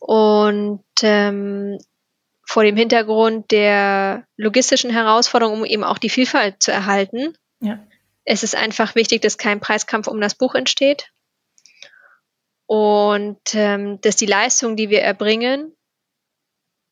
Und 0.00 0.84
ähm, 1.02 1.78
vor 2.44 2.64
dem 2.64 2.76
Hintergrund 2.76 3.50
der 3.50 4.26
logistischen 4.36 4.90
Herausforderung, 4.90 5.60
um 5.60 5.64
eben 5.64 5.84
auch 5.84 5.98
die 5.98 6.10
Vielfalt 6.10 6.62
zu 6.62 6.70
erhalten, 6.70 7.36
ja. 7.60 7.78
es 8.24 8.42
ist 8.42 8.56
einfach 8.56 8.94
wichtig, 8.94 9.22
dass 9.22 9.38
kein 9.38 9.60
Preiskampf 9.60 10.06
um 10.08 10.20
das 10.20 10.34
Buch 10.34 10.54
entsteht 10.54 11.10
und 12.66 13.54
ähm, 13.54 14.00
dass 14.00 14.16
die 14.16 14.26
Leistung, 14.26 14.76
die 14.76 14.90
wir 14.90 15.02
erbringen, 15.02 15.74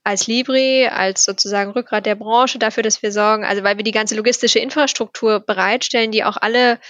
als 0.02 0.26
Libri, 0.26 0.86
als 0.86 1.24
sozusagen 1.24 1.72
Rückgrat 1.72 2.06
der 2.06 2.14
Branche 2.14 2.58
dafür, 2.58 2.82
dass 2.82 3.02
wir 3.02 3.12
sorgen, 3.12 3.44
also 3.44 3.62
weil 3.62 3.76
wir 3.76 3.84
die 3.84 3.92
ganze 3.92 4.16
logistische 4.16 4.58
Infrastruktur 4.58 5.40
bereitstellen, 5.40 6.10
die 6.10 6.24
auch 6.24 6.36
alle 6.36 6.80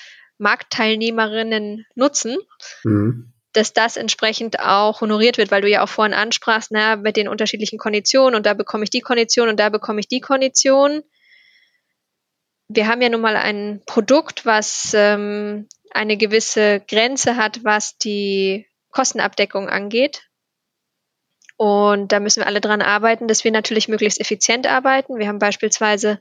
Marktteilnehmerinnen 0.41 1.86
nutzen, 1.95 2.38
mhm. 2.82 3.32
dass 3.53 3.72
das 3.72 3.97
entsprechend 3.97 4.59
auch 4.59 5.01
honoriert 5.01 5.38
wird, 5.38 5.51
weil 5.51 5.62
du 5.62 5.68
ja 5.68 5.84
auch 5.84 5.88
vorhin 5.88 6.14
ansprachst, 6.14 6.70
na, 6.72 6.97
mit 6.97 7.16
den 7.16 7.28
unterschiedlichen 7.28 7.78
Konditionen 7.78 8.34
und 8.34 8.47
da 8.47 8.55
bekomme 8.55 8.84
ich 8.84 8.91
die 8.91 9.01
Kondition 9.01 9.49
und 9.49 9.61
da 9.61 9.68
bekomme 9.68 10.01
ich 10.01 10.09
die 10.09 10.20
Kondition. 10.20 11.03
Wir 12.68 12.88
haben 12.88 13.03
ja 13.03 13.09
nun 13.09 13.20
mal 13.20 13.36
ein 13.36 13.82
Produkt, 13.84 14.47
was 14.47 14.93
ähm, 14.95 15.68
eine 15.93 16.16
gewisse 16.16 16.80
Grenze 16.80 17.36
hat, 17.36 17.62
was 17.64 17.99
die 17.99 18.66
Kostenabdeckung 18.91 19.68
angeht. 19.68 20.22
Und 21.57 22.12
da 22.12 22.20
müssen 22.20 22.41
wir 22.41 22.47
alle 22.47 22.62
dran 22.62 22.80
arbeiten, 22.80 23.28
dass 23.28 23.45
wir 23.45 23.51
natürlich 23.51 23.88
möglichst 23.88 24.20
effizient 24.20 24.66
arbeiten. 24.66 25.18
Wir 25.18 25.28
haben 25.28 25.38
beispielsweise 25.38 26.18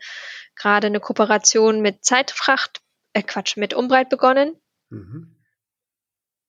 gerade 0.55 0.88
eine 0.88 0.99
Kooperation 0.99 1.82
mit 1.82 2.03
Zeitfracht 2.03 2.82
äh 3.14 3.24
Quatsch, 3.24 3.57
mit 3.57 3.74
Umbreit 3.74 4.10
begonnen. 4.10 4.55
Mhm. 4.89 5.36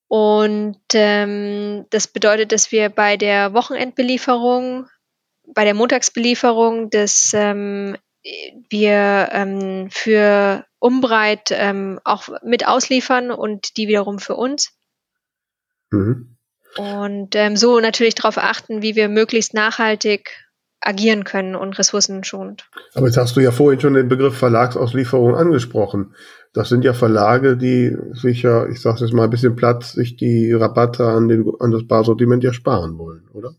Und 0.09 0.81
ähm, 0.95 1.87
das 1.91 2.09
bedeutet, 2.09 2.51
dass 2.51 2.73
wir 2.73 2.89
bei 2.89 3.17
der 3.17 3.55
Wochenendbelieferung, 3.55 4.89
bei 5.55 5.65
der 5.65 5.75
Montagsbelieferung, 5.75 6.91
dass 6.91 7.31
ähm, 7.33 7.97
wir 8.69 9.29
ähm, 9.33 9.89
für 9.91 10.65
Umbreit 10.81 11.51
ähm, 11.53 12.01
auch 12.05 12.29
mit 12.43 12.67
ausliefern 12.67 13.31
und 13.31 13.77
die 13.77 13.87
wiederum 13.87 14.19
für 14.19 14.35
uns. 14.35 14.73
Mhm. 15.91 16.37
Und 16.77 17.35
ähm, 17.37 17.57
so 17.57 17.81
natürlich 17.81 18.15
darauf 18.15 18.39
achten, 18.39 18.83
wie 18.83 18.97
wir 18.97 19.09
möglichst 19.09 19.55
nachhaltig 19.55 20.31
agieren 20.81 21.25
können 21.25 21.55
und 21.55 21.79
ressourcenschonend. 21.79 22.69
Aber 22.95 23.07
jetzt 23.07 23.17
hast 23.17 23.37
du 23.37 23.41
ja 23.41 23.51
vorhin 23.51 23.81
schon 23.81 23.95
den 23.95 24.09
Begriff 24.09 24.39
Verlagsauslieferung 24.39 25.37
angesprochen. 25.37 26.15
Das 26.53 26.69
sind 26.69 26.85
ja 26.85 26.93
Verlage, 26.93 27.57
die 27.57 27.97
sich 28.13 28.43
ja, 28.43 28.67
ich 28.69 28.81
sage 28.81 29.01
jetzt 29.01 29.13
mal 29.13 29.25
ein 29.25 29.31
bisschen 29.31 29.55
platt, 29.55 29.85
sich 29.85 30.17
die 30.17 30.53
Rabatte 30.53 31.07
an, 31.07 31.29
den, 31.29 31.51
an 31.61 31.71
das 31.71 31.87
Barsortiment 31.87 32.43
ja 32.43 32.53
sparen 32.53 32.99
wollen, 32.99 33.29
oder? 33.33 33.55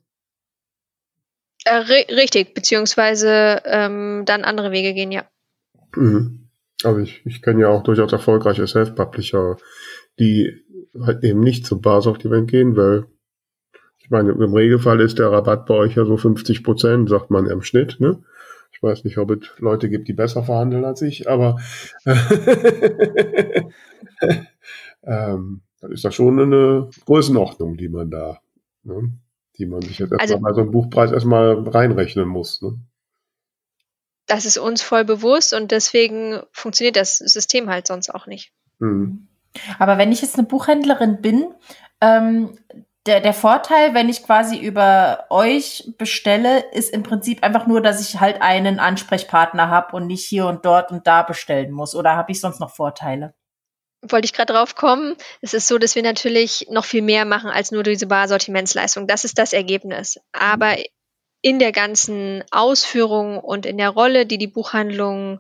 Äh, 1.64 1.76
richtig, 2.14 2.54
beziehungsweise 2.54 3.62
ähm, 3.66 4.24
dann 4.26 4.44
andere 4.44 4.72
Wege 4.72 4.94
gehen, 4.94 5.12
ja. 5.12 5.24
Mhm. 5.96 6.50
Aber 6.84 7.00
ich, 7.00 7.22
ich 7.26 7.42
kenne 7.42 7.62
ja 7.62 7.70
auch 7.70 7.84
durchaus 7.84 8.12
erfolgreiche 8.12 8.68
Self-Publisher, 8.68 9.58
die 10.20 10.52
halt 11.00 11.24
eben 11.24 11.39
nicht 11.39 11.66
zum 11.66 11.82
Barsortiment 11.82 12.50
gehen, 12.50 12.76
weil 12.76 13.06
ich 14.00 14.10
meine, 14.10 14.32
im 14.32 14.54
Regelfall 14.54 15.00
ist 15.00 15.20
der 15.20 15.32
Rabatt 15.32 15.66
bei 15.68 15.76
euch 15.76 15.96
ja 15.96 16.06
so 16.06 16.18
50 16.18 16.64
Prozent, 16.64 17.10
sagt 17.10 17.30
man 17.30 17.46
im 17.46 17.62
Schnitt, 17.62 17.98
ne? 18.00 18.24
Ich 18.82 18.89
weiß 18.89 19.03
nicht, 19.03 19.19
ob 19.19 19.29
es 19.29 19.47
Leute 19.59 19.89
gibt, 19.89 20.07
die 20.07 20.13
besser 20.13 20.41
verhandeln 20.41 20.86
als 20.86 21.03
ich, 21.03 21.29
aber 21.29 21.59
ähm, 25.03 25.61
dann 25.79 25.91
ist 25.91 26.03
das 26.03 26.15
schon 26.15 26.39
eine 26.39 26.89
Größenordnung, 27.05 27.77
die 27.77 27.89
man 27.89 28.09
da, 28.09 28.41
ne, 28.82 29.13
die 29.59 29.67
man 29.67 29.84
sich 29.84 29.99
jetzt 29.99 30.13
erstmal 30.13 30.21
also, 30.21 30.39
bei 30.39 30.53
so 30.53 30.61
einem 30.61 30.71
Buchpreis 30.71 31.11
erstmal 31.11 31.67
reinrechnen 31.69 32.27
muss. 32.27 32.63
Ne? 32.63 32.79
Das 34.25 34.45
ist 34.45 34.57
uns 34.57 34.82
voll 34.82 35.05
bewusst 35.05 35.53
und 35.53 35.69
deswegen 35.69 36.41
funktioniert 36.51 36.95
das 36.95 37.17
System 37.17 37.69
halt 37.69 37.86
sonst 37.86 38.09
auch 38.09 38.25
nicht. 38.25 38.51
Mhm. 38.79 39.27
Aber 39.77 39.99
wenn 39.99 40.11
ich 40.11 40.23
jetzt 40.23 40.39
eine 40.39 40.47
Buchhändlerin 40.47 41.21
bin, 41.21 41.53
ähm, 42.01 42.57
der, 43.08 43.20
der 43.20 43.34
Vorteil, 43.34 43.93
wenn 43.93 44.10
ich 44.10 44.24
quasi 44.24 44.58
über 44.58 45.26
euch 45.30 45.91
bestelle, 45.97 46.60
ist 46.72 46.93
im 46.93 47.04
Prinzip 47.04 47.43
einfach 47.43 47.66
nur, 47.66 47.82
dass 47.82 47.99
ich 48.02 48.20
halt 48.20 48.41
einen 48.41 48.80
Ansprechpartner 48.80 49.70
habe 49.70 49.95
und 49.95 50.08
nicht 50.08 50.26
hier 50.26 50.45
und 50.45 50.66
dort 50.66 50.91
und 50.91 51.08
da 51.08 51.24
bestellen 51.24 51.72
muss. 51.72 51.95
Oder 51.95 52.16
habe 52.16 52.32
ich 52.32 52.39
sonst 52.39 52.60
noch 52.60 52.76
Vorteile? 52.76 53.34
Wollte 54.04 54.26
ich 54.26 54.34
gerade 54.34 54.54
drauf 54.54 54.76
kommen. 54.76 55.16
Es 55.41 55.54
ist 55.54 55.68
so, 55.68 55.78
dass 55.78 55.95
wir 55.95 56.04
natürlich 56.04 56.68
noch 56.70 56.86
viel 56.86 57.02
mehr 57.02 57.26
machen 57.26 57.49
als 57.49 57.72
nur 57.72 57.84
diese 57.84 58.08
Barsortimentsleistung. 58.08 59.08
Das 59.08 59.26
ist 59.26 59.38
das 59.38 59.54
Ergebnis. 59.54 60.20
Aber 60.32 60.76
in 61.41 61.58
der 61.58 61.72
ganzen 61.72 62.43
Ausführung 62.52 63.39
und 63.39 63.66
in 63.66 63.78
der 63.78 63.89
Rolle, 63.89 64.26
die 64.28 64.38
die 64.38 64.47
Buchhandlung 64.47 65.39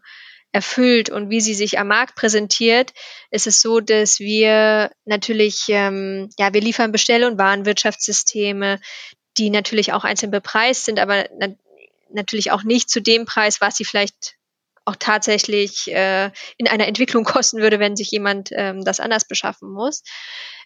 erfüllt 0.51 1.09
und 1.09 1.29
wie 1.29 1.41
sie 1.41 1.53
sich 1.53 1.79
am 1.79 1.87
Markt 1.87 2.15
präsentiert, 2.15 2.93
ist 3.29 3.47
es 3.47 3.61
so, 3.61 3.79
dass 3.79 4.19
wir 4.19 4.91
natürlich, 5.05 5.65
ähm, 5.69 6.29
ja, 6.37 6.53
wir 6.53 6.61
liefern 6.61 6.91
Bestell- 6.91 7.23
und 7.23 7.37
Warenwirtschaftssysteme, 7.37 8.79
die 9.37 9.49
natürlich 9.49 9.93
auch 9.93 10.03
einzeln 10.03 10.31
bepreist 10.31 10.85
sind, 10.85 10.99
aber 10.99 11.25
na 11.37 11.47
natürlich 12.13 12.51
auch 12.51 12.63
nicht 12.63 12.89
zu 12.89 13.01
dem 13.01 13.23
Preis, 13.25 13.61
was 13.61 13.77
sie 13.77 13.85
vielleicht 13.85 14.35
auch 14.85 14.95
tatsächlich 14.97 15.91
äh, 15.91 16.31
in 16.57 16.67
einer 16.67 16.87
Entwicklung 16.87 17.23
kosten 17.23 17.59
würde, 17.59 17.79
wenn 17.79 17.95
sich 17.95 18.09
jemand 18.11 18.49
ähm, 18.51 18.83
das 18.83 18.99
anders 18.99 19.25
beschaffen 19.25 19.69
muss. 19.71 20.03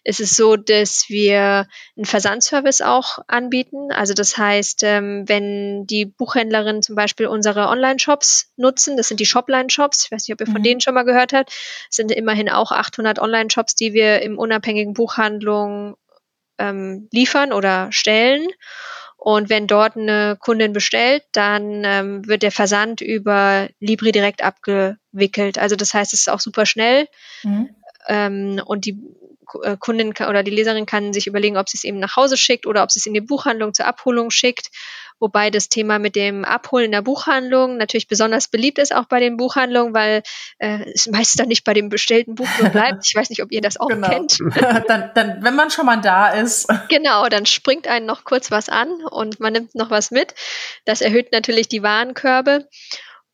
Es 0.04 0.20
ist 0.20 0.36
so, 0.36 0.56
dass 0.56 1.06
wir 1.08 1.66
einen 1.96 2.04
Versandservice 2.04 2.80
auch 2.80 3.18
anbieten. 3.26 3.90
Also 3.90 4.14
das 4.14 4.38
heißt, 4.38 4.84
ähm, 4.84 5.24
wenn 5.26 5.84
die 5.86 6.06
Buchhändlerinnen 6.06 6.80
zum 6.80 6.94
Beispiel 6.94 7.26
unsere 7.26 7.68
Online-Shops 7.68 8.52
nutzen, 8.56 8.96
das 8.96 9.08
sind 9.08 9.18
die 9.18 9.26
Shopline-Shops, 9.26 10.04
ich 10.04 10.12
weiß 10.12 10.26
nicht, 10.28 10.32
ob 10.34 10.40
ihr 10.40 10.46
von 10.46 10.60
mhm. 10.60 10.64
denen 10.64 10.80
schon 10.80 10.94
mal 10.94 11.02
gehört 11.02 11.32
habt, 11.32 11.52
sind 11.90 12.12
immerhin 12.12 12.48
auch 12.48 12.70
800 12.70 13.18
Online-Shops, 13.18 13.74
die 13.74 13.94
wir 13.94 14.22
im 14.22 14.38
unabhängigen 14.38 14.94
Buchhandlung 14.94 15.96
ähm, 16.58 17.08
liefern 17.12 17.52
oder 17.52 17.90
stellen. 17.90 18.46
Und 19.28 19.50
wenn 19.50 19.66
dort 19.66 19.96
eine 19.96 20.36
Kundin 20.38 20.72
bestellt, 20.72 21.24
dann 21.32 21.82
ähm, 21.84 22.28
wird 22.28 22.44
der 22.44 22.52
Versand 22.52 23.00
über 23.00 23.68
Libri 23.80 24.12
direkt 24.12 24.40
abgewickelt. 24.40 25.58
Also 25.58 25.74
das 25.74 25.94
heißt, 25.94 26.12
es 26.12 26.20
ist 26.20 26.28
auch 26.28 26.38
super 26.38 26.64
schnell. 26.64 27.08
Mhm. 27.42 27.70
Ähm, 28.06 28.62
und 28.64 28.84
die 28.84 28.96
äh, 29.64 29.76
Kundin 29.80 30.10
oder 30.10 30.44
die 30.44 30.52
Leserin 30.52 30.86
kann 30.86 31.12
sich 31.12 31.26
überlegen, 31.26 31.56
ob 31.56 31.68
sie 31.68 31.76
es 31.76 31.82
eben 31.82 31.98
nach 31.98 32.14
Hause 32.14 32.36
schickt 32.36 32.68
oder 32.68 32.84
ob 32.84 32.92
sie 32.92 33.00
es 33.00 33.06
in 33.06 33.14
die 33.14 33.20
Buchhandlung 33.20 33.74
zur 33.74 33.86
Abholung 33.86 34.30
schickt. 34.30 34.70
Wobei 35.18 35.50
das 35.50 35.68
Thema 35.68 35.98
mit 35.98 36.14
dem 36.14 36.44
Abholen 36.44 36.92
der 36.92 37.02
Buchhandlung 37.02 37.78
natürlich 37.78 38.06
besonders 38.06 38.48
beliebt 38.48 38.78
ist, 38.78 38.94
auch 38.94 39.06
bei 39.06 39.18
den 39.18 39.36
Buchhandlungen, 39.36 39.94
weil 39.94 40.22
äh, 40.58 40.90
es 40.92 41.06
meist 41.06 41.38
dann 41.40 41.48
nicht 41.48 41.64
bei 41.64 41.72
dem 41.72 41.88
bestellten 41.88 42.34
Buch 42.34 42.48
so 42.58 42.68
bleibt. 42.68 43.06
Ich 43.06 43.14
weiß 43.14 43.30
nicht, 43.30 43.42
ob 43.42 43.50
ihr 43.50 43.62
das 43.62 43.78
auch 43.78 43.88
genau. 43.88 44.08
kennt. 44.08 44.38
dann, 44.88 45.10
dann, 45.14 45.42
wenn 45.42 45.54
man 45.54 45.70
schon 45.70 45.86
mal 45.86 46.00
da 46.00 46.28
ist. 46.28 46.68
Genau, 46.88 47.28
dann 47.28 47.46
springt 47.46 47.88
einen 47.88 48.06
noch 48.06 48.24
kurz 48.24 48.50
was 48.50 48.68
an 48.68 48.90
und 49.10 49.40
man 49.40 49.52
nimmt 49.52 49.74
noch 49.74 49.90
was 49.90 50.10
mit. 50.10 50.34
Das 50.84 51.00
erhöht 51.00 51.32
natürlich 51.32 51.68
die 51.68 51.82
Warenkörbe. 51.82 52.68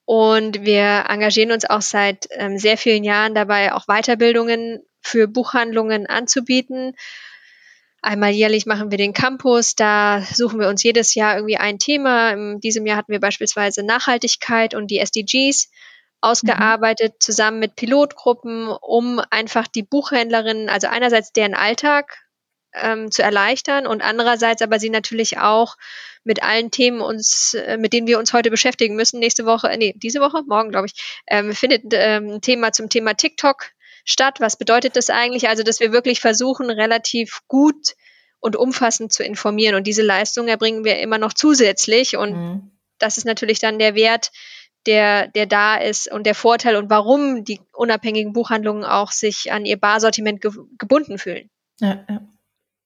Und 0.05 0.65
wir 0.65 1.05
engagieren 1.09 1.53
uns 1.53 1.65
auch 1.65 1.83
seit 1.83 2.29
ähm, 2.33 2.59
sehr 2.59 2.77
vielen 2.77 3.05
Jahren 3.05 3.35
dabei, 3.35 3.73
auch 3.73 3.87
Weiterbildungen 3.87 4.83
für 5.01 5.29
Buchhandlungen 5.29 6.07
anzubieten. 6.07 6.95
Einmal 8.05 8.33
jährlich 8.33 8.67
machen 8.67 8.91
wir 8.91 8.99
den 8.99 9.13
Campus, 9.13 9.77
da 9.77 10.23
suchen 10.23 10.59
wir 10.59 10.69
uns 10.69 10.83
jedes 10.83 11.15
Jahr 11.15 11.37
irgendwie 11.37 11.57
ein 11.57 11.79
Thema. 11.79 12.31
In 12.31 12.59
diesem 12.59 12.85
Jahr 12.85 12.97
hatten 12.97 13.13
wir 13.13 13.21
beispielsweise 13.21 13.85
Nachhaltigkeit 13.85 14.75
und 14.75 14.91
die 14.91 14.99
SDGs 14.99 15.71
ausgearbeitet, 16.21 17.13
mhm. 17.13 17.21
zusammen 17.21 17.59
mit 17.61 17.77
Pilotgruppen, 17.77 18.69
um 18.69 19.21
einfach 19.31 19.69
die 19.69 19.85
Buchhändlerinnen, 19.85 20.69
also 20.69 20.89
einerseits 20.89 21.33
deren 21.33 21.55
Alltag 21.55 22.19
ähm, 22.75 23.13
zu 23.13 23.23
erleichtern 23.23 23.87
und 23.87 24.03
andererseits 24.03 24.63
aber 24.63 24.81
sie 24.81 24.91
natürlich 24.91 25.39
auch 25.39 25.77
mit 26.25 26.43
allen 26.43 26.73
Themen 26.73 27.01
uns, 27.01 27.55
äh, 27.55 27.77
mit 27.77 27.93
denen 27.93 28.09
wir 28.09 28.19
uns 28.19 28.33
heute 28.33 28.51
beschäftigen 28.51 28.97
müssen. 28.97 29.21
Nächste 29.21 29.47
Woche, 29.47 29.69
äh, 29.69 29.77
nee, 29.77 29.95
diese 29.97 30.21
Woche, 30.21 30.43
morgen 30.47 30.71
glaube 30.71 30.87
ich, 30.87 31.23
ähm, 31.29 31.53
findet 31.53 31.85
ähm, 31.93 32.31
ein 32.31 32.41
Thema 32.41 32.73
zum 32.73 32.89
Thema 32.89 33.15
TikTok 33.15 33.71
statt. 34.05 34.41
Was 34.41 34.57
bedeutet 34.57 34.97
das 34.97 35.11
eigentlich? 35.11 35.49
Also, 35.49 35.63
dass 35.63 35.81
wir 35.81 35.93
wirklich 35.93 36.21
versuchen, 36.21 36.71
relativ 36.71 37.41
gut 37.49 37.95
und 38.41 38.57
umfassend 38.57 39.13
zu 39.13 39.23
informieren. 39.23 39.75
Und 39.75 39.87
diese 39.87 40.03
Leistung 40.03 40.49
erbringen 40.49 40.85
wir 40.85 40.99
immer 40.99 41.19
noch 41.19 41.33
zusätzlich. 41.33 42.17
Und 42.17 42.33
mhm. 42.33 42.71
das 42.99 43.17
ist 43.17 43.25
natürlich 43.25 43.61
dann 43.61 43.79
der 43.79 43.95
Wert, 43.95 44.31
der, 44.87 45.29
der 45.29 45.47
da 45.47 45.77
ist 45.77 46.11
und 46.11 46.27
der 46.27 46.35
Vorteil 46.35 46.77
und 46.77 46.91
warum 46.91 47.45
die 47.45 47.61
unabhängigen 47.73 48.33
Buchhandlungen 48.33 48.85
auch 48.85 49.13
sich 49.13 49.53
an 49.53 49.65
ihr 49.65 49.79
Barsortiment 49.79 50.41
ge 50.41 50.51
gebunden 50.79 51.19
fühlen. 51.19 51.51
Ja, 51.81 52.05
ja. 52.09 52.21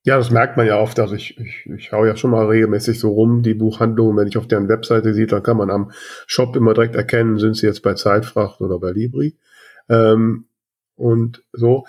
Ja, 0.07 0.17
das 0.19 0.31
merkt 0.31 0.57
man 0.57 0.69
ja 0.69 0.79
oft. 0.79 1.01
Also 1.01 1.17
ich, 1.17 1.37
ich, 1.37 1.67
ich 1.67 1.87
schaue 1.87 2.07
ja 2.07 2.17
schon 2.17 2.31
mal 2.31 2.47
regelmäßig 2.47 3.01
so 3.01 3.11
rum, 3.11 3.43
die 3.43 3.55
Buchhandlungen. 3.55 4.17
Wenn 4.17 4.29
ich 4.29 4.39
auf 4.39 4.47
deren 4.47 4.69
Webseite 4.69 5.13
sehe, 5.13 5.27
dann 5.27 5.43
kann 5.43 5.57
man 5.57 5.69
am 5.69 5.91
Shop 6.29 6.55
immer 6.55 6.75
direkt 6.75 6.95
erkennen, 6.95 7.41
sind 7.41 7.57
sie 7.57 7.67
jetzt 7.67 7.83
bei 7.83 7.95
Zeitfracht 7.95 8.61
oder 8.61 8.79
bei 8.79 8.93
Libri. 8.93 9.37
Ähm, 9.89 10.47
und 10.97 11.45
so. 11.53 11.87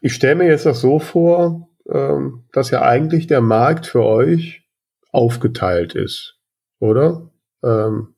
Ich 0.00 0.14
stelle 0.14 0.36
mir 0.36 0.48
jetzt 0.48 0.66
das 0.66 0.80
so 0.80 0.98
vor, 0.98 1.68
ähm, 1.88 2.44
dass 2.52 2.70
ja 2.70 2.82
eigentlich 2.82 3.26
der 3.26 3.40
Markt 3.40 3.86
für 3.86 4.04
euch 4.04 4.62
aufgeteilt 5.10 5.94
ist, 5.94 6.38
oder? 6.80 7.30
Ähm, 7.62 8.14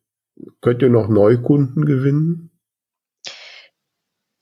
könnt 0.60 0.82
ihr 0.82 0.90
noch 0.90 1.08
Neukunden 1.08 1.84
gewinnen? 1.84 2.50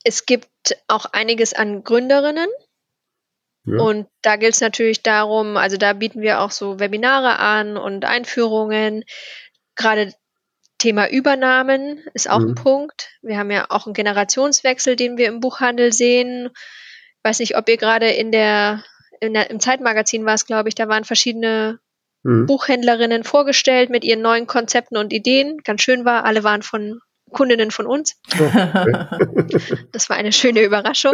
Es 0.03 0.25
gibt 0.25 0.49
auch 0.87 1.05
einiges 1.05 1.53
an 1.53 1.83
Gründerinnen 1.83 2.49
ja. 3.65 3.77
Und 3.83 4.07
da 4.21 4.35
gilt 4.35 4.55
es 4.55 4.61
natürlich 4.61 5.03
darum, 5.03 5.57
also 5.57 5.77
da 5.77 5.93
bieten 5.93 6.21
wir 6.21 6.41
auch 6.41 6.51
so 6.51 6.79
Webinare 6.79 7.39
an 7.39 7.77
und 7.77 8.05
Einführungen. 8.05 9.03
Gerade 9.75 10.13
Thema 10.79 11.09
Übernahmen 11.09 11.99
ist 12.13 12.29
auch 12.29 12.39
mhm. 12.39 12.49
ein 12.49 12.55
Punkt. 12.55 13.09
Wir 13.21 13.37
haben 13.37 13.51
ja 13.51 13.67
auch 13.69 13.85
einen 13.85 13.93
Generationswechsel, 13.93 14.95
den 14.95 15.17
wir 15.17 15.27
im 15.27 15.39
Buchhandel 15.39 15.93
sehen. 15.93 16.49
Ich 16.53 17.23
weiß 17.23 17.39
nicht, 17.39 17.57
ob 17.57 17.69
ihr 17.69 17.77
gerade 17.77 18.09
in 18.09 18.31
der, 18.31 18.83
in 19.19 19.33
der 19.33 19.51
im 19.51 19.59
Zeitmagazin 19.59 20.25
war 20.25 20.33
es, 20.33 20.45
glaube 20.45 20.69
ich, 20.69 20.75
da 20.75 20.87
waren 20.87 21.03
verschiedene 21.03 21.79
mhm. 22.23 22.47
Buchhändlerinnen 22.47 23.23
vorgestellt 23.23 23.89
mit 23.89 24.03
ihren 24.03 24.21
neuen 24.21 24.47
Konzepten 24.47 24.97
und 24.97 25.13
Ideen. 25.13 25.59
Ganz 25.63 25.83
schön 25.83 26.05
war, 26.05 26.25
alle 26.25 26.43
waren 26.43 26.63
von 26.63 26.99
Kundinnen 27.31 27.71
von 27.71 27.85
uns. 27.85 28.19
Okay. 28.33 28.97
das 29.91 30.09
war 30.09 30.15
eine 30.15 30.31
schöne 30.31 30.61
Überraschung. 30.61 31.13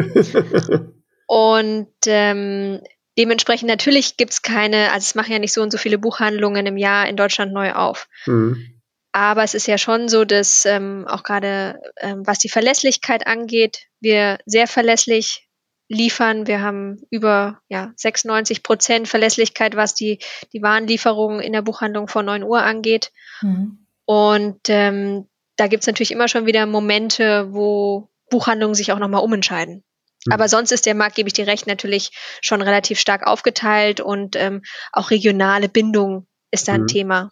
Und 1.28 1.90
ähm, 2.06 2.82
dementsprechend 3.18 3.68
natürlich 3.68 4.16
gibt's 4.18 4.42
keine, 4.42 4.92
also 4.92 5.06
es 5.06 5.16
machen 5.16 5.32
ja 5.32 5.40
nicht 5.40 5.54
so 5.54 5.62
und 5.62 5.72
so 5.72 5.78
viele 5.78 5.98
Buchhandlungen 5.98 6.68
im 6.68 6.78
Jahr 6.78 7.10
in 7.10 7.18
Deutschland 7.18 7.52
neu 7.52 7.74
auf. 7.74 8.08
Mhm. 8.28 8.75
Aber 9.16 9.46
es 9.46 9.54
ist 9.54 9.66
ja 9.66 9.78
schon 9.78 10.10
so, 10.10 10.26
dass 10.26 10.66
ähm, 10.66 11.06
auch 11.08 11.24
gerade 11.24 11.80
ähm, 11.96 12.28
was 12.28 12.38
die 12.38 12.50
Verlässlichkeit 12.50 13.26
angeht, 13.28 13.88
wir 14.02 14.40
sehr 14.46 14.68
verlässlich 14.68 15.48
liefern. 15.88 16.48
Wir 16.48 16.62
haben 16.62 17.02
über 17.12 17.62
ja, 17.70 17.94
96 17.96 18.62
Prozent 18.62 19.08
Verlässlichkeit, 19.08 19.78
was 19.78 19.96
die, 19.96 20.20
die 20.52 20.62
Warenlieferung 20.62 21.40
in 21.40 21.54
der 21.54 21.62
Buchhandlung 21.62 22.10
vor 22.10 22.24
9 22.24 22.44
Uhr 22.44 22.62
angeht. 22.62 23.14
Mhm. 23.40 23.88
Und 24.04 24.60
ähm, 24.68 25.30
da 25.56 25.68
gibt's 25.68 25.88
natürlich 25.88 26.12
immer 26.12 26.28
schon 26.28 26.46
wieder 26.46 26.66
Momente, 26.66 27.54
wo 27.54 28.10
Buchhandlungen 28.30 28.76
sich 28.76 28.92
auch 28.92 29.00
nochmal 29.00 29.24
umentscheiden. 29.24 29.86
Hm. 30.26 30.34
Aber 30.34 30.50
sonst 30.50 30.74
ist 30.74 30.86
der 30.86 30.94
Markt, 30.94 31.16
gebe 31.16 31.28
ich 31.28 31.34
dir 31.34 31.48
recht, 31.48 31.68
natürlich 31.68 32.12
schon 32.42 32.62
relativ 32.62 33.00
stark 33.00 33.26
aufgeteilt 33.26 34.02
und 34.02 34.36
ähm, 34.36 34.62
auch 34.92 35.10
regionale 35.10 35.70
Bindung 35.70 36.28
ist 36.52 36.68
da 36.68 36.74
ein 36.74 36.82
mhm. 36.82 36.88
Thema. 36.88 37.32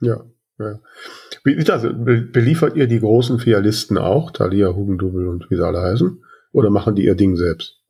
Ja, 0.00 0.24
ja. 0.58 0.80
Wie 1.44 1.54
ist 1.54 1.68
das? 1.68 1.82
Beliefert 1.82 2.76
ihr 2.76 2.86
die 2.86 3.00
großen 3.00 3.38
Filialisten 3.38 3.98
auch, 3.98 4.30
Thalia, 4.30 4.74
Hugendubel 4.74 5.28
und 5.28 5.50
wie 5.50 5.56
sie 5.56 5.66
alle 5.66 5.80
heißen? 5.80 6.22
Oder 6.52 6.70
machen 6.70 6.94
die 6.94 7.04
ihr 7.04 7.14
Ding 7.14 7.36
selbst? 7.36 7.80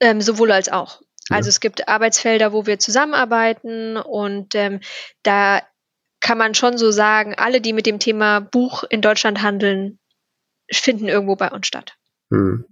Ähm, 0.00 0.20
sowohl 0.20 0.52
als 0.52 0.68
auch. 0.68 1.00
Ja. 1.28 1.36
Also 1.36 1.48
es 1.48 1.60
gibt 1.60 1.88
Arbeitsfelder, 1.88 2.52
wo 2.52 2.66
wir 2.66 2.78
zusammenarbeiten 2.78 3.96
und 3.96 4.54
ähm, 4.54 4.80
da 5.22 5.62
kann 6.20 6.38
man 6.38 6.54
schon 6.54 6.78
so 6.78 6.90
sagen, 6.90 7.34
alle, 7.36 7.60
die 7.60 7.72
mit 7.72 7.86
dem 7.86 7.98
Thema 7.98 8.40
Buch 8.40 8.84
in 8.88 9.02
Deutschland 9.02 9.42
handeln, 9.42 9.98
finden 10.70 11.08
irgendwo 11.08 11.36
bei 11.36 11.50
uns 11.50 11.66
statt. 11.66 11.96
Hm. 12.30 12.64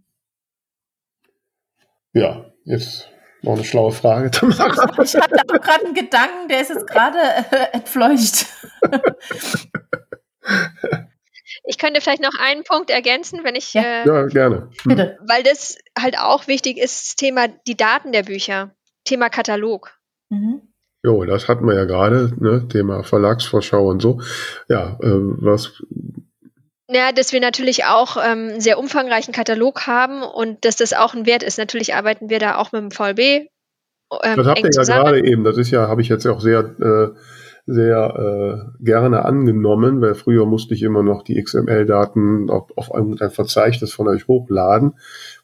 Ja, 2.13 2.47
jetzt 2.65 3.09
noch 3.43 3.55
eine 3.55 3.65
schlaue 3.65 3.93
Frage. 3.93 4.31
Ich 5.03 5.15
hatte 5.15 5.37
auch 5.49 5.61
gerade 5.61 5.85
einen 5.85 5.95
Gedanken, 5.95 6.49
der 6.49 6.61
ist 6.63 6.71
jetzt 6.71 6.87
gerade 6.87 7.19
äh, 7.19 7.75
entfleucht. 7.75 8.47
Ich 11.65 11.79
könnte 11.79 12.01
vielleicht 12.01 12.23
noch 12.23 12.39
einen 12.39 12.63
Punkt 12.63 12.91
ergänzen, 12.91 13.41
wenn 13.43 13.57
ich. 13.57 13.75
Ja, 13.75 13.83
äh, 13.83 14.07
ja 14.07 14.27
gerne. 14.27 14.71
Bitte. 14.85 15.19
Weil 15.27 15.43
das 15.43 15.77
halt 15.99 16.19
auch 16.19 16.47
wichtig 16.47 16.79
ist, 16.79 17.09
das 17.09 17.17
Thema 17.17 17.49
die 17.49 17.77
Daten 17.77 18.13
der 18.13 18.23
Bücher, 18.23 18.75
Thema 19.05 19.29
Katalog. 19.29 19.99
Mhm. 20.29 20.63
Jo, 21.03 21.25
das 21.25 21.49
hatten 21.49 21.67
wir 21.67 21.75
ja 21.75 21.85
gerade, 21.85 22.33
ne? 22.39 22.67
Thema 22.69 23.03
Verlagsvorschau 23.03 23.89
und 23.89 24.01
so. 24.01 24.21
Ja, 24.69 24.99
äh, 25.01 25.09
was 25.11 25.83
ja, 26.89 27.13
dass 27.13 27.33
wir 27.33 27.41
natürlich 27.41 27.85
auch 27.85 28.17
ähm, 28.17 28.49
einen 28.51 28.61
sehr 28.61 28.79
umfangreichen 28.79 29.35
Katalog 29.35 29.87
haben 29.87 30.23
und 30.23 30.65
dass 30.65 30.77
das 30.77 30.93
auch 30.93 31.15
ein 31.15 31.27
Wert 31.27 31.43
ist. 31.43 31.59
Natürlich 31.59 31.95
arbeiten 31.95 32.31
wir 32.31 32.39
da 32.39 32.57
auch 32.57 32.73
mit 32.73 32.83
dem 32.83 32.91
VLB. 32.91 33.49
Ähm, 34.23 34.37
das 34.37 34.47
habt 34.47 34.61
ihr 34.63 34.71
ja 34.73 34.83
gerade 34.83 35.27
eben, 35.27 35.43
das 35.43 35.57
ist 35.57 35.71
ja, 35.71 35.89
habe 35.89 36.01
ich 36.01 36.09
jetzt 36.09 36.27
auch 36.27 36.41
sehr, 36.41 36.61
äh, 36.81 37.19
sehr 37.67 38.69
äh, 38.79 38.85
gerne 38.85 39.25
angenommen, 39.25 40.01
weil 40.01 40.15
früher 40.15 40.47
musste 40.47 40.75
ich 40.75 40.83
immer 40.85 41.03
noch 41.03 41.23
die 41.23 41.43
XML-Daten 41.43 42.49
auf, 42.51 42.71
auf 42.77 42.95
ein 42.95 43.17
Verzeichnis 43.31 43.93
von 43.93 44.07
euch 44.07 44.29
hochladen. 44.29 44.95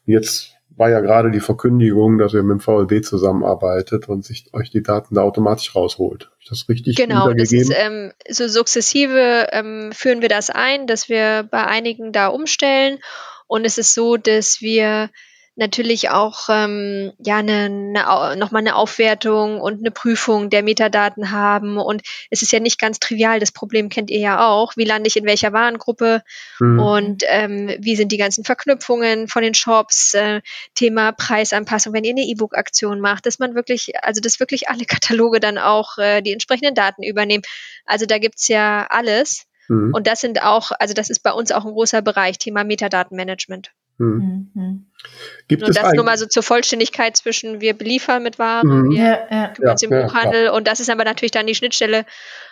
Jetzt 0.05 0.52
war 0.75 0.89
ja 0.89 0.99
gerade 1.01 1.31
die 1.31 1.39
Verkündigung, 1.39 2.17
dass 2.17 2.33
ihr 2.33 2.43
mit 2.43 2.59
dem 2.59 2.59
VLB 2.59 3.03
zusammenarbeitet 3.03 4.09
und 4.09 4.25
sich 4.25 4.53
euch 4.53 4.71
die 4.71 4.81
Daten 4.81 5.15
da 5.15 5.21
automatisch 5.21 5.75
rausholt. 5.75 6.25
Habe 6.25 6.35
ich 6.39 6.49
das 6.49 6.69
richtig 6.69 6.95
Genau, 6.95 7.33
das 7.33 7.51
ist 7.51 7.73
ähm, 7.75 8.11
so 8.29 8.47
sukzessive 8.47 9.47
ähm, 9.51 9.91
führen 9.93 10.21
wir 10.21 10.29
das 10.29 10.49
ein, 10.49 10.87
dass 10.87 11.09
wir 11.09 11.47
bei 11.49 11.65
einigen 11.65 12.11
da 12.11 12.27
umstellen. 12.27 12.99
Und 13.47 13.65
es 13.65 13.77
ist 13.77 13.93
so, 13.93 14.17
dass 14.17 14.61
wir 14.61 15.09
natürlich 15.55 16.09
auch 16.09 16.49
ähm, 16.49 17.13
ja 17.19 17.37
eine, 17.37 17.65
eine, 17.65 18.35
nochmal 18.37 18.61
eine 18.61 18.75
Aufwertung 18.75 19.61
und 19.61 19.79
eine 19.79 19.91
Prüfung 19.91 20.49
der 20.49 20.63
Metadaten 20.63 21.31
haben. 21.31 21.77
Und 21.77 22.01
es 22.29 22.41
ist 22.41 22.51
ja 22.51 22.59
nicht 22.59 22.79
ganz 22.79 22.99
trivial, 22.99 23.39
das 23.39 23.51
Problem 23.51 23.89
kennt 23.89 24.09
ihr 24.09 24.19
ja 24.19 24.47
auch. 24.47 24.73
Wie 24.75 24.83
lande 24.83 25.07
ich 25.07 25.15
in 25.15 25.25
welcher 25.25 25.53
Warengruppe 25.53 26.23
mhm. 26.59 26.79
und 26.79 27.23
ähm, 27.27 27.71
wie 27.79 27.95
sind 27.95 28.11
die 28.11 28.17
ganzen 28.17 28.43
Verknüpfungen 28.43 29.27
von 29.27 29.43
den 29.43 29.53
Shops, 29.53 30.13
äh, 30.15 30.41
Thema 30.73 31.11
Preisanpassung, 31.11 31.93
wenn 31.93 32.03
ihr 32.03 32.11
eine 32.11 32.25
E-Book-Aktion 32.25 32.99
macht, 32.99 33.25
dass 33.25 33.37
man 33.39 33.53
wirklich, 33.53 33.93
also 34.03 34.21
dass 34.21 34.39
wirklich 34.39 34.69
alle 34.69 34.85
Kataloge 34.85 35.39
dann 35.39 35.57
auch 35.57 35.97
äh, 35.97 36.21
die 36.21 36.33
entsprechenden 36.33 36.73
Daten 36.73 37.03
übernehmen. 37.03 37.43
Also 37.85 38.05
da 38.05 38.17
gibt's 38.17 38.47
ja 38.47 38.87
alles. 38.89 39.45
Mhm. 39.67 39.93
Und 39.93 40.07
das 40.07 40.21
sind 40.21 40.41
auch, 40.41 40.71
also 40.79 40.93
das 40.93 41.09
ist 41.09 41.21
bei 41.21 41.31
uns 41.31 41.51
auch 41.51 41.65
ein 41.65 41.71
großer 41.71 42.01
Bereich, 42.01 42.37
Thema 42.37 42.63
Metadatenmanagement. 42.63 43.71
Hm. 43.97 44.49
Mhm. 44.53 44.85
Gibt 45.47 45.61
nur 45.61 45.69
es 45.69 45.75
das 45.75 45.93
nur 45.93 46.03
mal 46.03 46.17
so 46.17 46.25
zur 46.25 46.43
Vollständigkeit 46.43 47.15
zwischen 47.15 47.61
wir 47.61 47.77
beliefern 47.77 48.23
mit 48.23 48.39
Waren, 48.39 48.67
mhm. 48.67 48.89
wir 48.91 49.03
ja, 49.03 49.27
ja. 49.29 49.47
kümmern 49.49 49.71
uns 49.71 49.81
ja, 49.81 49.89
im 49.89 50.07
Buchhandel 50.07 50.49
und 50.49 50.67
das 50.67 50.79
ist 50.79 50.89
aber 50.89 51.03
natürlich 51.03 51.31
dann 51.31 51.47
die 51.47 51.55
Schnittstelle 51.55 52.05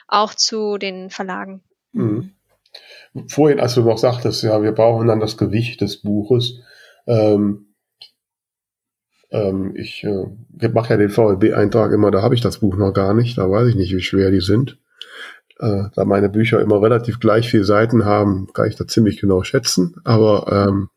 auch 0.07 0.35
zu 0.35 0.77
den 0.77 1.09
Verlagen. 1.09 1.61
Mhm. 1.93 2.31
Vorhin, 3.27 3.59
als 3.59 3.75
du 3.75 3.81
noch 3.81 3.97
sagtest, 3.97 4.43
ja, 4.43 4.61
wir 4.61 4.71
brauchen 4.71 5.07
dann 5.07 5.19
das 5.19 5.37
Gewicht 5.37 5.81
des 5.81 6.01
Buches. 6.01 6.61
Ähm, 7.07 7.67
Ähm, 9.31 9.73
ich 9.75 10.03
äh, 10.03 10.67
mache 10.69 10.89
ja 10.89 10.97
den 10.97 11.09
VLB-Eintrag 11.09 11.93
immer, 11.93 12.11
da 12.11 12.21
habe 12.21 12.35
ich 12.35 12.41
das 12.41 12.59
Buch 12.59 12.75
noch 12.75 12.91
gar 12.91 13.13
nicht, 13.13 13.37
da 13.37 13.49
weiß 13.49 13.69
ich 13.69 13.75
nicht, 13.75 13.95
wie 13.95 14.01
schwer 14.01 14.29
die 14.29 14.41
sind. 14.41 14.77
Äh, 15.59 15.83
da 15.95 16.05
meine 16.05 16.29
Bücher 16.29 16.59
immer 16.59 16.81
relativ 16.81 17.19
gleich 17.19 17.49
viele 17.49 17.63
Seiten 17.63 18.03
haben, 18.03 18.49
kann 18.53 18.67
ich 18.67 18.75
da 18.75 18.87
ziemlich 18.87 19.21
genau 19.21 19.43
schätzen. 19.43 19.95
Aber 20.03 20.67
ähm, 20.67 20.89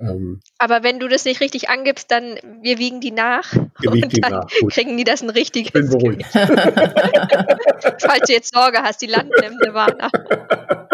ähm, 0.00 0.40
Aber 0.58 0.82
wenn 0.82 0.98
du 0.98 1.08
das 1.08 1.24
nicht 1.24 1.40
richtig 1.40 1.68
angibst, 1.68 2.10
dann 2.10 2.38
wir 2.62 2.78
wiegen 2.78 3.00
die 3.00 3.10
nach 3.10 3.52
und 3.54 4.12
die 4.12 4.20
dann 4.20 4.32
nach. 4.32 4.46
kriegen 4.70 4.96
die 4.96 5.04
das 5.04 5.22
ein 5.22 5.30
richtiges. 5.30 5.72
bin 5.72 5.88
beruhigt. 5.88 6.26
Falls 6.32 8.26
du 8.26 8.32
jetzt 8.32 8.54
Sorge 8.54 8.78
hast, 8.82 9.02
die 9.02 9.06
landen 9.06 9.32
im 9.44 9.56
Nirvana. 9.56 10.10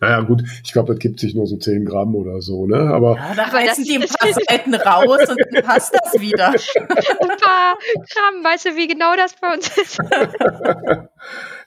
Naja, 0.00 0.20
gut, 0.22 0.42
ich 0.64 0.72
glaube, 0.72 0.92
das 0.92 1.00
gibt 1.00 1.20
sich 1.20 1.34
nur 1.34 1.46
so 1.46 1.56
10 1.56 1.84
Gramm 1.84 2.14
oder 2.14 2.40
so, 2.40 2.66
ne? 2.66 2.76
Aber 2.76 3.16
ja, 3.16 3.34
da 3.34 3.44
reißen 3.44 3.84
die 3.84 3.96
ein 3.96 4.08
paar 4.08 4.32
Seiten 4.32 4.74
raus 4.74 5.28
und 5.28 5.38
dann 5.38 5.64
passt 5.64 5.94
das 5.94 6.20
wieder. 6.20 6.48
ein 6.76 7.36
paar 7.38 7.78
Gramm, 7.94 8.44
weißt 8.44 8.66
du, 8.66 8.76
wie 8.76 8.88
genau 8.88 9.14
das 9.16 9.34
bei 9.40 9.52
uns 9.52 9.76
ist? 9.76 9.98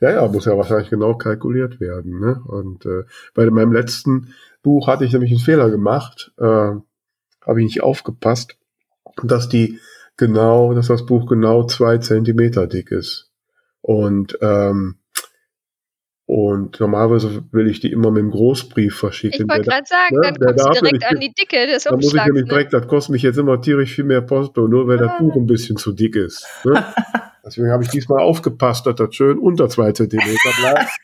ja, 0.01 0.11
ja, 0.11 0.27
muss 0.27 0.45
ja 0.45 0.57
wahrscheinlich 0.57 0.89
genau 0.89 1.15
kalkuliert 1.15 1.79
werden, 1.79 2.19
ne? 2.19 2.41
Und 2.47 2.85
äh, 2.85 3.03
bei 3.33 3.49
meinem 3.49 3.73
letzten 3.73 4.33
Buch 4.61 4.87
hatte 4.87 5.05
ich 5.05 5.13
nämlich 5.13 5.31
einen 5.31 5.39
Fehler 5.39 5.69
gemacht, 5.69 6.31
äh, 6.37 6.43
habe 6.43 7.59
ich 7.59 7.63
nicht 7.63 7.83
aufgepasst, 7.83 8.57
dass 9.23 9.49
die 9.49 9.79
genau, 10.17 10.73
dass 10.73 10.87
das 10.87 11.05
Buch 11.05 11.27
genau 11.27 11.65
zwei 11.65 11.97
Zentimeter 11.97 12.67
dick 12.67 12.91
ist. 12.91 13.31
Und 13.81 14.37
ähm, 14.41 14.99
und 16.31 16.79
normalerweise 16.79 17.43
will 17.51 17.67
ich 17.67 17.79
die 17.79 17.91
immer 17.91 18.11
mit 18.11 18.21
dem 18.21 18.29
Großbrief 18.29 18.95
verschicken. 18.95 19.47
Ich 19.47 19.49
wollte 19.49 19.67
gerade 19.67 19.87
sagen, 19.87 20.19
ne, 20.19 20.31
dann 20.37 20.55
kommst 20.55 20.79
du 20.79 20.85
direkt 20.85 21.05
an 21.11 21.19
die 21.19 21.33
Dicke 21.33 21.65
des 21.65 21.87
Umschlags. 21.87 22.03
Muss 22.03 22.13
ich 22.13 22.25
nämlich 22.27 22.43
ne? 22.43 22.49
direkt, 22.49 22.73
das 22.73 22.87
kostet 22.87 23.13
mich 23.13 23.23
jetzt 23.23 23.37
immer 23.39 23.59
tierisch 23.59 23.95
viel 23.95 24.03
mehr 24.03 24.21
Posto, 24.21 24.67
nur 24.67 24.87
weil 24.87 24.99
ah. 24.99 25.07
das 25.07 25.17
Buch 25.17 25.35
ein 25.35 25.47
bisschen 25.47 25.77
zu 25.77 25.91
dick 25.91 26.15
ist. 26.15 26.47
Ne? 26.65 26.85
Deswegen 27.43 27.71
habe 27.71 27.81
ich 27.81 27.89
diesmal 27.89 28.21
aufgepasst, 28.21 28.85
dass 28.85 28.93
das 28.93 29.15
schön 29.15 29.39
unter 29.39 29.69
zwei 29.69 29.91
Zentimeter 29.91 30.49
bleibt. 30.59 30.89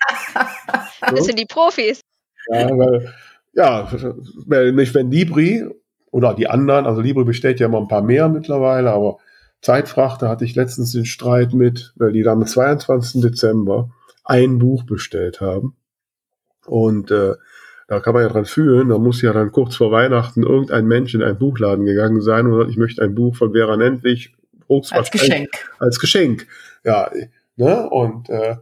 Das 1.01 1.25
sind 1.25 1.37
die 1.37 1.45
Profis. 1.45 2.01
Ja, 2.51 2.67
weil 2.69 3.13
ja, 3.55 3.89
nicht 4.71 4.93
wenn 4.93 5.11
Libri 5.11 5.65
oder 6.11 6.33
die 6.33 6.47
anderen, 6.47 6.85
also 6.85 7.01
Libri 7.01 7.23
bestellt 7.23 7.59
ja 7.59 7.67
immer 7.67 7.79
ein 7.79 7.87
paar 7.87 8.03
mehr 8.03 8.29
mittlerweile, 8.29 8.91
aber 8.91 9.17
Zeitfrachter 9.61 10.29
hatte 10.29 10.45
ich 10.45 10.55
letztens 10.55 10.91
den 10.91 11.05
Streit 11.05 11.53
mit, 11.53 11.93
weil 11.95 12.11
die 12.11 12.21
da 12.21 12.33
am 12.33 12.45
22. 12.45 13.21
Dezember 13.21 13.89
ein 14.23 14.59
Buch 14.59 14.83
bestellt 14.83 15.41
haben. 15.41 15.75
Und 16.65 17.11
äh, 17.11 17.33
da 17.87 17.99
kann 17.99 18.13
man 18.13 18.23
ja 18.23 18.29
dran 18.29 18.45
fühlen, 18.45 18.89
da 18.89 18.97
muss 18.97 19.21
ja 19.21 19.31
dann 19.33 19.51
kurz 19.51 19.75
vor 19.75 19.91
Weihnachten 19.91 20.43
irgendein 20.43 20.87
Mensch 20.87 21.13
in 21.13 21.23
einen 21.23 21.37
Buchladen 21.37 21.85
gegangen 21.85 22.21
sein 22.21 22.47
und 22.47 22.57
sagt, 22.57 22.71
ich 22.71 22.77
möchte 22.77 23.03
ein 23.03 23.15
Buch 23.15 23.35
von 23.35 23.53
Vera 23.53 23.77
Nentwich 23.77 24.35
als 24.67 25.11
Geschenk. 25.11 25.49
Als 25.79 25.99
Geschenk. 25.99 26.47
Ja, 26.83 27.11
ne? 27.55 27.89
Und 27.89 28.29
äh, 28.29 28.57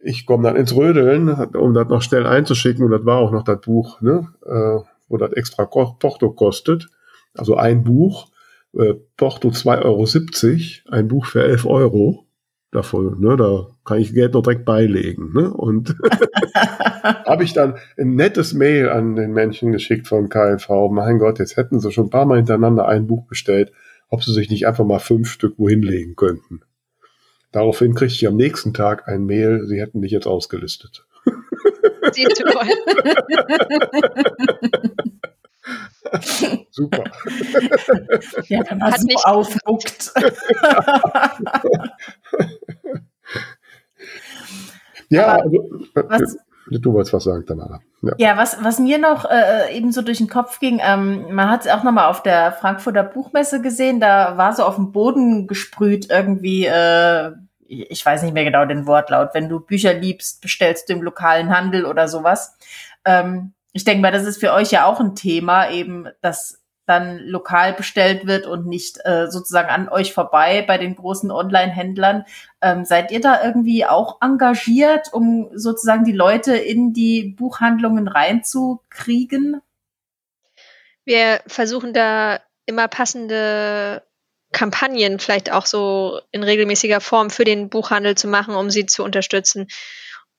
ich 0.00 0.26
komme 0.26 0.44
dann 0.44 0.56
ins 0.56 0.74
Rödeln, 0.74 1.28
um 1.54 1.74
das 1.74 1.88
noch 1.88 2.02
schnell 2.02 2.26
einzuschicken. 2.26 2.84
Und 2.84 2.90
das 2.90 3.04
war 3.04 3.18
auch 3.18 3.32
noch 3.32 3.44
das 3.44 3.60
Buch, 3.60 4.00
ne, 4.00 4.28
äh, 4.46 4.84
wo 5.08 5.16
das 5.16 5.32
extra 5.32 5.64
Porto 5.64 6.30
kostet. 6.30 6.88
Also 7.34 7.56
ein 7.56 7.84
Buch, 7.84 8.28
äh, 8.76 8.94
Porto 9.16 9.48
2,70 9.48 10.84
Euro, 10.86 10.96
ein 10.96 11.08
Buch 11.08 11.26
für 11.26 11.42
11 11.42 11.66
Euro 11.66 12.26
davon. 12.70 13.20
Ne, 13.20 13.36
da 13.36 13.66
kann 13.84 13.98
ich 13.98 14.14
Geld 14.14 14.34
noch 14.34 14.42
direkt 14.42 14.64
beilegen. 14.64 15.32
Ne? 15.34 15.52
Und 15.52 15.96
habe 16.54 17.44
ich 17.44 17.52
dann 17.52 17.74
ein 17.98 18.14
nettes 18.14 18.54
Mail 18.54 18.88
an 18.90 19.16
den 19.16 19.32
Menschen 19.32 19.72
geschickt 19.72 20.06
von 20.06 20.28
KLV. 20.28 20.68
Mein 20.90 21.18
Gott, 21.18 21.38
jetzt 21.38 21.56
hätten 21.56 21.80
sie 21.80 21.92
schon 21.92 22.06
ein 22.06 22.10
paar 22.10 22.26
Mal 22.26 22.36
hintereinander 22.36 22.86
ein 22.86 23.06
Buch 23.06 23.26
bestellt, 23.26 23.72
ob 24.08 24.22
sie 24.22 24.32
sich 24.32 24.50
nicht 24.50 24.66
einfach 24.66 24.84
mal 24.84 24.98
fünf 24.98 25.30
Stück 25.30 25.58
wohin 25.58 25.82
legen 25.82 26.14
könnten. 26.16 26.60
Daraufhin 27.52 27.94
kriegte 27.94 28.14
ich 28.14 28.26
am 28.26 28.36
nächsten 28.36 28.74
Tag 28.74 29.08
ein 29.08 29.24
Mail, 29.24 29.66
sie 29.66 29.80
hätten 29.80 30.00
mich 30.00 30.12
jetzt 30.12 30.26
ausgelistet. 30.26 31.06
Siehst 32.12 32.40
du 32.40 32.44
wohl. 32.44 32.68
Super. 36.70 37.04
Ja, 38.48 38.62
wenn 38.68 38.78
man 38.78 38.92
Hat 38.92 39.00
so 39.00 39.06
nicht 39.06 39.26
aufguckt. 39.26 40.12
ja, 45.10 45.36
also, 45.36 45.68
was, 45.94 46.36
du 46.70 46.92
wolltest 46.92 47.14
was 47.14 47.24
sagen, 47.24 47.46
Tamara. 47.46 47.80
Ja, 48.02 48.12
ja 48.18 48.36
was, 48.36 48.62
was 48.62 48.78
mir 48.78 48.98
noch 48.98 49.24
äh, 49.24 49.74
eben 49.76 49.92
so 49.92 50.02
durch 50.02 50.18
den 50.18 50.28
Kopf 50.28 50.60
ging, 50.60 50.80
ähm, 50.82 51.34
man 51.34 51.50
hat 51.50 51.62
es 51.64 51.70
auch 51.70 51.82
nochmal 51.82 52.08
auf 52.08 52.22
der 52.22 52.52
Frankfurter 52.52 53.02
Buchmesse 53.02 53.60
gesehen, 53.60 54.00
da 54.00 54.36
war 54.36 54.54
so 54.54 54.64
auf 54.64 54.76
dem 54.76 54.92
Boden 54.92 55.46
gesprüht 55.46 56.08
irgendwie, 56.10 56.66
äh, 56.66 57.32
ich 57.66 58.04
weiß 58.04 58.22
nicht 58.22 58.34
mehr 58.34 58.44
genau 58.44 58.64
den 58.64 58.86
Wortlaut, 58.86 59.30
wenn 59.34 59.48
du 59.48 59.60
Bücher 59.60 59.94
liebst, 59.94 60.40
bestellst 60.40 60.88
du 60.88 60.94
im 60.94 61.02
lokalen 61.02 61.54
Handel 61.54 61.84
oder 61.84 62.08
sowas. 62.08 62.56
Ähm, 63.04 63.52
ich 63.72 63.84
denke 63.84 64.02
mal, 64.02 64.12
das 64.12 64.24
ist 64.24 64.40
für 64.40 64.52
euch 64.52 64.70
ja 64.70 64.86
auch 64.86 65.00
ein 65.00 65.14
Thema, 65.14 65.70
eben, 65.70 66.08
dass 66.22 66.57
dann 66.88 67.18
lokal 67.18 67.74
bestellt 67.74 68.26
wird 68.26 68.46
und 68.46 68.66
nicht 68.66 68.98
äh, 69.04 69.30
sozusagen 69.30 69.68
an 69.68 69.88
euch 69.88 70.14
vorbei 70.14 70.62
bei 70.66 70.78
den 70.78 70.96
großen 70.96 71.30
Online-Händlern. 71.30 72.24
Ähm, 72.62 72.84
seid 72.84 73.10
ihr 73.10 73.20
da 73.20 73.44
irgendwie 73.44 73.84
auch 73.84 74.20
engagiert, 74.22 75.12
um 75.12 75.50
sozusagen 75.54 76.04
die 76.04 76.12
Leute 76.12 76.56
in 76.56 76.92
die 76.92 77.34
Buchhandlungen 77.36 78.08
reinzukriegen? 78.08 79.60
Wir 81.04 81.40
versuchen 81.46 81.92
da 81.92 82.40
immer 82.66 82.88
passende 82.88 84.02
Kampagnen 84.52 85.18
vielleicht 85.18 85.52
auch 85.52 85.66
so 85.66 86.20
in 86.30 86.42
regelmäßiger 86.42 87.00
Form 87.00 87.28
für 87.28 87.44
den 87.44 87.68
Buchhandel 87.68 88.14
zu 88.14 88.28
machen, 88.28 88.54
um 88.54 88.70
sie 88.70 88.86
zu 88.86 89.04
unterstützen. 89.04 89.68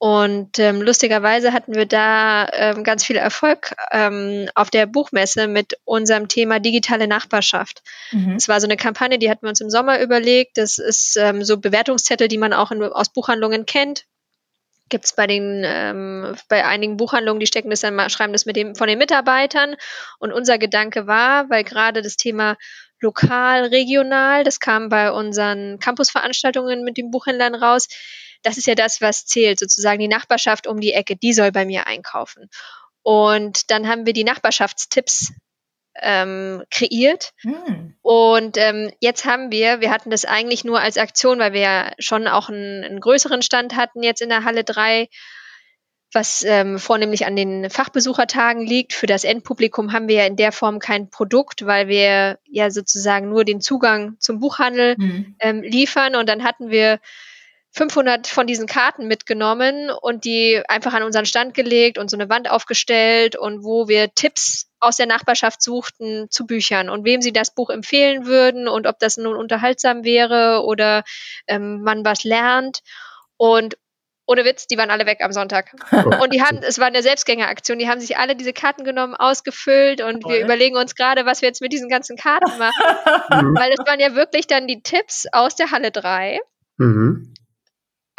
Und 0.02 0.60
ähm, 0.60 0.82
lustigerweise 0.82 1.52
hatten 1.52 1.76
wir 1.76 1.86
da 1.86 2.47
ähm, 2.54 2.86
ganz 2.86 3.04
viel 3.04 3.18
Erfolg 3.18 3.76
ähm, 3.91 4.47
auf 4.56 4.70
der 4.70 4.86
Buchmesse 4.86 5.47
mit 5.47 5.78
unserem 5.84 6.30
Thema 6.30 6.62
digitale 6.62 7.06
Nachbarschaft. 7.06 7.84
Mhm. 8.12 8.38
Es 8.38 8.47
war 8.47 8.62
so 8.62 8.68
eine 8.68 8.78
Kampagne, 8.78 9.20
die 9.20 9.30
hatten 9.30 9.45
wir 9.45 9.50
uns 9.50 9.60
im 9.60 9.70
Sommer 9.70 10.00
überlegt. 10.00 10.58
Das 10.58 10.78
ist 10.78 11.18
ähm, 11.18 11.43
so 11.43 11.58
Bewertungszettel, 11.58 12.30
die 12.30 12.38
man 12.38 12.54
auch 12.54 12.72
in, 12.72 12.82
aus 12.82 13.10
Buchhandlungen 13.10 13.66
kennt. 13.66 14.06
Gibt 14.88 15.04
es 15.04 15.14
bei 15.14 15.28
den 15.28 15.64
ähm, 15.66 16.34
bei 16.47 16.66
einigen 16.66 16.95
Buchhandlungen, 16.95 17.41
die 17.41 17.47
stecken 17.47 17.70
das 17.70 17.82
dann 17.82 18.10
schreiben 18.10 18.32
das 18.32 18.45
mit 18.45 18.56
dem 18.56 18.76
von 18.76 18.88
den 18.88 19.00
Mitarbeitern. 19.00 19.76
Und 20.18 20.32
unser 20.32 20.58
Gedanke 20.58 21.08
war, 21.08 21.50
weil 21.50 21.66
gerade 21.66 22.02
das 22.02 22.16
Thema 22.16 22.56
lokal, 23.02 23.66
regional, 23.66 24.45
das 24.45 24.62
kam 24.62 24.88
bei 24.88 25.12
unseren 25.12 25.78
Campusveranstaltungen 25.80 26.86
mit 26.86 26.95
den 26.95 27.12
Buchhändlern 27.12 27.56
raus 27.56 27.89
das 28.42 28.58
ist 28.58 28.68
ja 28.68 28.76
das, 28.76 29.02
was 29.02 29.26
zählt, 29.26 29.60
sozusagen 29.60 30.00
die 30.00 30.08
Nachbarschaft 30.08 30.68
um 30.68 30.80
die 30.80 30.94
Ecke, 30.94 31.16
die 31.16 31.34
soll 31.34 31.52
bei 31.52 31.66
mir 31.66 31.88
einkaufen. 31.88 32.50
Und 33.02 33.72
dann 33.72 33.88
haben 33.88 34.06
wir 34.06 34.14
die 34.14 34.24
Nachbarschaftstipps 34.24 35.34
ähm, 36.02 36.64
kreiert. 36.72 37.34
Hm. 37.42 37.96
Und 38.02 38.58
ähm, 38.58 38.92
jetzt 39.00 39.26
haben 39.26 39.52
wir, 39.52 39.82
wir 39.82 39.92
hatten 39.92 40.10
das 40.10 40.26
eigentlich 40.26 40.64
nur 40.64 40.80
als 40.80 40.98
Aktion, 40.98 41.40
weil 41.40 41.54
wir 41.54 41.62
ja 41.62 41.92
schon 42.00 42.28
auch 42.28 42.50
einen, 42.50 42.84
einen 42.84 43.00
größeren 43.00 43.42
Stand 43.42 43.76
hatten 43.76 44.04
jetzt 44.04 44.22
in 44.22 44.30
der 44.30 44.44
Halle 44.44 44.64
3, 44.64 45.08
was 46.14 46.44
ähm, 46.44 46.80
vornehmlich 46.80 47.26
an 47.26 47.36
den 47.36 47.70
Fachbesuchertagen 47.70 48.66
liegt. 48.66 48.94
Für 48.94 49.08
das 49.08 49.24
Endpublikum 49.24 49.94
haben 49.94 50.08
wir 50.08 50.16
ja 50.16 50.26
in 50.26 50.38
der 50.38 50.52
Form 50.52 50.80
kein 50.80 51.10
Produkt, 51.10 51.66
weil 51.66 51.88
wir 51.88 52.40
ja 52.46 52.72
sozusagen 52.72 53.30
nur 53.30 53.46
den 53.46 53.62
Zugang 53.62 54.16
zum 54.20 54.40
Buchhandel 54.40 54.96
hm. 54.96 55.36
ähm, 55.40 55.62
liefern. 55.62 56.16
Und 56.16 56.28
dann 56.28 56.44
hatten 56.44 56.70
wir 56.70 57.00
500 57.72 58.28
von 58.28 58.47
diesen 58.47 58.65
Karten 58.65 59.07
mitgenommen 59.07 59.91
und 59.91 60.26
die 60.26 60.61
einfach 60.67 60.93
an 60.93 61.03
unseren 61.03 61.26
Stand 61.26 61.53
gelegt 61.53 61.97
und 61.97 62.09
so 62.09 62.17
eine 62.17 62.30
Wand 62.30 62.49
aufgestellt 62.49 63.36
und 63.36 63.63
wo 63.63 63.88
wir 63.88 64.13
Tipps 64.15 64.70
aus 64.80 64.97
der 64.97 65.05
Nachbarschaft 65.05 65.61
suchten 65.61 66.28
zu 66.32 66.47
Büchern 66.47 66.89
und 66.89 67.05
wem 67.05 67.22
sie 67.22 67.34
das 67.34 67.53
Buch 67.53 67.70
empfehlen 67.70 68.26
würden 68.26 68.67
und 68.67 68.88
ob 68.88 68.97
das 68.99 69.17
nun 69.17 69.36
unterhaltsam 69.36 70.03
wäre 70.03 70.63
oder 70.65 71.03
ähm, 71.47 71.82
man 71.84 72.03
was 72.03 72.24
lernt. 72.24 72.80
Und 73.38 73.78
ohne 74.26 74.45
Witz, 74.45 74.67
die 74.67 74.78
waren 74.78 74.91
alle 74.91 75.05
weg 75.05 75.22
am 75.22 75.32
Sonntag. 75.32 75.74
Und 76.22 76.34
die 76.34 76.43
haben, 76.43 76.59
es 76.61 76.78
war 76.78 76.86
eine 76.86 77.01
Selbstgängeraktion, 77.01 77.80
die 77.80 77.89
haben 77.89 77.99
sich 77.99 78.17
alle 78.17 78.36
diese 78.36 78.53
Karten 78.53 78.84
genommen, 78.84 79.15
ausgefüllt 79.15 80.01
und 80.01 80.24
wir 80.24 80.43
überlegen 80.43 80.78
uns 80.78 80.93
gerade, 80.93 81.26
was 81.26 81.41
wir 81.41 81.49
jetzt 81.49 81.61
mit 81.61 81.74
diesen 81.74 81.89
ganzen 81.89 82.15
Karten 82.15 82.59
machen. 82.59 83.55
Weil 83.57 83.72
es 83.72 83.80
waren 83.88 83.99
ja 83.99 84.13
wirklich 84.13 84.45
dann 84.45 84.67
die 84.67 84.84
Tipps 84.84 85.26
aus 85.32 85.55
der 85.55 85.72
Halle 85.72 85.89
3. 85.89 86.39
Mhm 86.78 87.34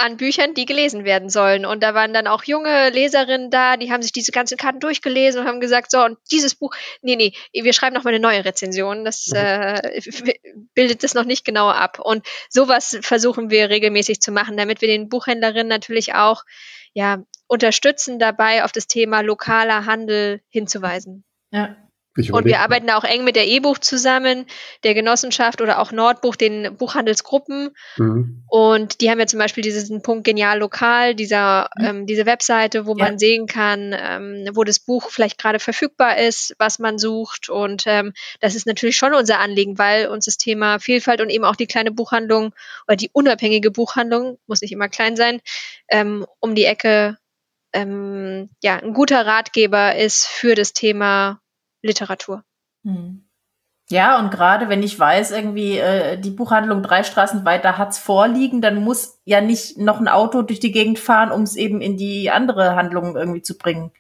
an 0.00 0.16
Büchern, 0.16 0.54
die 0.54 0.66
gelesen 0.66 1.04
werden 1.04 1.28
sollen. 1.28 1.66
Und 1.66 1.82
da 1.82 1.94
waren 1.94 2.12
dann 2.12 2.26
auch 2.26 2.44
junge 2.44 2.90
Leserinnen 2.90 3.50
da, 3.50 3.76
die 3.76 3.92
haben 3.92 4.02
sich 4.02 4.12
diese 4.12 4.32
ganzen 4.32 4.56
Karten 4.56 4.80
durchgelesen 4.80 5.42
und 5.42 5.46
haben 5.46 5.60
gesagt, 5.60 5.90
so, 5.90 6.02
und 6.02 6.18
dieses 6.30 6.54
Buch, 6.54 6.74
nee, 7.02 7.16
nee, 7.16 7.32
wir 7.52 7.72
schreiben 7.72 7.94
noch 7.94 8.04
mal 8.04 8.10
eine 8.10 8.20
neue 8.20 8.44
Rezension. 8.44 9.04
Das 9.04 9.28
mhm. 9.28 9.36
äh, 9.36 10.00
bildet 10.74 11.04
das 11.04 11.14
noch 11.14 11.24
nicht 11.24 11.44
genauer 11.44 11.74
ab. 11.74 12.00
Und 12.00 12.26
sowas 12.48 12.98
versuchen 13.02 13.50
wir 13.50 13.70
regelmäßig 13.70 14.20
zu 14.20 14.32
machen, 14.32 14.56
damit 14.56 14.80
wir 14.80 14.88
den 14.88 15.08
Buchhändlerinnen 15.08 15.68
natürlich 15.68 16.14
auch 16.14 16.44
ja, 16.92 17.22
unterstützen 17.46 18.18
dabei, 18.18 18.64
auf 18.64 18.72
das 18.72 18.86
Thema 18.86 19.20
lokaler 19.20 19.86
Handel 19.86 20.40
hinzuweisen. 20.48 21.24
Ja. 21.52 21.76
Und 22.16 22.44
wir 22.44 22.58
arbeiten 22.58 22.88
da 22.88 22.96
auch 22.96 23.04
eng 23.04 23.22
mit 23.22 23.36
der 23.36 23.46
E-Buch 23.46 23.78
zusammen, 23.78 24.46
der 24.82 24.94
Genossenschaft 24.94 25.60
oder 25.60 25.78
auch 25.78 25.92
Nordbuch, 25.92 26.34
den 26.34 26.76
Buchhandelsgruppen. 26.76 27.70
Mhm. 27.98 28.42
Und 28.48 29.00
die 29.00 29.10
haben 29.10 29.20
ja 29.20 29.26
zum 29.26 29.38
Beispiel 29.38 29.62
diesen 29.62 30.02
Punkt 30.02 30.24
Genial 30.24 30.58
Lokal, 30.58 31.14
dieser, 31.14 31.70
mhm. 31.78 31.84
ähm, 31.84 32.06
diese 32.06 32.26
Webseite, 32.26 32.84
wo 32.84 32.96
ja. 32.96 33.04
man 33.04 33.18
sehen 33.18 33.46
kann, 33.46 33.94
ähm, 33.96 34.48
wo 34.54 34.64
das 34.64 34.80
Buch 34.80 35.10
vielleicht 35.10 35.38
gerade 35.38 35.60
verfügbar 35.60 36.18
ist, 36.18 36.56
was 36.58 36.80
man 36.80 36.98
sucht. 36.98 37.48
Und 37.48 37.84
ähm, 37.86 38.12
das 38.40 38.56
ist 38.56 38.66
natürlich 38.66 38.96
schon 38.96 39.14
unser 39.14 39.38
Anliegen, 39.38 39.78
weil 39.78 40.08
uns 40.08 40.24
das 40.24 40.36
Thema 40.36 40.80
Vielfalt 40.80 41.20
und 41.20 41.30
eben 41.30 41.44
auch 41.44 41.56
die 41.56 41.68
kleine 41.68 41.92
Buchhandlung 41.92 42.52
oder 42.88 42.96
die 42.96 43.10
unabhängige 43.12 43.70
Buchhandlung, 43.70 44.38
muss 44.48 44.62
nicht 44.62 44.72
immer 44.72 44.88
klein 44.88 45.14
sein, 45.14 45.40
ähm, 45.88 46.26
um 46.40 46.56
die 46.56 46.64
Ecke 46.64 47.18
ähm, 47.72 48.50
ja, 48.62 48.76
ein 48.78 48.94
guter 48.94 49.24
Ratgeber 49.24 49.94
ist 49.94 50.26
für 50.26 50.56
das 50.56 50.72
Thema 50.72 51.40
Literatur. 51.82 52.44
Hm. 52.84 53.24
Ja, 53.90 54.20
und 54.20 54.30
gerade 54.30 54.68
wenn 54.68 54.84
ich 54.84 54.98
weiß, 54.98 55.32
irgendwie 55.32 55.78
äh, 55.78 56.16
die 56.16 56.30
Buchhandlung 56.30 56.82
drei 56.82 57.02
Straßen 57.02 57.44
weiter 57.44 57.76
hat's 57.76 57.98
vorliegen, 57.98 58.60
dann 58.60 58.84
muss 58.84 59.18
ja 59.24 59.40
nicht 59.40 59.78
noch 59.78 59.98
ein 59.98 60.06
Auto 60.06 60.42
durch 60.42 60.60
die 60.60 60.70
Gegend 60.70 61.00
fahren, 61.00 61.32
um 61.32 61.42
es 61.42 61.56
eben 61.56 61.80
in 61.80 61.96
die 61.96 62.30
andere 62.30 62.76
Handlung 62.76 63.16
irgendwie 63.16 63.42
zu 63.42 63.58
bringen. 63.58 63.90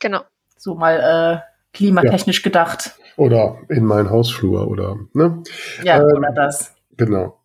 Genau. 0.00 0.22
So 0.56 0.74
mal 0.74 1.44
äh, 1.44 1.76
klimatechnisch 1.76 2.40
ja. 2.40 2.42
gedacht. 2.42 2.96
Oder 3.16 3.58
in 3.68 3.84
meinen 3.84 4.10
Hausflur 4.10 4.66
oder 4.66 4.96
ne? 5.12 5.44
Ja, 5.84 5.98
ähm, 5.98 6.16
oder 6.16 6.32
das. 6.32 6.74
Genau. 6.96 7.40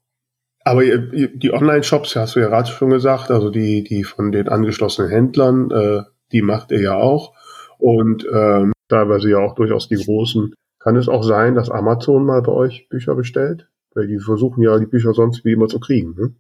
Aber 0.64 0.84
die 0.84 1.54
Online-Shops, 1.54 2.16
hast 2.16 2.36
du 2.36 2.40
ja 2.40 2.48
gerade 2.48 2.70
schon 2.70 2.90
gesagt, 2.90 3.32
also 3.32 3.50
die, 3.50 3.84
die 3.84 4.04
von 4.04 4.32
den 4.32 4.48
angeschlossenen 4.48 5.10
Händlern, 5.10 5.72
äh, 5.72 6.04
die 6.32 6.42
macht 6.42 6.72
ihr 6.72 6.82
ja 6.82 6.96
auch. 6.96 7.34
Und 7.78 8.26
ähm, 8.32 8.72
teilweise 8.92 9.30
ja 9.30 9.40
auch 9.40 9.56
durchaus 9.56 9.88
die 9.88 9.96
großen. 9.96 10.54
Kann 10.80 10.96
es 10.96 11.08
auch 11.08 11.24
sein, 11.24 11.56
dass 11.56 11.70
Amazon 11.70 12.26
mal 12.26 12.42
bei 12.42 12.52
euch 12.52 12.90
Bücher 12.90 13.16
bestellt? 13.16 13.68
Weil 13.94 14.08
die 14.08 14.20
versuchen 14.20 14.64
ja 14.64 14.78
die 14.80 14.86
Bücher 14.86 15.14
sonst 15.14 15.46
wie 15.46 15.54
immer 15.54 15.68
zu 15.68 15.80
kriegen, 15.80 16.16
ne? 16.16 16.36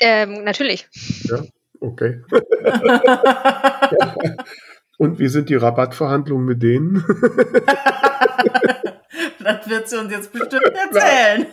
Ähm, 0.00 0.44
natürlich. 0.44 0.88
Ja, 1.24 1.42
okay. 1.80 2.22
Und 4.98 5.18
wie 5.18 5.28
sind 5.28 5.48
die 5.48 5.56
Rabattverhandlungen 5.56 6.46
mit 6.46 6.62
denen? 6.62 7.04
Das 9.44 9.68
wird 9.68 9.88
sie 9.88 9.98
uns 9.98 10.12
jetzt 10.12 10.32
bestimmt 10.32 10.72
erzählen. 10.72 11.46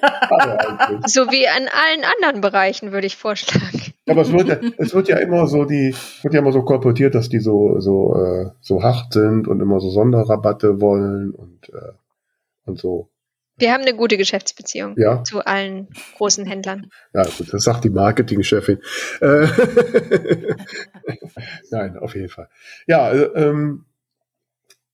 so 1.07 1.31
wie 1.31 1.47
an 1.47 1.67
allen 1.67 2.03
anderen 2.03 2.41
Bereichen, 2.41 2.91
würde 2.91 3.07
ich 3.07 3.17
vorschlagen. 3.17 3.93
Aber 4.09 4.21
es 4.21 4.31
wird 4.31 4.47
ja, 4.47 4.59
es 4.77 4.93
wird 4.93 5.07
ja 5.07 5.17
immer 5.17 5.47
so 5.47 5.65
die, 5.65 5.93
wird 6.21 6.33
ja 6.33 6.39
immer 6.39 6.51
so 6.51 6.63
kolportiert, 6.63 7.15
dass 7.15 7.29
die 7.29 7.39
so, 7.39 7.79
so, 7.79 8.15
äh, 8.15 8.49
so 8.61 8.83
hart 8.83 9.13
sind 9.13 9.47
und 9.47 9.61
immer 9.61 9.79
so 9.79 9.89
Sonderrabatte 9.89 10.81
wollen 10.81 11.31
und, 11.31 11.69
äh, 11.69 11.93
und 12.65 12.79
so. 12.79 13.09
Wir 13.57 13.73
haben 13.73 13.81
eine 13.81 13.93
gute 13.93 14.17
Geschäftsbeziehung 14.17 14.95
ja. 14.97 15.23
zu 15.23 15.43
allen 15.45 15.89
großen 16.17 16.45
Händlern. 16.45 16.89
Ja, 17.13 17.23
gut, 17.23 17.53
das 17.53 17.63
sagt 17.63 17.83
die 17.83 17.89
Marketingchefin. 17.89 18.79
Äh, 19.19 19.47
Nein, 21.71 21.97
auf 21.97 22.15
jeden 22.15 22.29
Fall. 22.29 22.47
Ja, 22.87 23.11
äh, 23.11 23.23
ähm, 23.35 23.85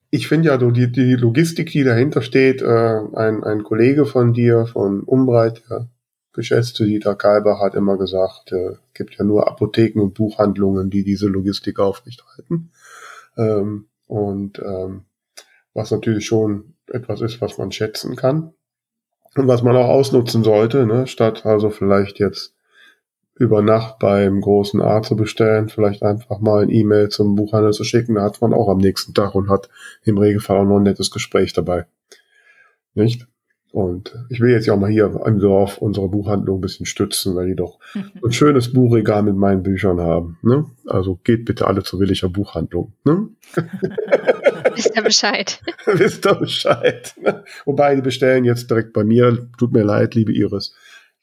ich 0.09 0.27
finde 0.27 0.49
ja 0.49 0.59
so 0.59 0.71
die, 0.71 0.91
die 0.91 1.13
Logistik, 1.13 1.71
die 1.71 1.83
dahinter 1.83 2.21
steht, 2.21 2.61
äh, 2.61 2.65
ein, 2.65 3.43
ein 3.43 3.63
Kollege 3.63 4.05
von 4.05 4.33
dir, 4.33 4.65
von 4.65 5.01
Umbreit, 5.01 5.63
der 5.69 5.87
geschätzte 6.35 6.85
Dieter 6.85 7.15
Kalber, 7.15 7.59
hat 7.59 7.75
immer 7.75 7.97
gesagt, 7.97 8.51
äh, 8.51 8.75
gibt 8.93 9.15
ja 9.17 9.25
nur 9.25 9.47
Apotheken 9.47 10.01
und 10.01 10.13
Buchhandlungen, 10.13 10.89
die 10.89 11.03
diese 11.03 11.27
Logistik 11.27 11.79
aufrechthalten. 11.79 12.71
Ähm, 13.37 13.87
und 14.07 14.59
ähm, 14.59 15.05
was 15.73 15.91
natürlich 15.91 16.25
schon 16.25 16.75
etwas 16.87 17.21
ist, 17.21 17.41
was 17.41 17.57
man 17.57 17.71
schätzen 17.71 18.15
kann 18.15 18.53
und 19.35 19.47
was 19.47 19.63
man 19.63 19.75
auch 19.75 19.89
ausnutzen 19.89 20.43
sollte, 20.43 20.85
ne? 20.85 21.07
statt 21.07 21.45
also 21.45 21.69
vielleicht 21.69 22.19
jetzt 22.19 22.53
über 23.37 23.61
Nacht 23.61 23.99
beim 23.99 24.39
großen 24.39 24.81
A 24.81 25.01
zu 25.01 25.15
bestellen, 25.15 25.67
vielleicht 25.67 26.03
einfach 26.03 26.39
mal 26.39 26.63
ein 26.63 26.69
E-Mail 26.69 27.09
zum 27.09 27.35
Buchhandel 27.35 27.73
zu 27.73 27.83
schicken, 27.83 28.15
da 28.15 28.23
hat 28.23 28.39
man 28.41 28.53
auch 28.53 28.69
am 28.69 28.77
nächsten 28.77 29.13
Tag 29.13 29.35
und 29.35 29.49
hat 29.49 29.69
im 30.03 30.17
Regelfall 30.17 30.57
auch 30.57 30.65
noch 30.65 30.77
ein 30.77 30.83
nettes 30.83 31.11
Gespräch 31.11 31.51
dabei. 31.51 31.85
Nicht? 32.93 33.27
Und 33.75 34.15
ich 34.29 34.39
will 34.39 34.51
jetzt 34.51 34.67
ja 34.67 34.73
auch 34.73 34.79
mal 34.79 34.89
hier 34.89 35.19
im 35.25 35.39
Dorf 35.39 35.79
unsere 35.79 36.07
Buchhandlung 36.07 36.59
ein 36.59 36.61
bisschen 36.61 36.85
stützen, 36.85 37.35
weil 37.35 37.47
die 37.47 37.57
doch 37.57 37.77
ein 38.23 38.31
schönes 38.31 38.71
Buchregal 38.71 39.21
mit 39.21 39.35
meinen 39.35 39.63
Büchern 39.63 39.99
haben. 39.99 40.37
Ne? 40.43 40.63
Also 40.87 41.19
geht 41.25 41.43
bitte 41.43 41.67
alle 41.67 41.83
zur 41.83 41.99
Williger 41.99 42.29
Buchhandlung. 42.29 42.93
Ne? 43.03 43.27
Wisst 44.75 44.95
ihr 44.95 45.01
Bescheid. 45.01 45.59
Wisst 45.87 46.25
ihr 46.25 46.35
Bescheid. 46.35 47.13
Ne? 47.21 47.43
Wobei, 47.65 47.95
die 47.95 48.01
bestellen 48.01 48.45
jetzt 48.45 48.71
direkt 48.71 48.93
bei 48.93 49.03
mir. 49.03 49.49
Tut 49.57 49.73
mir 49.73 49.83
leid, 49.83 50.15
liebe 50.15 50.31
Iris. 50.31 50.73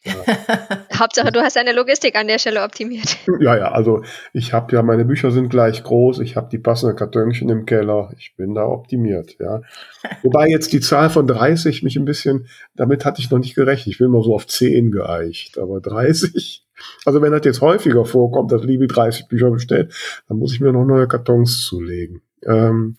Hauptsache, 0.99 1.31
du 1.31 1.41
hast 1.41 1.57
deine 1.57 1.73
Logistik 1.73 2.17
an 2.17 2.27
der 2.27 2.39
Stelle 2.39 2.63
optimiert. 2.63 3.19
Ja, 3.41 3.57
ja, 3.57 3.73
also 3.73 4.03
ich 4.33 4.53
habe 4.53 4.75
ja, 4.75 4.83
meine 4.83 5.05
Bücher 5.05 5.31
sind 5.31 5.49
gleich 5.49 5.83
groß, 5.83 6.21
ich 6.21 6.37
habe 6.37 6.49
die 6.51 6.59
passenden 6.59 6.97
Kartönchen 6.97 7.49
im 7.49 7.67
Keller, 7.67 8.13
ich 8.19 8.35
bin 8.37 8.55
da 8.55 8.65
optimiert, 8.65 9.37
ja. 9.39 9.63
Wobei 10.23 10.49
jetzt 10.49 10.73
die 10.73 10.81
Zahl 10.81 11.11
von 11.11 11.27
30 11.27 11.83
mich 11.83 11.97
ein 11.97 12.05
bisschen, 12.05 12.49
damit 12.75 13.05
hatte 13.05 13.21
ich 13.21 13.31
noch 13.31 13.39
nicht 13.39 13.55
gerechnet, 13.55 13.89
ich 13.89 13.99
bin 13.99 14.11
mal 14.11 14.23
so 14.23 14.35
auf 14.35 14.47
10 14.47 14.91
geeicht, 14.91 15.59
aber 15.59 15.81
30, 15.81 16.65
also 17.05 17.23
wenn 17.23 17.33
das 17.33 17.45
jetzt 17.45 17.61
häufiger 17.61 18.05
vorkommt, 18.05 18.51
dass 18.51 18.65
Liebe 18.65 18.89
30 18.89 19.29
Bücher 19.29 19.51
bestellt, 19.51 19.95
dann 20.29 20.39
muss 20.39 20.53
ich 20.53 20.61
mir 20.61 20.73
noch 20.73 20.85
neue 20.85 21.07
Kartons 21.07 21.65
zulegen. 21.65 22.23
Ähm, 22.45 22.97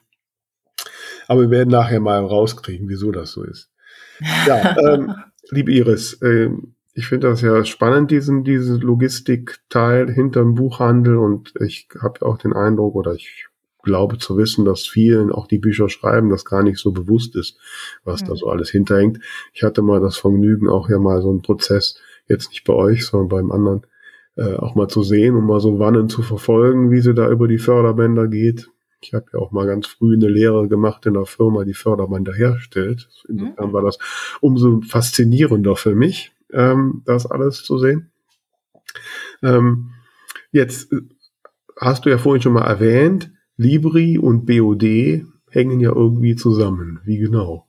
aber 1.27 1.41
wir 1.41 1.49
werden 1.49 1.69
nachher 1.69 1.99
mal 1.99 2.23
rauskriegen, 2.23 2.87
wieso 2.89 3.11
das 3.11 3.31
so 3.31 3.43
ist. 3.43 3.69
Ja, 4.47 4.77
ähm, 4.93 5.15
liebe 5.49 5.71
Iris, 5.71 6.21
ähm, 6.21 6.72
ich 6.93 7.07
finde 7.07 7.27
das 7.27 7.41
ja 7.41 7.65
spannend, 7.65 8.11
diesen, 8.11 8.43
diesen 8.43 8.79
Logistikteil 8.79 10.11
hinterm 10.11 10.55
Buchhandel 10.55 11.17
und 11.17 11.53
ich 11.59 11.87
habe 12.01 12.25
auch 12.25 12.37
den 12.37 12.53
Eindruck 12.53 12.95
oder 12.95 13.13
ich 13.13 13.47
glaube 13.83 14.17
zu 14.17 14.37
wissen, 14.37 14.63
dass 14.63 14.85
vielen 14.85 15.31
auch 15.31 15.47
die 15.47 15.57
Bücher 15.57 15.89
schreiben, 15.89 16.29
das 16.29 16.45
gar 16.45 16.63
nicht 16.63 16.77
so 16.77 16.91
bewusst 16.91 17.35
ist, 17.35 17.57
was 18.03 18.21
mhm. 18.21 18.27
da 18.27 18.35
so 18.35 18.47
alles 18.47 18.69
hinterhängt. 18.69 19.19
Ich 19.53 19.63
hatte 19.63 19.81
mal 19.81 19.99
das 19.99 20.17
Vergnügen, 20.17 20.69
auch 20.69 20.89
ja 20.89 20.99
mal 20.99 21.21
so 21.21 21.29
einen 21.29 21.41
Prozess, 21.41 21.99
jetzt 22.27 22.49
nicht 22.49 22.63
bei 22.63 22.73
euch, 22.73 23.05
sondern 23.05 23.27
beim 23.27 23.51
anderen, 23.51 23.85
äh, 24.35 24.55
auch 24.55 24.75
mal 24.75 24.87
zu 24.87 25.03
sehen 25.03 25.35
und 25.35 25.45
mal 25.45 25.59
so 25.59 25.79
Wannen 25.79 26.09
zu 26.09 26.21
verfolgen, 26.21 26.91
wie 26.91 27.01
sie 27.01 27.13
da 27.13 27.29
über 27.29 27.47
die 27.47 27.57
Förderbänder 27.57 28.27
geht. 28.27 28.69
Ich 29.01 29.13
habe 29.13 29.25
ja 29.33 29.39
auch 29.39 29.51
mal 29.51 29.67
ganz 29.67 29.87
früh 29.87 30.15
eine 30.15 30.29
Lehre 30.29 30.69
gemacht 30.69 31.05
in 31.05 31.17
einer 31.17 31.25
Firma, 31.25 31.65
die 31.65 31.73
Förderbänder 31.73 32.33
herstellt. 32.33 33.09
Insofern 33.27 33.69
mhm. 33.69 33.73
war 33.73 33.81
das 33.81 33.99
umso 34.39 34.79
faszinierender 34.81 35.75
für 35.75 35.93
mich, 35.93 36.32
ähm, 36.53 37.03
das 37.05 37.25
alles 37.25 37.63
zu 37.63 37.77
sehen. 37.77 38.11
Ähm, 39.41 39.91
jetzt 40.51 40.91
äh, 40.91 41.01
hast 41.79 42.05
du 42.05 42.09
ja 42.09 42.17
vorhin 42.17 42.41
schon 42.41 42.53
mal 42.53 42.67
erwähnt, 42.67 43.31
Libri 43.57 44.17
und 44.17 44.45
BOD 44.45 45.25
hängen 45.49 45.79
ja 45.79 45.91
irgendwie 45.91 46.35
zusammen. 46.35 46.99
Wie 47.05 47.17
genau? 47.17 47.67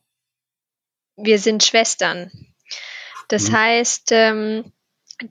Wir 1.17 1.39
sind 1.39 1.63
Schwestern. 1.63 2.31
Das 3.29 3.51
mhm. 3.51 3.57
heißt, 3.57 4.13
ähm, 4.13 4.73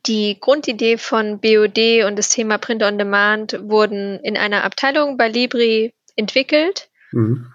die 0.05 0.37
Grundidee 0.39 0.97
von 0.97 1.39
BOD 1.39 2.05
und 2.05 2.17
das 2.17 2.29
Thema 2.29 2.57
Print 2.57 2.83
on 2.83 2.97
Demand 2.97 3.59
wurden 3.63 4.19
in 4.19 4.37
einer 4.37 4.63
Abteilung 4.63 5.17
bei 5.17 5.27
Libri 5.27 5.93
entwickelt 6.15 6.89
mhm. 7.11 7.47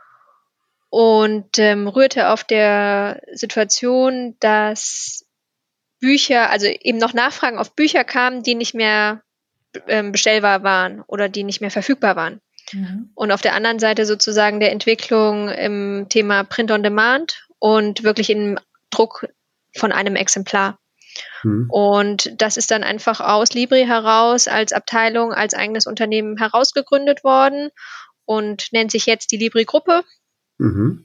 und 0.90 1.58
ähm, 1.58 1.88
rührte 1.88 2.28
auf 2.28 2.44
der 2.44 3.22
Situation, 3.32 4.36
dass 4.40 5.24
Bücher, 6.00 6.50
also 6.50 6.66
eben 6.66 6.98
noch 6.98 7.14
Nachfragen 7.14 7.58
auf 7.58 7.74
Bücher 7.74 8.04
kamen, 8.04 8.42
die 8.42 8.54
nicht 8.54 8.74
mehr 8.74 9.22
ähm, 9.86 10.12
bestellbar 10.12 10.62
waren 10.62 11.02
oder 11.06 11.28
die 11.28 11.44
nicht 11.44 11.60
mehr 11.60 11.70
verfügbar 11.70 12.16
waren. 12.16 12.40
Mhm. 12.72 13.10
Und 13.14 13.32
auf 13.32 13.42
der 13.42 13.54
anderen 13.54 13.78
Seite 13.78 14.06
sozusagen 14.06 14.60
der 14.60 14.72
Entwicklung 14.72 15.48
im 15.48 16.06
Thema 16.08 16.44
Print 16.44 16.70
on 16.70 16.82
Demand 16.82 17.46
und 17.58 18.02
wirklich 18.02 18.30
im 18.30 18.58
Druck 18.90 19.26
von 19.76 19.92
einem 19.92 20.16
Exemplar. 20.16 20.78
Mhm. 21.42 21.68
Und 21.70 22.40
das 22.40 22.56
ist 22.56 22.70
dann 22.70 22.84
einfach 22.84 23.20
aus 23.20 23.52
Libri 23.52 23.84
heraus 23.84 24.48
als 24.48 24.72
Abteilung, 24.72 25.32
als 25.32 25.54
eigenes 25.54 25.86
Unternehmen 25.86 26.36
herausgegründet 26.36 27.24
worden 27.24 27.70
und 28.24 28.72
nennt 28.72 28.90
sich 28.90 29.06
jetzt 29.06 29.32
die 29.32 29.38
Libri-Gruppe. 29.38 30.04
Mhm. 30.58 31.04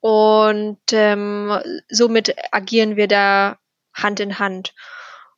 Und 0.00 0.80
ähm, 0.92 1.58
somit 1.88 2.34
agieren 2.50 2.96
wir 2.96 3.08
da 3.08 3.58
Hand 3.94 4.20
in 4.20 4.38
Hand. 4.38 4.74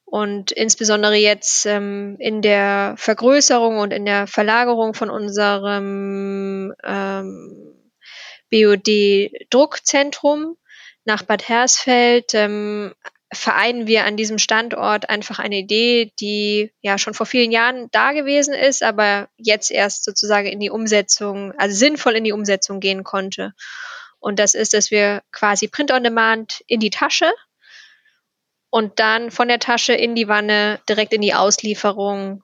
Und 0.05 0.53
insbesondere 0.53 1.17
jetzt 1.17 1.67
ähm, 1.67 2.17
in 2.19 2.43
der 2.43 2.95
Vergrößerung 2.97 3.79
und 3.79 3.93
in 3.93 4.05
der 4.05 4.27
Verlagerung 4.27 4.95
von 4.95 5.11
unserem 5.11 6.75
ähm, 6.85 7.75
BOD-Druckzentrum 8.51 10.57
nach 11.05 11.23
Bad 11.23 11.49
Hersfeld 11.49 12.35
ähm, 12.35 12.95
vereinen 13.33 13.87
wir 13.87 14.05
an 14.05 14.17
diesem 14.17 14.39
Standort 14.39 15.11
einfach 15.11 15.39
eine 15.39 15.57
Idee, 15.57 16.13
die 16.21 16.73
ja 16.81 16.99
schon 16.99 17.15
vor 17.15 17.27
vielen 17.27 17.53
Jahren 17.53 17.89
da 17.91 18.13
gewesen 18.13 18.55
ist, 18.55 18.83
aber 18.83 19.29
jetzt 19.37 19.71
erst 19.71 20.05
sozusagen 20.05 20.47
in 20.47 20.61
die 20.61 20.71
Umsetzung, 20.71 21.53
also 21.59 21.75
sinnvoll 21.75 22.15
in 22.15 22.25
die 22.25 22.33
Umsetzung 22.33 22.81
gehen 22.81 23.05
konnte. 23.05 23.53
Und 24.21 24.39
das 24.39 24.55
ist, 24.55 24.73
dass 24.73 24.91
wir 24.91 25.23
quasi 25.33 25.69
Print 25.69 25.91
on 25.91 26.05
Demand 26.05 26.63
in 26.67 26.81
die 26.81 26.91
Tasche 26.91 27.31
und 28.75 28.99
dann 28.99 29.31
von 29.31 29.47
der 29.47 29.61
Tasche 29.61 29.93
in 29.93 30.17
die 30.17 30.27
Wanne 30.27 30.81
direkt 30.89 31.13
in 31.13 31.21
die 31.21 31.33
Auslieferung 31.33 32.43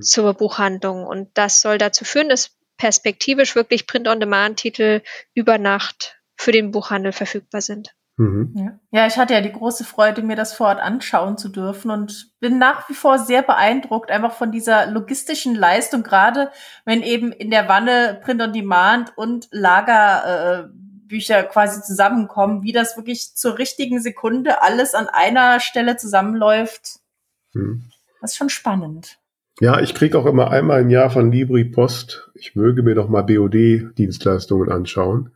zur 0.00 0.32
Buchhandlung. 0.32 1.04
Und 1.04 1.30
das 1.34 1.60
soll 1.60 1.76
dazu 1.76 2.04
führen, 2.04 2.28
dass 2.28 2.52
perspektivisch 2.76 3.56
wirklich 3.56 3.88
Print 3.88 4.06
on 4.06 4.20
Demand 4.20 4.60
Titel 4.60 5.02
über 5.34 5.58
Nacht 5.58 6.20
für 6.36 6.52
den 6.52 6.70
Buchhandel 6.70 7.10
verfügbar 7.10 7.62
sind. 7.62 7.96
Mhm. 8.16 8.52
Ja. 8.54 8.78
ja, 8.92 9.06
ich 9.08 9.16
hatte 9.16 9.34
ja 9.34 9.40
die 9.40 9.50
große 9.50 9.82
Freude, 9.82 10.22
mir 10.22 10.36
das 10.36 10.54
vor 10.54 10.68
Ort 10.68 10.80
anschauen 10.80 11.36
zu 11.36 11.48
dürfen 11.48 11.90
und 11.90 12.30
bin 12.38 12.58
nach 12.58 12.88
wie 12.88 12.94
vor 12.94 13.18
sehr 13.18 13.42
beeindruckt 13.42 14.12
einfach 14.12 14.34
von 14.34 14.52
dieser 14.52 14.86
logistischen 14.86 15.56
Leistung, 15.56 16.04
gerade 16.04 16.52
wenn 16.84 17.02
eben 17.02 17.32
in 17.32 17.50
der 17.50 17.68
Wanne 17.68 18.20
Print 18.22 18.40
on 18.40 18.52
Demand 18.52 19.18
und 19.18 19.48
Lagerbücher 19.50 20.68
äh, 20.68 20.81
quasi 21.20 21.82
zusammenkommen, 21.82 22.62
wie 22.62 22.72
das 22.72 22.96
wirklich 22.96 23.34
zur 23.34 23.58
richtigen 23.58 24.00
Sekunde 24.00 24.62
alles 24.62 24.94
an 24.94 25.08
einer 25.08 25.60
Stelle 25.60 25.96
zusammenläuft. 25.96 27.00
Mhm. 27.52 27.84
Das 28.20 28.32
ist 28.32 28.36
schon 28.36 28.50
spannend. 28.50 29.18
Ja, 29.60 29.80
ich 29.80 29.94
kriege 29.94 30.18
auch 30.18 30.26
immer 30.26 30.50
einmal 30.50 30.80
im 30.80 30.90
Jahr 30.90 31.10
von 31.10 31.30
Libri 31.30 31.64
Post, 31.64 32.30
ich 32.34 32.56
möge 32.56 32.82
mir 32.82 32.94
doch 32.94 33.08
mal 33.08 33.22
BOD-Dienstleistungen 33.22 34.70
anschauen. 34.70 35.32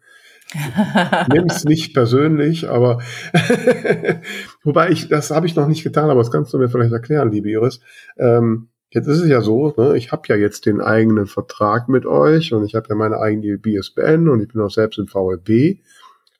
Nimm 1.32 1.46
es 1.46 1.64
nicht 1.64 1.92
persönlich, 1.92 2.68
aber 2.68 3.02
wobei 4.62 4.90
ich, 4.90 5.08
das 5.08 5.30
habe 5.30 5.46
ich 5.46 5.56
noch 5.56 5.66
nicht 5.66 5.82
getan, 5.82 6.08
aber 6.08 6.20
das 6.20 6.30
kannst 6.30 6.54
du 6.54 6.58
mir 6.58 6.68
vielleicht 6.68 6.92
erklären, 6.92 7.30
liebe 7.30 7.50
Iris. 7.50 7.80
Ähm, 8.16 8.68
jetzt 8.90 9.06
ist 9.06 9.20
es 9.20 9.28
ja 9.28 9.40
so, 9.40 9.74
ne, 9.76 9.96
ich 9.96 10.12
habe 10.12 10.22
ja 10.28 10.36
jetzt 10.36 10.66
den 10.66 10.80
eigenen 10.80 11.26
Vertrag 11.26 11.88
mit 11.88 12.06
euch 12.06 12.52
und 12.52 12.64
ich 12.64 12.74
habe 12.74 12.86
ja 12.88 12.94
meine 12.94 13.18
eigene 13.18 13.58
BSBN 13.58 14.28
und 14.28 14.40
ich 14.42 14.48
bin 14.48 14.60
auch 14.60 14.70
selbst 14.70 14.98
im 14.98 15.08
VLB. 15.08 15.80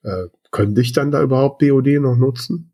Äh, 0.02 0.28
könnte 0.50 0.80
ich 0.80 0.92
dann 0.92 1.10
da 1.10 1.22
überhaupt 1.22 1.58
BOD 1.58 2.00
noch 2.00 2.16
nutzen? 2.16 2.72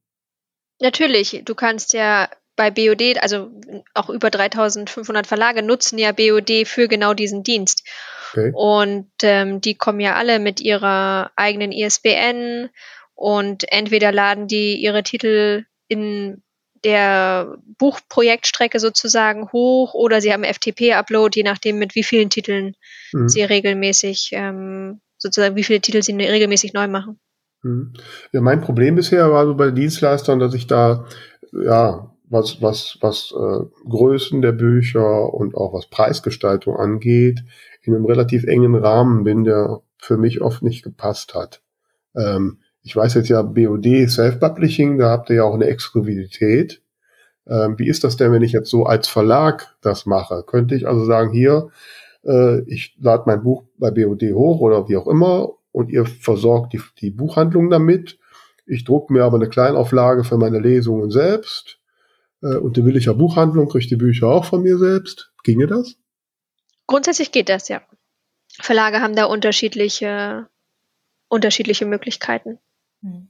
Natürlich, 0.80 1.42
du 1.44 1.54
kannst 1.54 1.92
ja 1.94 2.28
bei 2.56 2.70
BOD, 2.70 3.18
also 3.22 3.50
auch 3.94 4.10
über 4.10 4.30
3500 4.30 5.26
Verlage 5.26 5.62
nutzen 5.62 5.98
ja 5.98 6.12
BOD 6.12 6.66
für 6.66 6.88
genau 6.88 7.14
diesen 7.14 7.42
Dienst. 7.42 7.88
Okay. 8.32 8.52
Und 8.54 9.10
ähm, 9.22 9.60
die 9.60 9.74
kommen 9.74 10.00
ja 10.00 10.14
alle 10.14 10.38
mit 10.38 10.60
ihrer 10.60 11.30
eigenen 11.36 11.72
ISBN 11.72 12.70
und 13.14 13.70
entweder 13.72 14.12
laden 14.12 14.48
die 14.48 14.76
ihre 14.76 15.02
Titel 15.02 15.64
in 15.88 16.42
der 16.84 17.58
Buchprojektstrecke 17.78 18.80
sozusagen 18.80 19.50
hoch 19.52 19.94
oder 19.94 20.20
sie 20.20 20.32
haben 20.32 20.44
FTP-Upload, 20.44 21.36
je 21.36 21.44
nachdem 21.44 21.78
mit 21.78 21.94
wie 21.94 22.02
vielen 22.02 22.30
Titeln 22.30 22.74
mhm. 23.12 23.28
sie 23.28 23.42
regelmäßig 23.42 24.30
ähm, 24.32 25.00
sozusagen 25.18 25.56
wie 25.56 25.64
viele 25.64 25.80
Titel 25.80 26.02
sie 26.02 26.14
regelmäßig 26.14 26.72
neu 26.72 26.88
machen. 26.88 27.20
Mhm. 27.62 27.92
Ja, 28.32 28.40
mein 28.40 28.60
Problem 28.60 28.96
bisher 28.96 29.30
war 29.30 29.46
so 29.46 29.54
bei 29.54 29.70
Dienstleistern, 29.70 30.38
dass 30.38 30.54
ich 30.54 30.66
da 30.66 31.06
ja 31.52 32.12
was, 32.28 32.62
was, 32.62 32.98
was 33.00 33.32
äh, 33.32 33.88
Größen 33.88 34.40
der 34.40 34.52
Bücher 34.52 35.32
und 35.32 35.54
auch 35.54 35.74
was 35.74 35.86
Preisgestaltung 35.86 36.76
angeht, 36.76 37.44
in 37.82 37.94
einem 37.94 38.06
relativ 38.06 38.44
engen 38.44 38.74
Rahmen 38.74 39.22
bin, 39.22 39.44
der 39.44 39.82
für 39.98 40.16
mich 40.16 40.40
oft 40.40 40.62
nicht 40.62 40.82
gepasst 40.82 41.34
hat. 41.34 41.62
Ähm, 42.16 42.61
ich 42.82 42.96
weiß 42.96 43.14
jetzt 43.14 43.28
ja, 43.28 43.42
BOD, 43.42 44.08
Self-Publishing, 44.08 44.98
da 44.98 45.10
habt 45.10 45.30
ihr 45.30 45.36
ja 45.36 45.44
auch 45.44 45.54
eine 45.54 45.66
Exklusivität. 45.66 46.82
Ähm, 47.46 47.78
wie 47.78 47.88
ist 47.88 48.04
das 48.04 48.16
denn, 48.16 48.32
wenn 48.32 48.42
ich 48.42 48.52
jetzt 48.52 48.70
so 48.70 48.84
als 48.84 49.08
Verlag 49.08 49.76
das 49.80 50.06
mache? 50.06 50.44
Könnte 50.46 50.74
ich 50.74 50.86
also 50.86 51.04
sagen, 51.04 51.32
hier, 51.32 51.68
äh, 52.24 52.60
ich 52.62 52.96
lade 53.00 53.24
mein 53.26 53.42
Buch 53.42 53.64
bei 53.78 53.90
BOD 53.90 54.22
hoch 54.32 54.60
oder 54.60 54.88
wie 54.88 54.96
auch 54.96 55.06
immer 55.06 55.50
und 55.72 55.90
ihr 55.90 56.06
versorgt 56.06 56.72
die, 56.72 56.80
die 57.00 57.10
Buchhandlung 57.10 57.70
damit. 57.70 58.18
Ich 58.66 58.84
drucke 58.84 59.12
mir 59.12 59.24
aber 59.24 59.36
eine 59.36 59.48
Kleinauflage 59.48 60.24
für 60.24 60.38
meine 60.38 60.58
Lesungen 60.58 61.10
selbst 61.10 61.78
äh, 62.42 62.56
unter 62.56 62.84
williger 62.84 63.14
Buchhandlung 63.14 63.68
kriege 63.68 63.84
ich 63.84 63.88
die 63.88 63.96
Bücher 63.96 64.28
auch 64.28 64.44
von 64.44 64.62
mir 64.62 64.76
selbst. 64.78 65.32
Ginge 65.44 65.66
das? 65.66 65.96
Grundsätzlich 66.86 67.32
geht 67.32 67.48
das, 67.48 67.68
ja. 67.68 67.82
Verlage 68.60 69.00
haben 69.00 69.16
da 69.16 69.24
unterschiedliche, 69.24 70.48
unterschiedliche 71.28 71.86
Möglichkeiten. 71.86 72.58
Hm. 73.02 73.28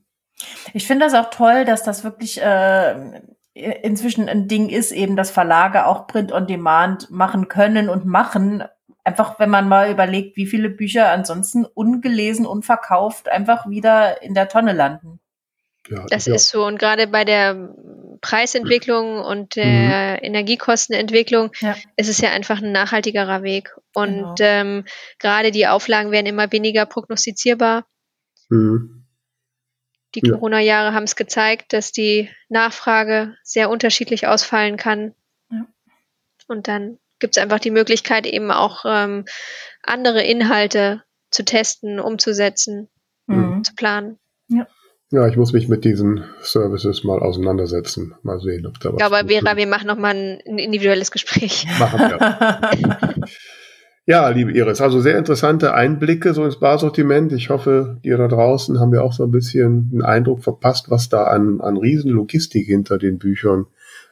Ich 0.72 0.86
finde 0.86 1.06
das 1.06 1.14
auch 1.14 1.30
toll, 1.30 1.64
dass 1.64 1.82
das 1.82 2.04
wirklich 2.04 2.40
äh, 2.40 3.20
inzwischen 3.54 4.28
ein 4.28 4.48
Ding 4.48 4.68
ist, 4.68 4.92
eben, 4.92 5.16
dass 5.16 5.30
Verlage 5.30 5.86
auch 5.86 6.06
Print 6.06 6.32
on 6.32 6.46
Demand 6.46 7.10
machen 7.10 7.48
können 7.48 7.88
und 7.88 8.06
machen. 8.06 8.64
Einfach, 9.04 9.38
wenn 9.40 9.50
man 9.50 9.68
mal 9.68 9.90
überlegt, 9.90 10.36
wie 10.36 10.46
viele 10.46 10.70
Bücher 10.70 11.10
ansonsten 11.10 11.64
ungelesen, 11.64 12.46
unverkauft 12.46 13.28
einfach 13.28 13.68
wieder 13.68 14.22
in 14.22 14.34
der 14.34 14.48
Tonne 14.48 14.72
landen. 14.72 15.20
Ja, 15.88 16.06
das 16.08 16.26
ja. 16.26 16.34
ist 16.36 16.48
so. 16.48 16.64
Und 16.64 16.78
gerade 16.78 17.08
bei 17.08 17.24
der 17.24 17.74
Preisentwicklung 18.20 19.18
und 19.18 19.56
der 19.56 20.18
mhm. 20.18 20.24
Energiekostenentwicklung 20.24 21.50
ja. 21.60 21.74
ist 21.96 22.08
es 22.08 22.20
ja 22.20 22.30
einfach 22.30 22.62
ein 22.62 22.70
nachhaltigerer 22.70 23.42
Weg. 23.42 23.74
Und 23.92 24.16
genau. 24.16 24.34
ähm, 24.38 24.84
gerade 25.18 25.50
die 25.50 25.66
Auflagen 25.66 26.12
werden 26.12 26.26
immer 26.26 26.52
weniger 26.52 26.86
prognostizierbar. 26.86 27.84
Mhm. 28.48 29.01
Die 30.14 30.20
Corona-Jahre 30.20 30.94
haben 30.94 31.04
es 31.04 31.16
gezeigt, 31.16 31.72
dass 31.72 31.92
die 31.92 32.28
Nachfrage 32.48 33.34
sehr 33.42 33.70
unterschiedlich 33.70 34.26
ausfallen 34.26 34.76
kann. 34.76 35.14
Ja. 35.50 35.66
Und 36.48 36.68
dann 36.68 36.98
gibt 37.18 37.36
es 37.36 37.42
einfach 37.42 37.60
die 37.60 37.70
Möglichkeit, 37.70 38.26
eben 38.26 38.50
auch 38.50 38.84
ähm, 38.86 39.24
andere 39.82 40.22
Inhalte 40.22 41.02
zu 41.30 41.44
testen, 41.44 41.98
umzusetzen, 41.98 42.88
mhm. 43.26 43.64
zu 43.64 43.74
planen. 43.74 44.18
Ja. 44.48 44.66
Ja, 45.10 45.28
ich 45.28 45.36
muss 45.36 45.52
mich 45.52 45.68
mit 45.68 45.84
diesen 45.84 46.24
Services 46.40 47.04
mal 47.04 47.18
auseinandersetzen. 47.18 48.14
Mal 48.22 48.40
sehen, 48.40 48.66
ob 48.66 48.80
da 48.80 48.94
was. 48.94 49.00
Ja, 49.00 49.06
aber 49.06 49.28
Vera, 49.28 49.58
wir 49.58 49.66
machen 49.66 49.86
nochmal 49.86 50.14
ein 50.14 50.58
individuelles 50.58 51.10
Gespräch. 51.10 51.66
Machen 51.78 52.00
wir. 52.00 53.14
ja, 54.04 54.28
liebe 54.30 54.52
Iris, 54.52 54.80
also 54.80 55.00
sehr 55.00 55.16
interessante 55.16 55.74
Einblicke 55.74 56.34
so 56.34 56.44
ins 56.44 56.58
Barsortiment. 56.58 57.32
Ich 57.32 57.50
hoffe, 57.50 57.98
dir 58.02 58.16
da 58.16 58.26
draußen 58.26 58.80
haben 58.80 58.92
wir 58.92 59.04
auch 59.04 59.12
so 59.12 59.22
ein 59.24 59.30
bisschen 59.30 59.90
einen 59.92 60.02
Eindruck 60.02 60.42
verpasst, 60.42 60.90
was 60.90 61.08
da 61.08 61.24
an, 61.24 61.60
an 61.60 61.76
Riesenlogistik 61.76 62.66
hinter 62.66 62.98
den 62.98 63.18
Büchern 63.18 63.66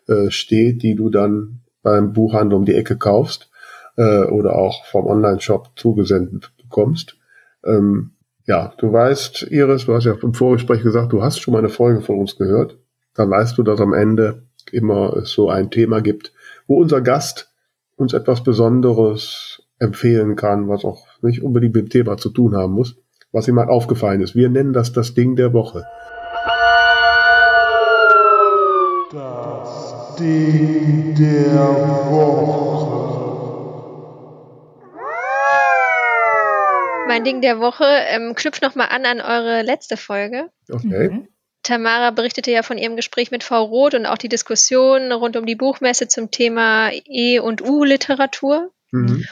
äh, 0.06 0.30
steht, 0.30 0.82
die 0.82 0.94
du 0.94 1.10
dann 1.10 1.60
beim 1.82 2.12
Buchhandel 2.12 2.56
um 2.56 2.64
die 2.64 2.74
Ecke 2.74 2.96
kaufst 2.96 3.50
äh, 3.96 4.24
oder 4.24 4.56
auch 4.56 4.84
vom 4.86 5.06
Online-Shop 5.06 5.70
zugesendet 5.74 6.52
bekommst. 6.56 7.16
Ähm, 7.64 8.12
ja, 8.46 8.72
du 8.78 8.92
weißt, 8.92 9.48
Iris, 9.50 9.86
du 9.86 9.94
hast 9.94 10.04
ja 10.04 10.14
im 10.22 10.34
Vorgespräch 10.34 10.82
gesagt, 10.82 11.12
du 11.12 11.22
hast 11.22 11.40
schon 11.40 11.52
mal 11.52 11.58
eine 11.58 11.68
Folge 11.68 12.00
von 12.00 12.18
uns 12.18 12.36
gehört. 12.36 12.78
Dann 13.14 13.30
weißt 13.30 13.58
du, 13.58 13.62
dass 13.64 13.80
am 13.80 13.92
Ende 13.92 14.44
immer 14.70 15.16
es 15.16 15.30
so 15.30 15.50
ein 15.50 15.70
Thema 15.70 16.00
gibt, 16.00 16.32
wo 16.66 16.80
unser 16.80 17.00
Gast 17.00 17.50
uns 17.96 18.14
etwas 18.14 18.42
Besonderes 18.42 19.49
empfehlen 19.80 20.36
kann, 20.36 20.68
was 20.68 20.84
auch 20.84 21.06
nicht 21.22 21.42
unbedingt 21.42 21.74
mit 21.74 21.86
dem 21.86 21.88
Thema 21.90 22.16
zu 22.16 22.30
tun 22.30 22.54
haben 22.56 22.74
muss, 22.74 22.96
was 23.32 23.48
ihm 23.48 23.56
mal 23.56 23.68
aufgefallen 23.68 24.20
ist. 24.20 24.34
Wir 24.34 24.48
nennen 24.48 24.72
das 24.72 24.92
das 24.92 25.14
Ding 25.14 25.36
der 25.36 25.52
Woche. 25.52 25.84
Das 29.12 30.16
Ding 30.18 31.14
der 31.16 31.58
Woche. 32.10 33.00
Mein 37.08 37.24
Ding 37.24 37.40
der 37.40 37.58
Woche 37.58 37.84
ähm, 37.84 38.34
knüpft 38.36 38.62
nochmal 38.62 38.88
an 38.90 39.04
an 39.04 39.20
eure 39.20 39.62
letzte 39.62 39.96
Folge. 39.96 40.50
Okay. 40.70 41.08
Mhm. 41.08 41.28
Tamara 41.62 42.10
berichtete 42.10 42.50
ja 42.50 42.62
von 42.62 42.78
ihrem 42.78 42.96
Gespräch 42.96 43.30
mit 43.30 43.42
Frau 43.42 43.64
Roth 43.64 43.94
und 43.94 44.06
auch 44.06 44.16
die 44.16 44.28
Diskussion 44.28 45.10
rund 45.12 45.36
um 45.36 45.44
die 45.44 45.56
Buchmesse 45.56 46.08
zum 46.08 46.30
Thema 46.30 46.90
E- 47.06 47.40
und 47.40 47.62
U-Literatur. 47.62 48.70
Mhm. 48.92 49.24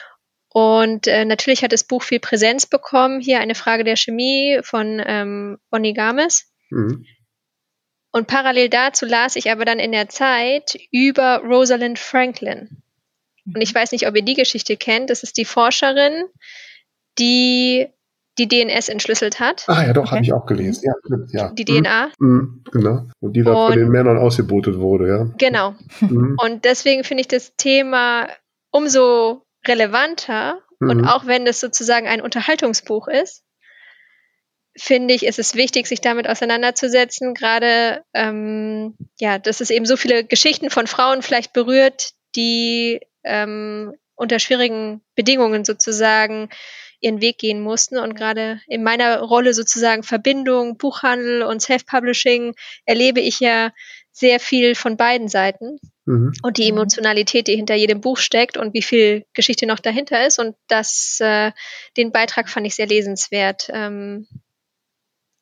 Und 0.58 1.06
äh, 1.06 1.24
natürlich 1.24 1.62
hat 1.62 1.72
das 1.72 1.84
Buch 1.84 2.02
viel 2.02 2.18
Präsenz 2.18 2.66
bekommen. 2.66 3.20
Hier 3.20 3.38
eine 3.38 3.54
Frage 3.54 3.84
der 3.84 3.94
Chemie 3.94 4.58
von 4.62 5.00
ähm, 5.06 5.58
Bonnie 5.70 5.94
Games. 5.94 6.52
Mhm. 6.70 7.04
Und 8.10 8.26
parallel 8.26 8.68
dazu 8.68 9.06
las 9.06 9.36
ich 9.36 9.52
aber 9.52 9.64
dann 9.64 9.78
in 9.78 9.92
der 9.92 10.08
Zeit 10.08 10.76
über 10.90 11.42
Rosalind 11.44 12.00
Franklin. 12.00 12.82
Und 13.46 13.60
ich 13.60 13.72
weiß 13.72 13.92
nicht, 13.92 14.08
ob 14.08 14.16
ihr 14.16 14.24
die 14.24 14.34
Geschichte 14.34 14.76
kennt. 14.76 15.10
Das 15.10 15.22
ist 15.22 15.36
die 15.36 15.44
Forscherin, 15.44 16.24
die 17.20 17.86
die 18.36 18.48
DNS 18.48 18.88
entschlüsselt 18.88 19.38
hat. 19.38 19.62
Ah 19.68 19.86
ja, 19.86 19.92
doch, 19.92 20.06
okay. 20.06 20.10
habe 20.10 20.24
ich 20.24 20.32
auch 20.32 20.46
gelesen. 20.46 20.84
Ja, 20.86 21.18
ja. 21.30 21.52
Die 21.52 21.64
DNA. 21.64 22.10
Mhm. 22.18 22.28
Mhm, 22.28 22.64
genau. 22.72 23.06
Und 23.20 23.32
die 23.34 23.44
da 23.44 23.52
von 23.52 23.78
den 23.78 23.90
Männern 23.90 24.18
ausgebotet 24.18 24.78
wurde, 24.78 25.08
ja. 25.08 25.30
Genau. 25.38 25.76
Mhm. 26.00 26.36
Und 26.42 26.64
deswegen 26.64 27.04
finde 27.04 27.20
ich 27.20 27.28
das 27.28 27.54
Thema 27.56 28.28
umso 28.72 29.44
relevanter. 29.66 30.62
Und 30.80 30.98
mhm. 30.98 31.08
auch 31.08 31.26
wenn 31.26 31.46
es 31.46 31.60
sozusagen 31.60 32.06
ein 32.06 32.20
Unterhaltungsbuch 32.20 33.08
ist, 33.08 33.42
finde 34.76 35.14
ich, 35.14 35.26
ist 35.26 35.38
es 35.38 35.54
wichtig, 35.54 35.86
sich 35.86 36.00
damit 36.00 36.28
auseinanderzusetzen. 36.28 37.34
Gerade, 37.34 38.04
ähm, 38.14 38.96
ja, 39.18 39.38
dass 39.38 39.60
es 39.60 39.70
eben 39.70 39.86
so 39.86 39.96
viele 39.96 40.24
Geschichten 40.24 40.70
von 40.70 40.86
Frauen 40.86 41.22
vielleicht 41.22 41.52
berührt, 41.52 42.12
die 42.36 43.00
ähm, 43.24 43.94
unter 44.14 44.38
schwierigen 44.38 45.00
Bedingungen 45.14 45.64
sozusagen 45.64 46.48
ihren 47.00 47.20
Weg 47.20 47.38
gehen 47.38 47.60
mussten. 47.60 47.98
Und 47.98 48.14
gerade 48.14 48.60
in 48.66 48.82
meiner 48.82 49.20
Rolle 49.20 49.54
sozusagen 49.54 50.02
Verbindung, 50.02 50.76
Buchhandel 50.78 51.42
und 51.42 51.60
Self-Publishing 51.60 52.54
erlebe 52.84 53.20
ich 53.20 53.40
ja 53.40 53.72
sehr 54.10 54.40
viel 54.40 54.74
von 54.74 54.96
beiden 54.96 55.28
Seiten. 55.28 55.78
Mhm. 56.08 56.32
Und 56.42 56.56
die 56.56 56.70
Emotionalität, 56.70 57.48
die 57.48 57.56
hinter 57.56 57.74
jedem 57.74 58.00
Buch 58.00 58.16
steckt 58.16 58.56
und 58.56 58.72
wie 58.72 58.80
viel 58.80 59.26
Geschichte 59.34 59.66
noch 59.66 59.78
dahinter 59.78 60.26
ist. 60.26 60.38
Und 60.38 60.56
das, 60.66 61.18
äh, 61.20 61.52
den 61.98 62.12
Beitrag 62.12 62.48
fand 62.48 62.66
ich 62.66 62.76
sehr 62.76 62.86
lesenswert. 62.86 63.68
Ähm, 63.70 64.26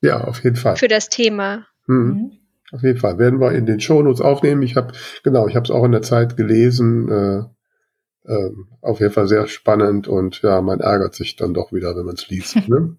ja, 0.00 0.24
auf 0.24 0.42
jeden 0.42 0.56
Fall. 0.56 0.76
Für 0.76 0.88
das 0.88 1.08
Thema. 1.08 1.68
Mhm. 1.86 1.96
Mhm. 1.96 2.32
Auf 2.72 2.82
jeden 2.82 2.98
Fall. 2.98 3.16
Werden 3.18 3.40
wir 3.40 3.52
in 3.52 3.64
den 3.64 3.78
Shownotes 3.78 4.20
aufnehmen. 4.20 4.62
Ich 4.62 4.74
habe, 4.74 4.92
genau, 5.22 5.46
ich 5.46 5.54
habe 5.54 5.62
es 5.62 5.70
auch 5.70 5.84
in 5.84 5.92
der 5.92 6.02
Zeit 6.02 6.36
gelesen. 6.36 7.12
Äh, 7.12 8.32
äh, 8.32 8.50
auf 8.80 8.98
jeden 8.98 9.12
Fall 9.12 9.28
sehr 9.28 9.46
spannend 9.46 10.08
und 10.08 10.42
ja, 10.42 10.60
man 10.62 10.80
ärgert 10.80 11.14
sich 11.14 11.36
dann 11.36 11.54
doch 11.54 11.72
wieder, 11.72 11.96
wenn 11.96 12.06
man 12.06 12.16
es 12.16 12.28
liest, 12.28 12.56
ne? 12.68 12.96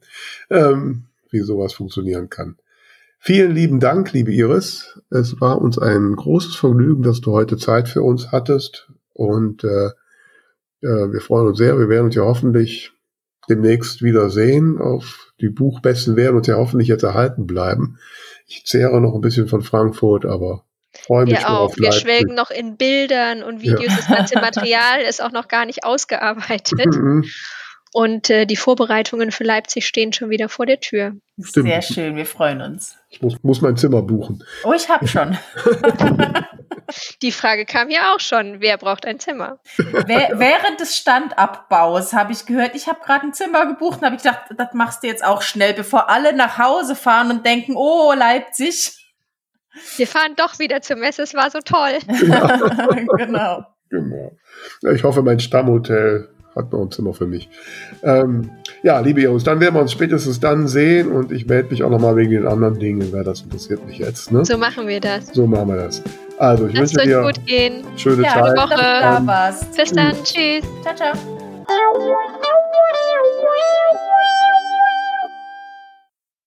ähm, 0.50 1.08
wie 1.30 1.42
sowas 1.42 1.74
funktionieren 1.74 2.30
kann. 2.30 2.56
Vielen 3.20 3.52
lieben 3.52 3.80
Dank, 3.80 4.14
liebe 4.14 4.32
Iris. 4.32 5.00
Es 5.10 5.42
war 5.42 5.62
uns 5.62 5.78
ein 5.78 6.16
großes 6.16 6.56
Vergnügen, 6.56 7.04
dass 7.04 7.22
du 7.22 7.32
heute 7.32 7.58
Zeit 7.58 7.90
für 7.90 8.04
uns 8.04 8.32
hattest 8.32 8.90
und 9.14 9.64
äh, 9.64 9.88
äh, 10.82 11.12
wir 11.12 11.22
freuen 11.22 11.48
uns 11.48 11.58
sehr. 11.58 11.78
Wir 11.78 11.90
werden 11.90 12.06
uns 12.06 12.16
ja 12.16 12.24
hoffentlich 12.24 12.92
demnächst 13.50 14.02
wieder 14.02 14.30
sehen. 14.30 14.80
Auf 14.80 15.34
die 15.42 15.50
Buchbesten 15.50 16.16
werden 16.16 16.38
uns 16.38 16.48
ja 16.48 16.56
hoffentlich 16.56 16.88
jetzt 16.88 17.04
erhalten 17.04 17.48
bleiben. 17.48 17.98
Ich 18.46 18.66
zehre 18.66 19.02
noch 19.02 19.14
ein 19.16 19.22
bisschen 19.22 19.48
von 19.48 19.62
Frankfurt, 19.62 20.26
aber 20.26 20.66
freue 21.06 21.26
mich 21.26 21.40
Wir 21.40 21.50
auch. 21.50 21.76
Wir 21.78 21.92
schwelgen 21.92 22.36
noch 22.36 22.52
in 22.52 22.78
Bildern 22.78 23.44
und 23.44 23.62
Videos. 23.62 23.92
Ja. 23.92 23.96
Das 23.98 24.08
ganze 24.08 24.36
Material 24.36 25.02
ist 25.02 25.22
auch 25.22 25.32
noch 25.32 25.48
gar 25.48 25.66
nicht 25.66 25.84
ausgearbeitet. 25.84 26.88
Und 27.94 28.30
äh, 28.30 28.46
die 28.46 28.56
Vorbereitungen 28.56 29.32
für 29.32 29.44
Leipzig 29.44 29.88
stehen 29.88 30.14
schon 30.14 30.30
wieder 30.30 30.50
vor 30.50 30.66
der 30.66 30.80
Tür. 30.80 31.14
Stimmt. 31.42 31.68
Sehr 31.68 31.82
schön, 31.82 32.16
wir 32.16 32.26
freuen 32.26 32.62
uns. 32.62 32.98
Ich 33.10 33.22
muss, 33.22 33.42
muss 33.44 33.62
mein 33.62 33.78
Zimmer 33.78 34.02
buchen. 34.02 34.44
Oh, 34.64 34.74
ich 34.74 34.90
habe 34.90 35.08
schon. 35.08 35.38
die 37.22 37.32
Frage 37.32 37.66
kam 37.66 37.90
ja 37.90 38.14
auch 38.14 38.20
schon, 38.20 38.60
wer 38.60 38.78
braucht 38.78 39.06
ein 39.06 39.20
Zimmer? 39.20 39.60
Während 39.78 40.80
des 40.80 40.98
Standabbaus 40.98 42.14
habe 42.14 42.34
ich 42.34 42.46
gehört, 42.46 42.76
ich 42.76 42.88
habe 42.88 43.00
gerade 43.04 43.28
ein 43.28 43.34
Zimmer 43.34 43.66
gebucht 43.66 44.00
und 44.00 44.06
habe 44.06 44.16
ich 44.16 44.24
gedacht, 44.24 44.46
das 44.56 44.74
machst 44.74 45.04
du 45.04 45.08
jetzt 45.08 45.24
auch 45.24 45.42
schnell, 45.42 45.74
bevor 45.74 46.10
alle 46.10 46.34
nach 46.34 46.58
Hause 46.58 46.96
fahren 46.96 47.32
und 47.32 47.46
denken, 47.46 47.76
oh, 47.76 48.14
Leipzig. 48.14 48.94
Wir 49.96 50.08
fahren 50.08 50.34
doch 50.36 50.60
wieder 50.60 50.82
zur 50.82 50.98
Messe, 50.98 51.22
es 51.22 51.34
war 51.34 51.52
so 51.52 51.60
toll. 51.60 52.00
Ja. 52.28 52.58
genau. 53.16 53.66
Genau. 53.90 54.32
Ich 54.94 55.04
hoffe, 55.04 55.22
mein 55.22 55.40
Stammhotel 55.40 56.30
hat 56.58 56.72
noch 56.72 56.82
ein 56.82 56.92
Zimmer 56.92 57.14
für 57.14 57.28
mich. 57.28 57.50
Ähm, 58.04 58.50
ja, 58.84 59.00
liebe 59.00 59.22
Jungs, 59.22 59.44
dann 59.44 59.60
werden 59.60 59.76
wir 59.76 59.82
uns 59.82 59.92
spätestens 59.92 60.40
dann 60.40 60.68
sehen 60.68 61.12
und 61.12 61.32
ich 61.32 61.48
melde 61.48 61.70
mich 61.70 61.84
auch 61.84 61.90
nochmal 61.90 62.16
wegen 62.16 62.32
den 62.32 62.48
anderen 62.48 62.80
Dingen, 62.80 63.12
weil 63.12 63.24
das 63.24 63.42
interessiert 63.42 63.86
mich 63.86 63.98
jetzt. 63.98 64.32
Ne? 64.32 64.46
So 64.46 64.58
machen 64.58 64.88
wir 64.88 65.00
das. 65.00 65.28
So 65.28 65.48
machen 65.48 65.70
wir 65.70 65.78
das. 65.78 66.04
Also, 66.38 66.68
ich 66.68 66.74
Lasst 66.76 66.96
wünsche 66.96 67.08
dir 67.08 67.22
gut 67.22 67.46
gehen. 67.46 67.84
schöne 67.96 68.24
ja, 68.24 68.34
Zeit. 68.34 68.58
Woche. 68.58 69.76
Bis 69.76 69.92
dann. 69.92 70.14
Tschüss. 70.24 70.64
Ciao, 70.84 70.96
ciao. 70.96 71.14